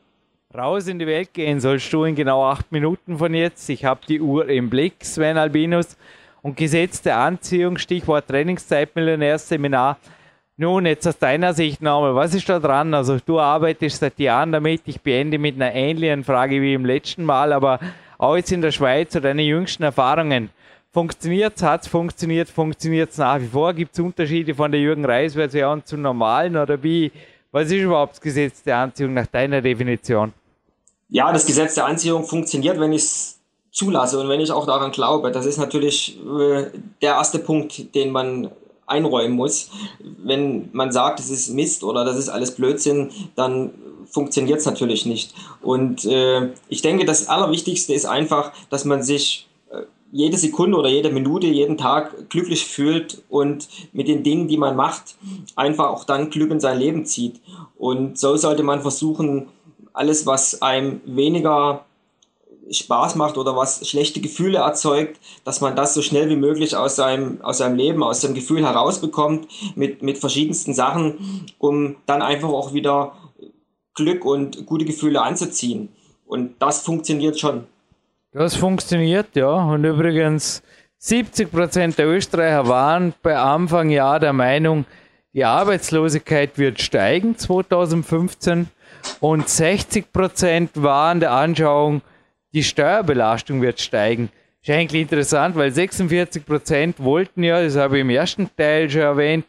Raus 0.55 0.87
in 0.87 0.99
die 0.99 1.07
Welt 1.07 1.33
gehen 1.33 1.61
sollst 1.61 1.93
du 1.93 2.05
in 2.05 2.15
genau 2.15 2.45
acht 2.45 2.71
Minuten 2.73 3.17
von 3.19 3.33
jetzt. 3.33 3.69
Ich 3.71 3.85
habe 3.85 4.01
die 4.07 4.21
Uhr 4.21 4.49
im 4.49 4.69
Blick, 4.69 5.05
Sven 5.05 5.39
Albinus. 5.39 5.97
Und 6.43 6.57
gesetzte 6.57 7.15
Anziehung, 7.15 7.79
Stichwort 7.79 8.27
Trainingszeit, 8.27 8.95
Millionärseminar. 8.97 9.97
Nun, 10.59 10.85
jetzt 10.85 11.09
aus 11.09 11.19
deiner 11.19 11.55
Sicht 11.55 11.81
nochmal, 11.81 12.15
was 12.15 12.35
ist 12.35 12.49
da 12.49 12.59
dran? 12.59 12.93
Also 12.93 13.19
du 13.25 13.41
arbeitest 13.41 14.01
seit 14.01 14.19
Jahren 14.19 14.53
damit. 14.53 14.83
Ich 14.85 15.01
beende 15.01 15.39
mit 15.39 15.55
einer 15.55 15.75
ähnlichen 15.75 16.25
Frage 16.25 16.61
wie 16.61 16.75
im 16.75 16.85
letzten 16.85 17.25
Mal, 17.25 17.55
aber 17.55 17.81
auch 18.19 18.37
jetzt 18.37 18.53
in 18.53 18.61
der 18.61 18.71
Schweiz 18.71 19.17
oder 19.17 19.31
deine 19.31 19.43
jüngsten 19.43 19.83
Erfahrungen. 19.83 20.51
Funktioniert 20.93 21.55
es, 21.57 21.63
hat 21.63 21.83
es 21.83 21.89
funktioniert, 21.89 22.51
funktioniert 22.51 23.11
es 23.11 23.19
nach 23.19 23.41
wie 23.41 23.47
vor? 23.47 23.73
Gibt 23.73 23.95
es 23.95 24.01
Unterschiede 24.01 24.55
von 24.55 24.71
der 24.71 24.81
Jürgen 24.81 25.07
Reis-Version 25.07 25.87
zum 25.87 26.03
normalen 26.03 26.55
oder 26.55 26.83
wie? 26.83 27.11
Was 27.51 27.69
ist 27.69 27.81
überhaupt 27.81 28.13
das 28.13 28.21
Gesetz 28.21 28.63
der 28.63 28.77
Anziehung 28.77 29.15
nach 29.15 29.27
deiner 29.27 29.63
Definition? 29.63 30.35
Ja, 31.09 31.33
das 31.33 31.47
Gesetz 31.47 31.75
der 31.77 31.87
Anziehung 31.87 32.25
funktioniert, 32.25 32.79
wenn 32.79 32.93
ich 32.93 33.03
es 33.03 33.39
zulasse 33.71 34.21
und 34.21 34.29
wenn 34.29 34.41
ich 34.41 34.53
auch 34.53 34.67
daran 34.67 34.93
glaube. 34.93 35.33
Das 35.33 35.47
ist 35.47 35.57
natürlich 35.57 36.19
äh, 36.19 36.67
der 37.01 37.15
erste 37.15 37.39
Punkt, 37.39 37.95
den 37.95 38.11
man 38.11 38.51
einräumen 38.93 39.37
muss. 39.37 39.71
Wenn 40.01 40.69
man 40.73 40.93
sagt, 40.93 41.19
es 41.19 41.31
ist 41.31 41.51
Mist 41.51 41.83
oder 41.83 42.05
das 42.05 42.17
ist 42.17 42.29
alles 42.29 42.55
Blödsinn, 42.55 43.11
dann 43.35 43.71
funktioniert 44.11 44.61
es 44.61 44.67
natürlich 44.67 45.07
nicht. 45.07 45.35
Und 45.63 46.05
äh, 46.05 46.51
ich 46.69 46.83
denke, 46.83 47.05
das 47.05 47.29
Allerwichtigste 47.29 47.95
ist 47.95 48.05
einfach, 48.05 48.53
dass 48.69 48.85
man 48.85 49.03
sich 49.03 49.49
äh, 49.71 49.83
jede 50.13 50.37
Sekunde 50.37 50.77
oder 50.77 50.91
jede 50.91 51.11
Minute, 51.11 51.47
jeden 51.47 51.79
Tag 51.79 52.29
glücklich 52.29 52.67
fühlt 52.67 53.23
und 53.31 53.69
mit 53.93 54.09
den 54.09 54.23
Dingen, 54.23 54.49
die 54.49 54.59
man 54.59 54.77
macht, 54.77 55.17
einfach 55.57 55.89
auch 55.89 56.05
dann 56.05 56.31
Glück 56.31 56.51
in 56.51 56.61
sein 56.61 56.79
Leben 56.79 57.07
zieht. 57.07 57.41
Und 57.79 58.19
so 58.19 58.37
sollte 58.37 58.63
man 58.63 58.83
versuchen, 58.83 59.49
alles, 59.95 60.27
was 60.27 60.63
einem 60.63 61.01
weniger 61.05 61.85
Spaß 62.71 63.17
macht 63.17 63.37
oder 63.37 63.57
was 63.57 63.87
schlechte 63.89 64.21
Gefühle 64.21 64.59
erzeugt, 64.59 65.21
dass 65.45 65.61
man 65.61 65.77
das 65.77 65.95
so 65.95 66.03
schnell 66.03 66.29
wie 66.29 66.37
möglich 66.37 66.77
aus 66.77 66.97
seinem, 66.97 67.41
aus 67.43 67.59
seinem 67.59 67.77
Leben, 67.77 68.03
aus 68.03 68.21
seinem 68.21 68.35
Gefühl 68.35 68.65
herausbekommt 68.65 69.49
mit, 69.77 70.03
mit 70.03 70.19
verschiedensten 70.19 70.75
Sachen, 70.75 71.47
um 71.59 71.97
dann 72.07 72.23
einfach 72.23 72.49
auch 72.49 72.73
wieder 72.73 73.13
Glück 73.95 74.25
und 74.25 74.67
gute 74.67 74.85
Gefühle 74.85 75.23
anzuziehen. 75.23 75.89
Und 76.27 76.55
das 76.61 76.83
funktioniert 76.83 77.39
schon. 77.39 77.65
Das 78.33 78.55
funktioniert, 78.55 79.35
ja. 79.35 79.53
Und 79.53 79.85
übrigens, 79.85 80.63
70 80.99 81.51
Prozent 81.51 81.99
der 81.99 82.07
Österreicher 82.07 82.69
waren 82.69 83.13
bei 83.23 83.37
Anfang 83.37 83.91
Jahr 83.91 84.21
der 84.21 84.33
Meinung, 84.33 84.87
die 85.35 85.45
Arbeitslosigkeit 85.45 86.59
wird 86.59 86.81
steigen 86.81 87.37
2015 87.37 88.69
und 89.21 89.49
60 89.49 90.13
Prozent 90.13 90.71
waren 90.75 91.21
der 91.21 91.33
Anschauung, 91.33 92.03
die 92.53 92.63
Steuerbelastung 92.63 93.63
wird 93.63 93.81
steigen. 93.81 94.31
Ist 94.63 94.71
eigentlich 94.71 95.03
interessant, 95.03 95.57
weil 95.57 95.73
46 95.73 96.47
Prozent 96.47 97.01
wollten 97.01 97.43
ja, 97.43 97.63
das 97.63 97.77
habe 97.77 97.97
ich 97.97 98.03
im 98.03 98.11
ersten 98.11 98.49
Teil 98.57 98.89
schon 98.89 99.01
erwähnt, 99.01 99.45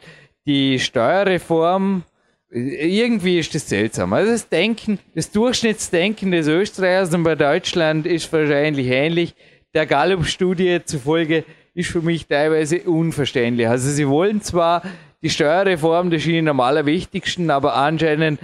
die 0.46 0.78
Steuerreform. 0.78 2.02
Irgendwie 2.50 3.38
ist 3.38 3.54
das 3.54 3.68
seltsam. 3.68 4.12
Also 4.12 4.32
das 4.32 4.48
Denken, 4.48 4.98
das 5.14 5.30
Durchschnittsdenken 5.30 6.30
des 6.30 6.46
Österreichers 6.46 7.14
und 7.14 7.24
bei 7.24 7.34
Deutschland 7.34 8.06
ist 8.06 8.32
wahrscheinlich 8.32 8.88
ähnlich. 8.88 9.34
Der 9.74 9.86
Gallup-Studie 9.86 10.80
zufolge 10.84 11.44
ist 11.74 11.90
für 11.90 12.02
mich 12.02 12.26
teilweise 12.26 12.80
unverständlich. 12.82 13.68
Also 13.68 13.90
sie 13.90 14.08
wollen 14.08 14.40
zwar 14.40 14.82
die 15.22 15.30
Steuerreform, 15.30 16.10
das 16.10 16.22
ist 16.22 16.28
ihnen 16.28 16.48
am 16.48 16.60
allerwichtigsten, 16.60 17.50
aber 17.50 17.74
anscheinend 17.74 18.40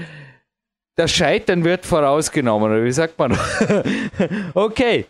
das 1.01 1.13
Scheitern 1.13 1.65
wird 1.65 1.87
vorausgenommen, 1.87 2.71
oder 2.71 2.85
wie 2.85 2.93
sagt 2.93 3.19
man? 3.19 3.35
okay, 4.55 5.07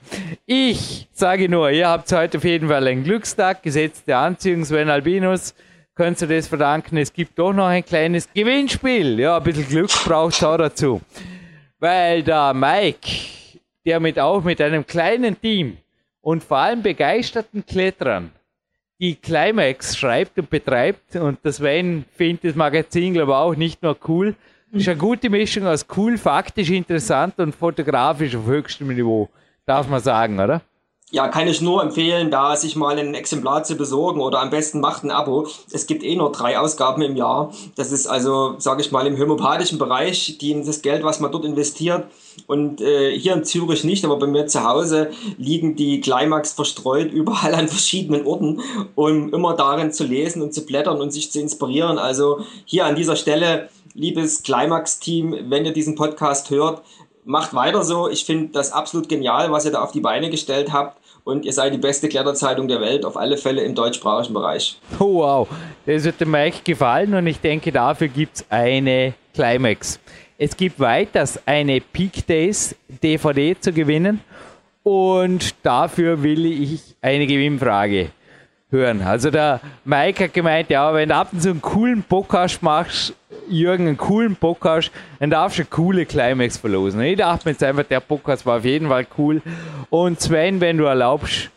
ich 0.47 1.09
sage 1.11 1.49
nur, 1.49 1.69
ihr 1.73 1.89
habt 1.89 2.13
heute 2.13 2.39
auf 2.39 2.45
jeden 2.45 2.69
Fall 2.69 2.87
einen 2.87 3.03
Glückstag, 3.03 3.65
Gesetz 3.65 4.05
der 4.05 4.19
Anziehung, 4.19 4.65
Sven 4.65 4.89
Albinus, 4.89 5.53
könnt 5.97 6.23
ihr 6.23 6.29
das 6.29 6.47
verdanken. 6.47 6.97
Es 6.97 7.13
gibt 7.13 7.37
doch 7.37 7.53
noch 7.53 7.67
ein 7.67 7.85
kleines 7.85 8.33
Gewinnspiel. 8.33 9.19
Ja, 9.19 9.39
ein 9.39 9.43
bisschen 9.43 9.67
Glück 9.67 9.91
braucht 10.05 10.45
auch 10.45 10.59
dazu. 10.59 11.01
Weil 11.81 12.23
der 12.23 12.55
Mike, 12.55 13.11
der 13.85 13.99
mit 13.99 14.17
auch 14.21 14.45
mit 14.45 14.61
einem 14.61 14.87
kleinen 14.87 15.41
Team 15.41 15.77
und 16.21 16.45
vor 16.45 16.59
allem 16.59 16.83
begeisterten 16.83 17.67
Klettern 17.67 18.31
die 19.01 19.17
Climax 19.17 19.99
schreibt 19.99 20.39
und 20.39 20.51
betreibt 20.51 21.17
und 21.17 21.41
das 21.43 21.57
Sven 21.57 22.05
findet 22.15 22.45
das 22.45 22.55
Magazin, 22.55 23.15
glaube 23.15 23.33
ich, 23.33 23.37
auch 23.37 23.55
nicht 23.57 23.83
nur 23.83 23.97
cool, 24.07 24.37
ist 24.73 24.89
eine 24.89 24.99
gute 24.99 25.31
Mischung 25.31 25.67
aus 25.67 25.87
cool, 25.97 26.17
faktisch 26.17 26.71
interessant 26.71 27.39
und 27.39 27.55
fotografisch 27.55 28.37
auf 28.37 28.47
höchstem 28.47 28.89
Niveau. 28.89 29.29
Darf 29.67 29.89
man 29.89 30.01
sagen, 30.01 30.39
oder? 30.39 30.63
Ja, 31.13 31.27
kann 31.27 31.49
ich 31.49 31.61
nur 31.61 31.83
empfehlen, 31.83 32.31
da 32.31 32.55
sich 32.55 32.77
mal 32.77 32.97
ein 32.97 33.15
Exemplar 33.15 33.65
zu 33.65 33.75
besorgen 33.75 34.21
oder 34.21 34.41
am 34.41 34.51
besten 34.51 34.79
macht 34.79 35.03
ein 35.03 35.11
Abo. 35.11 35.49
Es 35.73 35.87
gibt 35.89 36.05
eh 36.05 36.15
nur 36.15 36.31
drei 36.31 36.57
Ausgaben 36.57 37.03
im 37.03 37.17
Jahr. 37.17 37.53
Das 37.75 37.91
ist 37.91 38.07
also, 38.07 38.55
sage 38.59 38.81
ich 38.81 38.93
mal, 38.93 39.09
im 39.09 39.19
homöopathischen 39.19 39.77
Bereich, 39.77 40.39
die 40.39 40.63
das 40.63 40.83
Geld, 40.83 41.03
was 41.03 41.19
man 41.19 41.33
dort 41.33 41.45
investiert. 41.45 42.05
Und 42.47 42.81
äh, 42.81 43.19
hier 43.19 43.35
in 43.35 43.43
Zürich 43.43 43.83
nicht, 43.83 44.05
aber 44.05 44.21
bei 44.21 44.29
mir 44.29 44.47
zu 44.47 44.63
Hause 44.63 45.11
liegen 45.37 45.75
die 45.75 46.01
Climax 46.01 46.53
verstreut 46.53 47.13
überall 47.13 47.57
an 47.57 47.67
verschiedenen 47.67 48.25
Orten, 48.25 48.61
um 48.95 49.35
immer 49.35 49.57
darin 49.57 49.91
zu 49.91 50.05
lesen 50.05 50.43
und 50.43 50.55
zu 50.55 50.65
blättern 50.65 51.01
und 51.01 51.11
sich 51.11 51.33
zu 51.33 51.41
inspirieren. 51.41 51.99
Also 51.99 52.45
hier 52.65 52.87
an 52.87 52.95
dieser 52.95 53.17
Stelle 53.17 53.69
liebes 53.95 54.43
Climax-Team, 54.43 55.51
wenn 55.51 55.65
ihr 55.65 55.73
diesen 55.73 55.95
Podcast 55.95 56.51
hört, 56.51 56.83
macht 57.25 57.55
weiter 57.55 57.83
so. 57.83 58.09
Ich 58.09 58.25
finde 58.25 58.53
das 58.53 58.73
absolut 58.73 59.09
genial, 59.09 59.51
was 59.53 59.65
ihr 59.65 59.73
da 59.73 59.83
auf 59.83 59.93
die 59.93 60.01
Beine 60.01 60.31
gestellt 60.31 60.73
habt. 60.73 60.99
Und 61.23 61.45
ihr 61.45 61.53
seid 61.53 61.75
die 61.75 61.79
beste 61.79 62.09
Kletterzeitung 62.09 62.67
der 62.67 62.81
Welt, 62.81 63.05
auf 63.05 63.17
alle 63.17 63.37
Fälle 63.37 63.63
im 63.63 63.75
deutschsprachigen 63.75 64.33
Bereich. 64.35 64.79
Oh, 64.99 65.17
wow, 65.17 65.49
das 65.85 66.05
wird 66.05 66.21
dem 66.21 66.31
Mike 66.31 66.61
gefallen 66.65 67.15
und 67.15 67.27
ich 67.27 67.39
denke, 67.41 67.71
dafür 67.71 68.09
gibt 68.09 68.37
es 68.37 68.47
eine 68.49 69.15
Climax. 69.35 70.01
Es 70.39 70.57
gibt 70.57 70.81
weiters 70.81 71.39
eine 71.47 71.81
Peak 71.81 72.27
Days 72.27 72.75
DVD 72.89 73.55
zu 73.61 73.73
gewinnen 73.73 74.21
und 74.83 75.55
dafür 75.63 76.23
will 76.23 76.47
ich 76.47 76.81
eine 77.03 77.27
Gewinnfrage 77.27 78.11
hören. 78.71 79.03
Also 79.03 79.31
der 79.31 79.61
Mike 79.85 80.25
hat 80.25 80.35
gemeint, 80.35 80.71
ja, 80.71 80.93
wenn 80.95 81.09
du 81.09 81.15
ab 81.15 81.29
und 81.33 81.43
zu 81.43 81.51
einen 81.51 81.63
coolen 81.63 82.03
Podcast 82.03 82.63
machst, 82.63 83.15
Jürgen, 83.49 83.89
einen 83.89 83.97
coolen 83.97 84.37
Podcast, 84.37 84.91
dann 85.19 85.31
darfst 85.31 85.59
du 85.59 85.63
eine 85.63 85.71
coole 85.71 86.07
Climax 86.07 86.57
verlosen. 86.57 87.01
Ich 87.01 87.19
dachte 87.19 87.49
mir 87.49 87.53
jetzt 87.53 87.65
einfach, 87.65 87.85
der 87.85 88.01
Podcast 88.01 88.47
war 88.47 88.59
auf 88.59 88.65
jeden 88.65 88.89
Fall 88.89 89.07
cool. 89.19 89.43
Und 89.91 90.21
Sven, 90.21 90.61
wenn 90.61 90.79
du 90.79 90.85
erlaubst, 90.85 91.51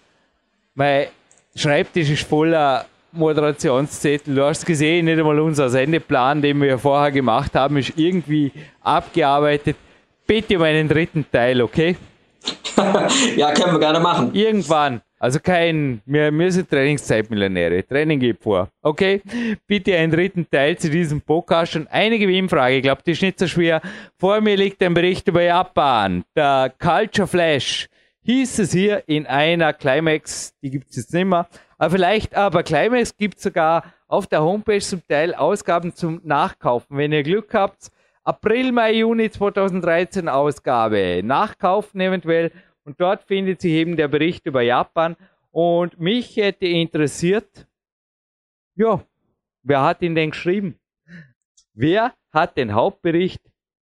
mein 0.75 1.07
Schreibtisch 1.55 2.09
ist 2.09 2.27
voller 2.27 2.85
Moderationszettel. 3.11 4.33
Du 4.33 4.43
hast 4.43 4.65
gesehen, 4.65 5.05
nicht 5.05 5.19
einmal 5.19 5.39
unser 5.39 5.69
Sendeplan, 5.69 6.41
den 6.41 6.59
wir 6.59 6.79
vorher 6.79 7.11
gemacht 7.11 7.53
haben, 7.53 7.77
ist 7.77 7.93
irgendwie 7.95 8.51
abgearbeitet. 8.81 9.77
Bitte 10.25 10.57
um 10.57 10.63
einen 10.63 10.89
dritten 10.89 11.25
Teil, 11.31 11.61
okay? 11.61 11.95
ja, 13.35 13.51
können 13.51 13.73
wir 13.73 13.79
gerne 13.79 13.99
machen. 13.99 14.33
Irgendwann. 14.33 15.01
Also 15.23 15.39
kein, 15.39 16.01
wir, 16.05 16.33
wir 16.33 16.51
sind 16.51 16.69
Trainingszeitmillionäre. 16.69 17.87
Training 17.87 18.19
geht 18.19 18.41
vor. 18.41 18.67
Okay? 18.81 19.21
Bitte 19.65 19.95
einen 19.95 20.11
dritten 20.11 20.45
Teil 20.49 20.77
zu 20.77 20.89
diesem 20.89 21.21
Podcast 21.21 21.77
und 21.77 21.87
eine 21.87 22.19
Gewinnfrage. 22.19 22.75
Ich 22.75 22.83
glaube, 22.83 23.03
die 23.05 23.11
ist 23.11 23.21
nicht 23.21 23.39
so 23.39 23.47
schwer. 23.47 23.79
Vor 24.17 24.41
mir 24.41 24.57
liegt 24.57 24.83
ein 24.83 24.93
Bericht 24.93 25.25
über 25.29 25.41
Japan. 25.41 26.25
Der 26.35 26.73
Culture 26.77 27.25
Flash 27.25 27.87
hieß 28.23 28.59
es 28.59 28.73
hier 28.73 29.01
in 29.07 29.25
einer 29.25 29.71
Climax, 29.71 30.55
die 30.61 30.71
gibt 30.71 30.89
es 30.89 30.97
jetzt 30.97 31.13
nicht 31.13 31.23
mehr, 31.23 31.47
aber 31.77 31.91
vielleicht, 31.91 32.35
aber 32.35 32.61
Climax 32.61 33.15
gibt 33.15 33.37
es 33.37 33.43
sogar 33.43 33.93
auf 34.09 34.27
der 34.27 34.43
Homepage 34.43 34.81
zum 34.81 35.07
Teil 35.07 35.33
Ausgaben 35.35 35.95
zum 35.95 36.19
Nachkaufen. 36.25 36.97
Wenn 36.97 37.13
ihr 37.13 37.23
Glück 37.23 37.53
habt, 37.53 37.91
April, 38.25 38.73
Mai, 38.73 38.95
Juni 38.95 39.31
2013 39.31 40.27
Ausgabe. 40.27 41.21
Nachkaufen 41.23 42.01
eventuell. 42.01 42.51
Und 42.85 42.99
dort 42.99 43.23
findet 43.23 43.61
sich 43.61 43.73
eben 43.73 43.95
der 43.95 44.07
Bericht 44.07 44.45
über 44.45 44.61
Japan. 44.61 45.15
Und 45.51 45.99
mich 45.99 46.35
hätte 46.37 46.65
interessiert, 46.65 47.67
ja, 48.75 49.01
wer 49.61 49.81
hat 49.81 50.01
ihn 50.01 50.15
denn 50.15 50.31
geschrieben? 50.31 50.79
Wer 51.73 52.13
hat 52.31 52.57
den 52.57 52.73
Hauptbericht 52.73 53.41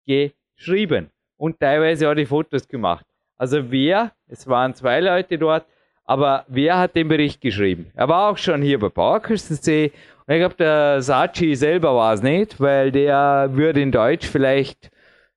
geschrieben? 0.05 1.09
Und 1.37 1.59
teilweise 1.59 2.09
auch 2.09 2.15
die 2.15 2.25
Fotos 2.25 2.67
gemacht. 2.67 3.05
Also 3.37 3.71
wer, 3.71 4.11
es 4.27 4.47
waren 4.47 4.75
zwei 4.75 4.99
Leute 4.99 5.37
dort, 5.39 5.65
aber 6.03 6.45
wer 6.47 6.77
hat 6.77 6.95
den 6.95 7.07
Bericht 7.07 7.41
geschrieben? 7.41 7.91
Er 7.95 8.07
war 8.07 8.29
auch 8.29 8.37
schon 8.37 8.61
hier 8.61 8.77
bei 8.77 8.89
PowerQuest.c 8.89 9.91
und 10.27 10.33
ich 10.33 10.39
glaube, 10.39 10.55
der 10.55 11.01
Sachi 11.01 11.55
selber 11.55 11.95
war 11.95 12.13
es 12.13 12.21
nicht, 12.21 12.59
weil 12.59 12.91
der 12.91 13.49
würde 13.53 13.81
in 13.81 13.91
Deutsch 13.91 14.27
vielleicht 14.27 14.91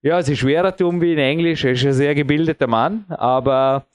ja, 0.05 0.23
sich 0.23 0.39
schwerer 0.39 0.77
tun 0.77 1.01
wie 1.01 1.15
in 1.15 1.19
Englisch. 1.19 1.65
Er 1.65 1.73
ist 1.73 1.85
ein 1.85 1.95
sehr 1.95 2.15
gebildeter 2.15 2.67
Mann, 2.67 3.07
aber 3.09 3.87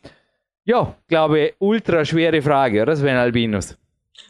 ja, 0.66 0.96
glaube, 1.08 1.54
ultra 1.60 2.04
schwere 2.04 2.42
Frage, 2.42 2.82
oder 2.82 2.96
Sven 2.96 3.16
Albinus? 3.16 3.78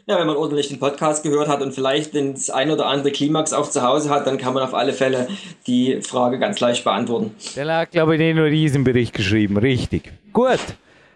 Ja, 0.06 0.20
wenn 0.20 0.28
man 0.28 0.36
ordentlich 0.36 0.68
den 0.68 0.78
Podcast 0.78 1.24
gehört 1.24 1.48
hat 1.48 1.62
und 1.62 1.72
vielleicht 1.72 2.14
das 2.14 2.50
ein 2.50 2.70
oder 2.70 2.88
andere 2.88 3.12
Klimax 3.12 3.54
auch 3.54 3.70
zu 3.70 3.82
Hause 3.82 4.10
hat, 4.10 4.28
dann 4.28 4.38
kann 4.38 4.54
man 4.54 4.64
auf 4.64 4.74
alle 4.74 4.92
Fälle 4.92 5.30
die 5.68 6.02
Frage 6.02 6.38
ganz 6.38 6.60
leicht 6.60 6.84
beantworten. 6.84 7.34
Der 7.56 7.66
lag, 7.66 7.90
glaube 7.90 8.16
ich, 8.16 8.20
nicht 8.20 8.36
nur 8.36 8.50
diesen 8.50 8.84
Bericht 8.84 9.14
geschrieben. 9.14 9.58
Richtig. 9.58 10.12
Gut. 10.34 10.60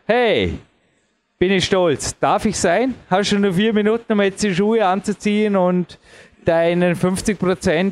Hey, 0.05 0.53
bin 1.39 1.51
ich 1.51 1.65
stolz. 1.65 2.17
Darf 2.19 2.45
ich 2.45 2.57
sein? 2.57 2.95
Hast 3.09 3.33
du 3.33 3.39
nur 3.39 3.53
vier 3.53 3.73
Minuten, 3.73 4.13
um 4.13 4.21
jetzt 4.21 4.41
die 4.43 4.55
Schuhe 4.55 4.85
anzuziehen 4.85 5.55
und 5.55 5.99
deinen 6.45 6.95
50% 6.95 7.91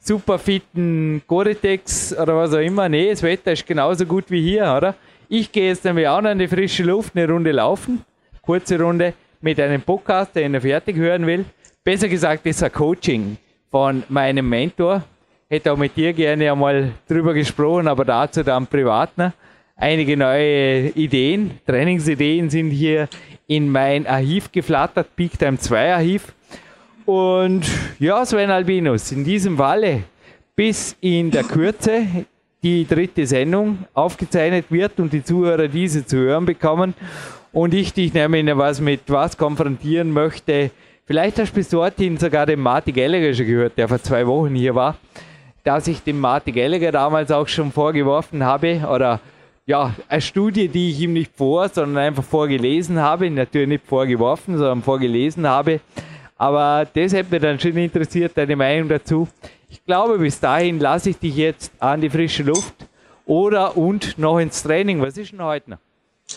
super 0.00 0.38
fitten 0.38 1.22
Gore-Tex 1.26 2.16
oder 2.18 2.36
was 2.36 2.52
auch 2.52 2.58
immer? 2.58 2.88
Nee, 2.88 3.10
das 3.10 3.22
Wetter 3.22 3.52
ist 3.52 3.66
genauso 3.66 4.04
gut 4.06 4.24
wie 4.30 4.42
hier, 4.42 4.74
oder? 4.76 4.94
Ich 5.28 5.52
gehe 5.52 5.68
jetzt 5.68 5.84
nämlich 5.84 6.08
auch 6.08 6.20
noch 6.20 6.30
in 6.30 6.38
die 6.38 6.48
frische 6.48 6.82
Luft, 6.82 7.16
eine 7.16 7.28
Runde 7.28 7.52
laufen. 7.52 8.04
Kurze 8.42 8.80
Runde 8.80 9.12
mit 9.40 9.60
einem 9.60 9.82
Podcast, 9.82 10.34
den 10.34 10.54
ich 10.54 10.62
fertig 10.62 10.96
hören 10.96 11.26
will. 11.26 11.44
Besser 11.84 12.08
gesagt, 12.08 12.44
das 12.46 12.56
ist 12.56 12.62
ein 12.62 12.72
Coaching 12.72 13.36
von 13.70 14.02
meinem 14.08 14.48
Mentor. 14.48 15.04
Hätte 15.48 15.72
auch 15.72 15.76
mit 15.76 15.96
dir 15.96 16.12
gerne 16.12 16.50
einmal 16.50 16.92
drüber 17.08 17.34
gesprochen, 17.34 17.86
aber 17.86 18.04
dazu 18.04 18.42
dann 18.42 18.66
privat. 18.66 19.16
Ne? 19.16 19.32
einige 19.80 20.16
neue 20.16 20.90
Ideen, 20.90 21.58
Trainingsideen 21.66 22.50
sind 22.50 22.70
hier 22.70 23.08
in 23.46 23.70
mein 23.70 24.06
Archiv 24.06 24.52
geflattert, 24.52 25.16
Peak 25.16 25.38
Time 25.38 25.58
2 25.58 25.94
Archiv. 25.94 26.32
Und 27.10 27.62
ja, 27.98 28.24
Sven 28.24 28.52
Albinus, 28.52 29.10
in 29.10 29.24
diesem 29.24 29.56
Falle 29.56 30.04
bis 30.54 30.96
in 31.00 31.32
der 31.32 31.42
Kürze 31.42 32.06
die 32.62 32.86
dritte 32.86 33.26
Sendung 33.26 33.78
aufgezeichnet 33.94 34.66
wird 34.70 35.00
und 35.00 35.12
die 35.12 35.24
Zuhörer 35.24 35.66
diese 35.66 36.06
zu 36.06 36.18
hören 36.18 36.46
bekommen 36.46 36.94
und 37.50 37.74
ich 37.74 37.92
dich 37.92 38.14
nämlich 38.14 38.46
was 38.56 38.80
mit 38.80 39.00
was 39.08 39.36
konfrontieren 39.36 40.12
möchte. 40.12 40.70
Vielleicht 41.04 41.40
hast 41.40 41.50
du 41.50 41.56
bis 41.56 41.70
dorthin 41.70 42.16
sogar 42.16 42.46
den 42.46 42.60
Marty 42.60 42.92
Gallagher 42.92 43.34
schon 43.34 43.46
gehört, 43.46 43.76
der 43.76 43.88
vor 43.88 44.00
zwei 44.00 44.24
Wochen 44.24 44.54
hier 44.54 44.76
war, 44.76 44.96
dass 45.64 45.88
ich 45.88 46.04
dem 46.04 46.20
Marty 46.20 46.52
Gallagher 46.52 46.92
damals 46.92 47.32
auch 47.32 47.48
schon 47.48 47.72
vorgeworfen 47.72 48.44
habe 48.44 48.86
oder 48.88 49.18
ja, 49.66 49.96
eine 50.08 50.20
Studie, 50.20 50.68
die 50.68 50.90
ich 50.90 51.00
ihm 51.00 51.14
nicht 51.14 51.32
vor, 51.36 51.68
sondern 51.68 52.04
einfach 52.04 52.22
vorgelesen 52.22 53.00
habe, 53.00 53.28
natürlich 53.28 53.68
nicht 53.68 53.86
vorgeworfen, 53.88 54.56
sondern 54.56 54.82
vorgelesen 54.84 55.48
habe. 55.48 55.80
Aber 56.40 56.86
das 56.94 57.12
hätte 57.12 57.32
mich 57.32 57.42
dann 57.42 57.60
schon 57.60 57.76
interessiert, 57.76 58.32
deine 58.34 58.56
Meinung 58.56 58.88
dazu. 58.88 59.28
Ich 59.68 59.84
glaube, 59.84 60.16
bis 60.16 60.40
dahin 60.40 60.78
lasse 60.80 61.10
ich 61.10 61.18
dich 61.18 61.36
jetzt 61.36 61.70
an 61.78 62.00
die 62.00 62.08
frische 62.08 62.44
Luft 62.44 62.72
oder 63.26 63.76
und 63.76 64.16
noch 64.16 64.38
ins 64.38 64.62
Training. 64.62 65.02
Was 65.02 65.18
ist 65.18 65.32
denn 65.32 65.42
heute 65.42 65.72
noch? 65.72 65.78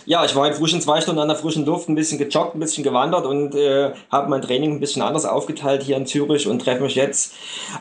Ja, 0.06 0.26
ich 0.26 0.36
war 0.36 0.48
in 0.48 0.54
frischen 0.54 0.82
zwei 0.82 1.00
Stunden 1.02 1.22
an 1.22 1.28
der 1.28 1.38
frischen 1.38 1.66
Luft, 1.66 1.88
ein 1.88 1.96
bisschen 1.96 2.18
gejoggt, 2.18 2.56
ein 2.56 2.60
bisschen 2.60 2.84
gewandert 2.84 3.26
und 3.26 3.56
äh, 3.56 3.92
habe 4.12 4.30
mein 4.30 4.42
Training 4.42 4.74
ein 4.74 4.80
bisschen 4.80 5.02
anders 5.02 5.26
aufgeteilt 5.26 5.84
hier 5.84 5.98
in 5.98 6.06
Zürich 6.06 6.48
und 6.48 6.60
treffe 6.60 6.84
mich 6.84 6.96
jetzt 6.96 7.34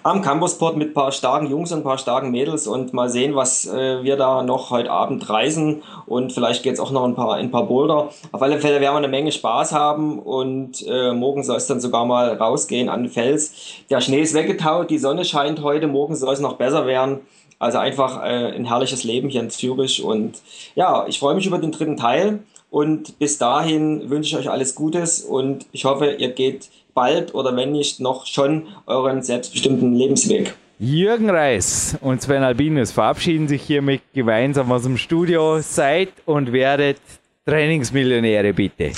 am 0.02 0.22
Campusport 0.22 0.76
mit 0.76 0.90
ein 0.90 0.94
paar 0.94 1.10
starken 1.10 1.48
Jungs 1.48 1.72
und 1.72 1.80
ein 1.80 1.84
paar 1.84 1.98
starken 1.98 2.30
Mädels 2.30 2.66
und 2.66 2.92
mal 2.92 3.08
sehen, 3.08 3.34
was 3.34 3.66
äh, 3.66 4.02
wir 4.04 4.16
da 4.16 4.42
noch 4.42 4.70
heute 4.70 4.90
Abend 4.90 5.28
reisen 5.28 5.82
und 6.06 6.32
vielleicht 6.32 6.62
geht 6.62 6.74
es 6.74 6.80
auch 6.80 6.90
noch 6.90 7.04
ein 7.04 7.14
paar, 7.14 7.34
ein 7.34 7.50
paar 7.50 7.66
Boulder. 7.66 8.10
Auf 8.30 8.42
alle 8.42 8.58
Fälle 8.58 8.80
werden 8.80 8.94
wir 8.94 8.98
eine 8.98 9.08
Menge 9.08 9.32
Spaß 9.32 9.72
haben 9.72 10.18
und 10.18 10.86
äh, 10.86 11.12
morgen 11.12 11.42
soll 11.42 11.56
es 11.56 11.66
dann 11.66 11.80
sogar 11.80 12.04
mal 12.04 12.34
rausgehen 12.34 12.88
an 12.88 13.04
den 13.04 13.12
Fels. 13.12 13.52
Der 13.90 14.00
Schnee 14.00 14.20
ist 14.20 14.34
weggetaut, 14.34 14.90
die 14.90 14.98
Sonne 14.98 15.24
scheint 15.24 15.62
heute, 15.62 15.88
morgen 15.88 16.14
soll 16.14 16.34
es 16.34 16.40
noch 16.40 16.54
besser 16.54 16.86
werden. 16.86 17.20
Also 17.62 17.78
einfach 17.78 18.24
äh, 18.24 18.56
ein 18.56 18.64
herrliches 18.64 19.04
Leben 19.04 19.28
hier 19.28 19.40
in 19.40 19.48
Zürich. 19.48 20.02
Und 20.02 20.42
ja, 20.74 21.06
ich 21.06 21.20
freue 21.20 21.36
mich 21.36 21.46
über 21.46 21.58
den 21.58 21.70
dritten 21.70 21.96
Teil. 21.96 22.40
Und 22.70 23.20
bis 23.20 23.38
dahin 23.38 24.10
wünsche 24.10 24.30
ich 24.30 24.36
euch 24.36 24.50
alles 24.50 24.74
Gutes 24.74 25.20
und 25.20 25.66
ich 25.70 25.84
hoffe, 25.84 26.16
ihr 26.18 26.30
geht 26.30 26.70
bald 26.92 27.34
oder 27.36 27.54
wenn 27.54 27.70
nicht 27.70 28.00
noch 28.00 28.26
schon 28.26 28.66
euren 28.86 29.22
selbstbestimmten 29.22 29.94
Lebensweg. 29.94 30.54
Jürgen 30.80 31.30
Reis 31.30 31.96
und 32.00 32.20
Sven 32.20 32.42
Albinus 32.42 32.90
verabschieden 32.90 33.46
sich 33.46 33.62
hiermit 33.62 34.02
gemeinsam 34.12 34.72
aus 34.72 34.82
dem 34.82 34.96
Studio. 34.96 35.60
Seid 35.60 36.08
und 36.26 36.52
werdet 36.52 36.98
Trainingsmillionäre 37.46 38.52
bitte. 38.52 38.90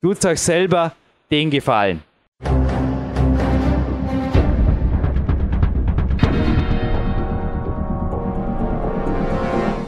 Tut 0.00 0.24
euch 0.24 0.40
selber 0.40 0.94
den 1.30 1.50
Gefallen. 1.50 2.07